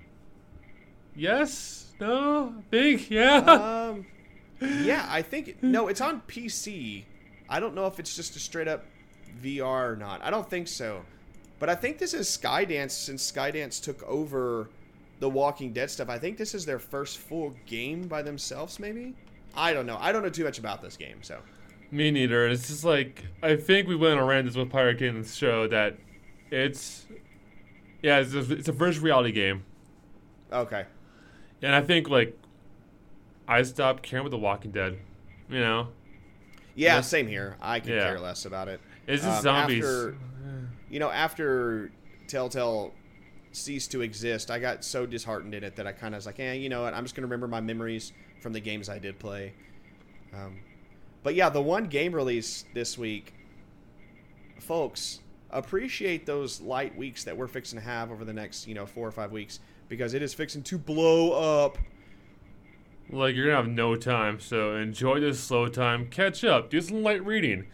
Yes? 1.14 1.92
No? 2.00 2.54
Think? 2.70 3.10
Yeah? 3.10 3.36
um, 3.38 4.06
yeah, 4.60 5.06
I 5.08 5.22
think 5.22 5.62
no, 5.62 5.88
it's 5.88 6.00
on 6.00 6.22
PC. 6.28 7.04
I 7.48 7.60
don't 7.60 7.74
know 7.74 7.86
if 7.86 7.98
it's 7.98 8.14
just 8.14 8.36
a 8.36 8.38
straight 8.38 8.68
up 8.68 8.84
VR 9.42 9.92
or 9.92 9.96
not. 9.96 10.22
I 10.22 10.30
don't 10.30 10.48
think 10.48 10.68
so. 10.68 11.02
But 11.58 11.68
I 11.68 11.74
think 11.74 11.98
this 11.98 12.14
is 12.14 12.26
Skydance 12.26 12.92
since 12.92 13.30
Skydance 13.30 13.82
took 13.82 14.02
over 14.04 14.70
the 15.20 15.28
Walking 15.28 15.72
Dead 15.72 15.90
stuff. 15.90 16.08
I 16.08 16.18
think 16.18 16.38
this 16.38 16.54
is 16.54 16.64
their 16.64 16.78
first 16.78 17.18
full 17.18 17.54
game 17.66 18.08
by 18.08 18.22
themselves 18.22 18.78
maybe. 18.78 19.14
I 19.54 19.72
don't 19.72 19.86
know. 19.86 19.98
I 20.00 20.12
don't 20.12 20.22
know 20.22 20.30
too 20.30 20.44
much 20.44 20.58
about 20.58 20.80
this 20.80 20.96
game, 20.96 21.18
so. 21.22 21.40
Me 21.90 22.10
neither. 22.10 22.46
It's 22.46 22.68
just 22.68 22.84
like 22.84 23.24
I 23.42 23.56
think 23.56 23.88
we 23.88 23.96
went 23.96 24.20
around 24.20 24.46
this 24.46 24.56
with 24.56 24.70
Pirate 24.70 24.98
Games 24.98 25.36
show 25.36 25.66
that 25.68 25.98
it's 26.50 27.06
yeah, 28.02 28.18
it's 28.18 28.32
a, 28.34 28.52
it's 28.52 28.68
a 28.68 28.72
virtual 28.72 29.04
reality 29.04 29.32
game, 29.32 29.62
Okay. 30.52 30.84
and 31.62 31.74
I 31.74 31.80
think 31.82 32.08
like 32.08 32.36
I 33.46 33.62
stopped 33.62 34.02
caring 34.02 34.22
about 34.26 34.30
The 34.30 34.38
Walking 34.42 34.70
Dead. 34.70 34.98
You 35.48 35.60
know, 35.60 35.88
Yeah, 36.76 37.00
same 37.00 37.26
here. 37.26 37.56
I 37.60 37.80
could 37.80 37.90
Yeah. 37.94 38.04
care 38.04 38.20
less 38.20 38.44
about 38.44 38.68
it. 38.68 38.80
it's 39.06 39.22
just 39.24 39.38
Um, 39.38 39.42
zombies. 39.42 39.84
After, 39.84 40.16
you 40.88 41.00
know, 41.00 41.10
after 41.10 41.90
Telltale 42.28 42.94
ceased 43.52 43.90
to 43.90 44.00
exist, 44.02 44.50
I 44.50 44.60
got 44.60 44.84
so 44.84 45.06
disheartened 45.06 45.54
in 45.56 45.64
it 45.64 45.74
that 45.76 45.86
I 45.88 45.92
kind 45.92 46.14
of 46.14 46.18
was 46.18 46.26
like, 46.26 46.38
eh, 46.38 46.52
you 46.52 46.68
know 46.68 46.82
what? 46.82 46.94
I'm 46.94 47.04
just 47.04 47.16
going 47.16 47.22
to 47.22 47.26
remember 47.26 47.48
my 47.48 47.60
memories 47.60 48.12
from 48.40 48.52
the 48.52 48.60
games 48.60 48.88
I 48.88 49.00
did 49.00 49.18
play. 49.18 49.52
Um, 50.32 50.60
but 51.24 51.34
yeah, 51.34 51.48
the 51.48 51.60
one 51.60 51.86
game 51.86 52.14
release 52.14 52.64
this 52.72 52.96
week, 52.96 53.34
folks, 54.60 55.20
appreciate 55.52 56.26
those 56.26 56.60
light 56.60 56.96
weeks 56.96 57.24
that 57.24 57.36
we're 57.36 57.48
fixing 57.48 57.78
to 57.78 57.84
have 57.84 58.10
over 58.10 58.24
the 58.24 58.32
next, 58.32 58.66
you 58.66 58.74
know, 58.74 58.86
four 58.86 59.06
or 59.06 59.12
five 59.12 59.32
weeks 59.32 59.60
because 59.88 60.14
it 60.14 60.22
is 60.22 60.34
fixing 60.34 60.62
to 60.64 60.78
blow 60.78 61.32
up. 61.64 61.78
Like 63.10 63.34
you're 63.34 63.46
gonna 63.46 63.56
have 63.56 63.68
no 63.68 63.96
time, 63.96 64.38
so 64.38 64.76
enjoy 64.76 65.20
this 65.20 65.40
slow 65.40 65.68
time. 65.68 66.06
Catch 66.08 66.44
up. 66.44 66.70
Do 66.70 66.80
some 66.80 67.02
light 67.02 67.24
reading. 67.24 67.66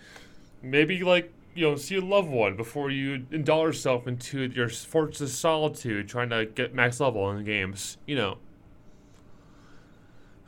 Maybe 0.63 1.03
like 1.05 1.33
you 1.55 1.69
know, 1.69 1.77
see 1.77 1.97
a 1.97 2.01
loved 2.01 2.29
one 2.29 2.57
before 2.57 2.91
you 2.91 3.27
indulge 3.31 3.67
yourself 3.67 4.07
into 4.07 4.43
your 4.43 4.69
fortress 4.69 5.21
of 5.23 5.31
solitude, 5.31 6.09
trying 6.09 6.29
to 6.29 6.45
get 6.47 6.75
max 6.75 7.01
level 7.01 7.31
in 7.31 7.39
the 7.39 7.43
games. 7.43 7.99
You 8.07 8.17
know. 8.17 8.39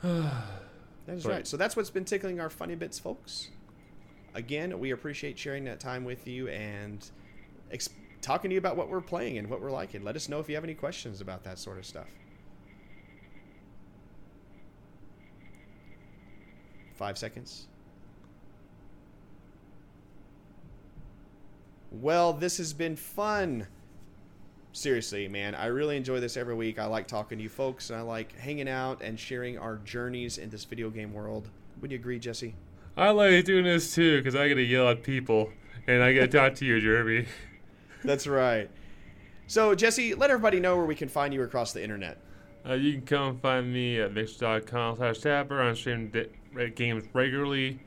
That 1.05 1.17
is 1.17 1.25
Right. 1.25 1.33
right. 1.37 1.47
So 1.47 1.57
that's 1.57 1.75
what's 1.75 1.89
been 1.89 2.05
tickling 2.05 2.39
our 2.39 2.51
funny 2.51 2.75
bits, 2.75 2.99
folks. 2.99 3.49
Again, 4.35 4.77
we 4.79 4.91
appreciate 4.91 5.39
sharing 5.39 5.63
that 5.63 5.79
time 5.79 6.03
with 6.03 6.27
you 6.27 6.47
and 6.49 7.09
ex- 7.71 7.89
talking 8.21 8.49
to 8.49 8.53
you 8.53 8.59
about 8.59 8.77
what 8.77 8.89
we're 8.89 9.01
playing 9.01 9.37
and 9.37 9.49
what 9.49 9.61
we're 9.61 9.71
liking. 9.71 10.03
Let 10.03 10.15
us 10.15 10.29
know 10.29 10.39
if 10.39 10.49
you 10.49 10.55
have 10.55 10.63
any 10.63 10.73
questions 10.73 11.21
about 11.21 11.43
that 11.43 11.59
sort 11.59 11.77
of 11.77 11.85
stuff. 11.85 12.07
Five 16.95 17.17
seconds. 17.17 17.67
Well, 21.91 22.33
this 22.33 22.57
has 22.57 22.73
been 22.73 22.95
fun. 22.95 23.67
Seriously, 24.73 25.27
man, 25.27 25.55
I 25.55 25.67
really 25.67 25.97
enjoy 25.97 26.19
this 26.19 26.37
every 26.37 26.53
week. 26.53 26.77
I 26.77 26.85
like 26.85 27.07
talking 27.07 27.39
to 27.39 27.43
you 27.43 27.49
folks, 27.49 27.89
and 27.89 27.97
I 27.97 28.03
like 28.03 28.37
hanging 28.37 28.69
out 28.69 29.01
and 29.01 29.19
sharing 29.19 29.57
our 29.57 29.77
journeys 29.77 30.37
in 30.37 30.49
this 30.49 30.65
video 30.65 30.89
game 30.89 31.13
world. 31.13 31.49
Would 31.81 31.91
you 31.91 31.97
agree, 31.97 32.19
Jesse? 32.19 32.53
I 32.95 33.09
like 33.11 33.45
doing 33.45 33.63
this 33.63 33.95
too 33.95 34.17
because 34.17 34.35
I 34.35 34.49
get 34.49 34.55
to 34.55 34.61
yell 34.61 34.89
at 34.89 35.03
people 35.03 35.51
and 35.87 36.03
I 36.03 36.11
get 36.11 36.31
to 36.31 36.37
talk 36.37 36.55
to 36.55 36.65
you, 36.65 36.79
Jeremy. 36.79 37.25
That's 38.03 38.27
right. 38.27 38.69
So, 39.47 39.73
Jesse, 39.75 40.13
let 40.13 40.29
everybody 40.29 40.59
know 40.59 40.77
where 40.77 40.85
we 40.85 40.95
can 40.95 41.09
find 41.09 41.33
you 41.33 41.41
across 41.43 41.73
the 41.73 41.81
internet. 41.83 42.17
Uh, 42.67 42.73
you 42.73 42.93
can 42.93 43.01
come 43.01 43.39
find 43.39 43.71
me 43.73 43.99
at 43.99 44.13
mixer.com 44.13 44.97
slash 44.97 45.19
tapper. 45.19 45.61
I 45.61 45.73
stream 45.73 46.09
di- 46.09 46.27
re- 46.53 46.69
games 46.69 47.03
regularly. 47.13 47.79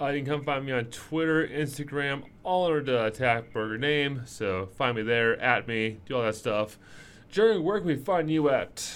Uh, 0.00 0.08
you 0.08 0.22
can 0.22 0.34
come 0.34 0.44
find 0.44 0.66
me 0.66 0.72
on 0.72 0.86
Twitter, 0.86 1.46
Instagram, 1.46 2.24
all 2.42 2.66
under 2.66 2.82
the 2.82 3.04
Attack 3.06 3.52
Burger 3.52 3.78
name. 3.78 4.22
So 4.26 4.66
find 4.76 4.96
me 4.96 5.02
there, 5.02 5.40
at 5.40 5.68
me, 5.68 6.00
do 6.06 6.16
all 6.16 6.22
that 6.22 6.34
stuff. 6.34 6.78
Jeremy, 7.30 7.60
where 7.60 7.78
can 7.78 7.86
we 7.86 7.96
find 7.96 8.30
you 8.30 8.50
at? 8.50 8.92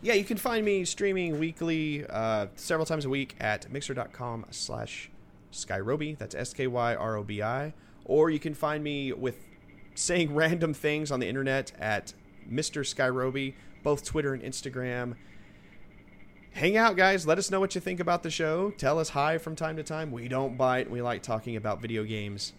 Yeah, 0.00 0.14
you 0.14 0.24
can 0.24 0.36
find 0.36 0.64
me 0.64 0.84
streaming 0.84 1.38
weekly, 1.38 2.06
uh, 2.08 2.46
several 2.56 2.86
times 2.86 3.04
a 3.04 3.08
week 3.08 3.36
at 3.40 3.70
mixer.com 3.70 4.46
slash 4.50 5.10
Skyrobi. 5.52 6.16
That's 6.16 6.34
S 6.34 6.52
K 6.52 6.66
Y 6.66 6.94
R 6.94 7.16
O 7.16 7.22
B 7.22 7.42
I. 7.42 7.74
Or 8.04 8.30
you 8.30 8.38
can 8.38 8.54
find 8.54 8.82
me 8.82 9.12
with 9.12 9.36
saying 9.98 10.34
random 10.34 10.72
things 10.72 11.10
on 11.10 11.20
the 11.20 11.28
internet 11.28 11.72
at 11.78 12.14
Mr. 12.50 12.82
Skyrobi, 12.82 13.54
both 13.82 14.04
Twitter 14.04 14.32
and 14.32 14.42
Instagram. 14.42 15.14
Hang 16.52 16.76
out, 16.76 16.96
guys. 16.96 17.26
Let 17.26 17.38
us 17.38 17.50
know 17.50 17.60
what 17.60 17.74
you 17.74 17.80
think 17.80 18.00
about 18.00 18.22
the 18.22 18.30
show. 18.30 18.70
Tell 18.70 18.98
us 18.98 19.10
hi 19.10 19.38
from 19.38 19.56
time 19.56 19.76
to 19.76 19.82
time. 19.82 20.10
We 20.10 20.28
don't 20.28 20.56
bite. 20.56 20.90
We 20.90 21.02
like 21.02 21.22
talking 21.22 21.56
about 21.56 21.80
video 21.80 22.04
games. 22.04 22.52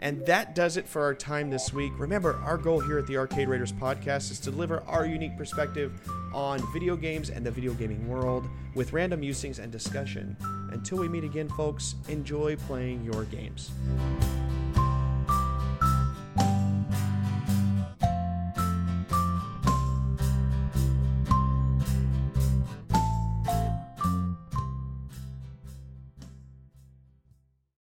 And 0.00 0.24
that 0.26 0.54
does 0.54 0.76
it 0.76 0.86
for 0.86 1.02
our 1.02 1.14
time 1.14 1.50
this 1.50 1.72
week. 1.72 1.92
Remember, 1.98 2.36
our 2.44 2.56
goal 2.56 2.80
here 2.80 2.98
at 2.98 3.06
the 3.06 3.16
Arcade 3.16 3.48
Raiders 3.48 3.72
podcast 3.72 4.30
is 4.30 4.38
to 4.40 4.50
deliver 4.50 4.82
our 4.86 5.04
unique 5.04 5.36
perspective 5.36 6.00
on 6.32 6.60
video 6.72 6.96
games 6.96 7.30
and 7.30 7.44
the 7.44 7.50
video 7.50 7.74
gaming 7.74 8.06
world 8.08 8.48
with 8.74 8.92
random 8.92 9.20
musings 9.20 9.58
and 9.58 9.72
discussion. 9.72 10.36
Until 10.70 10.98
we 10.98 11.08
meet 11.08 11.24
again, 11.24 11.48
folks, 11.48 11.96
enjoy 12.08 12.56
playing 12.56 13.04
your 13.04 13.24
games. 13.24 13.72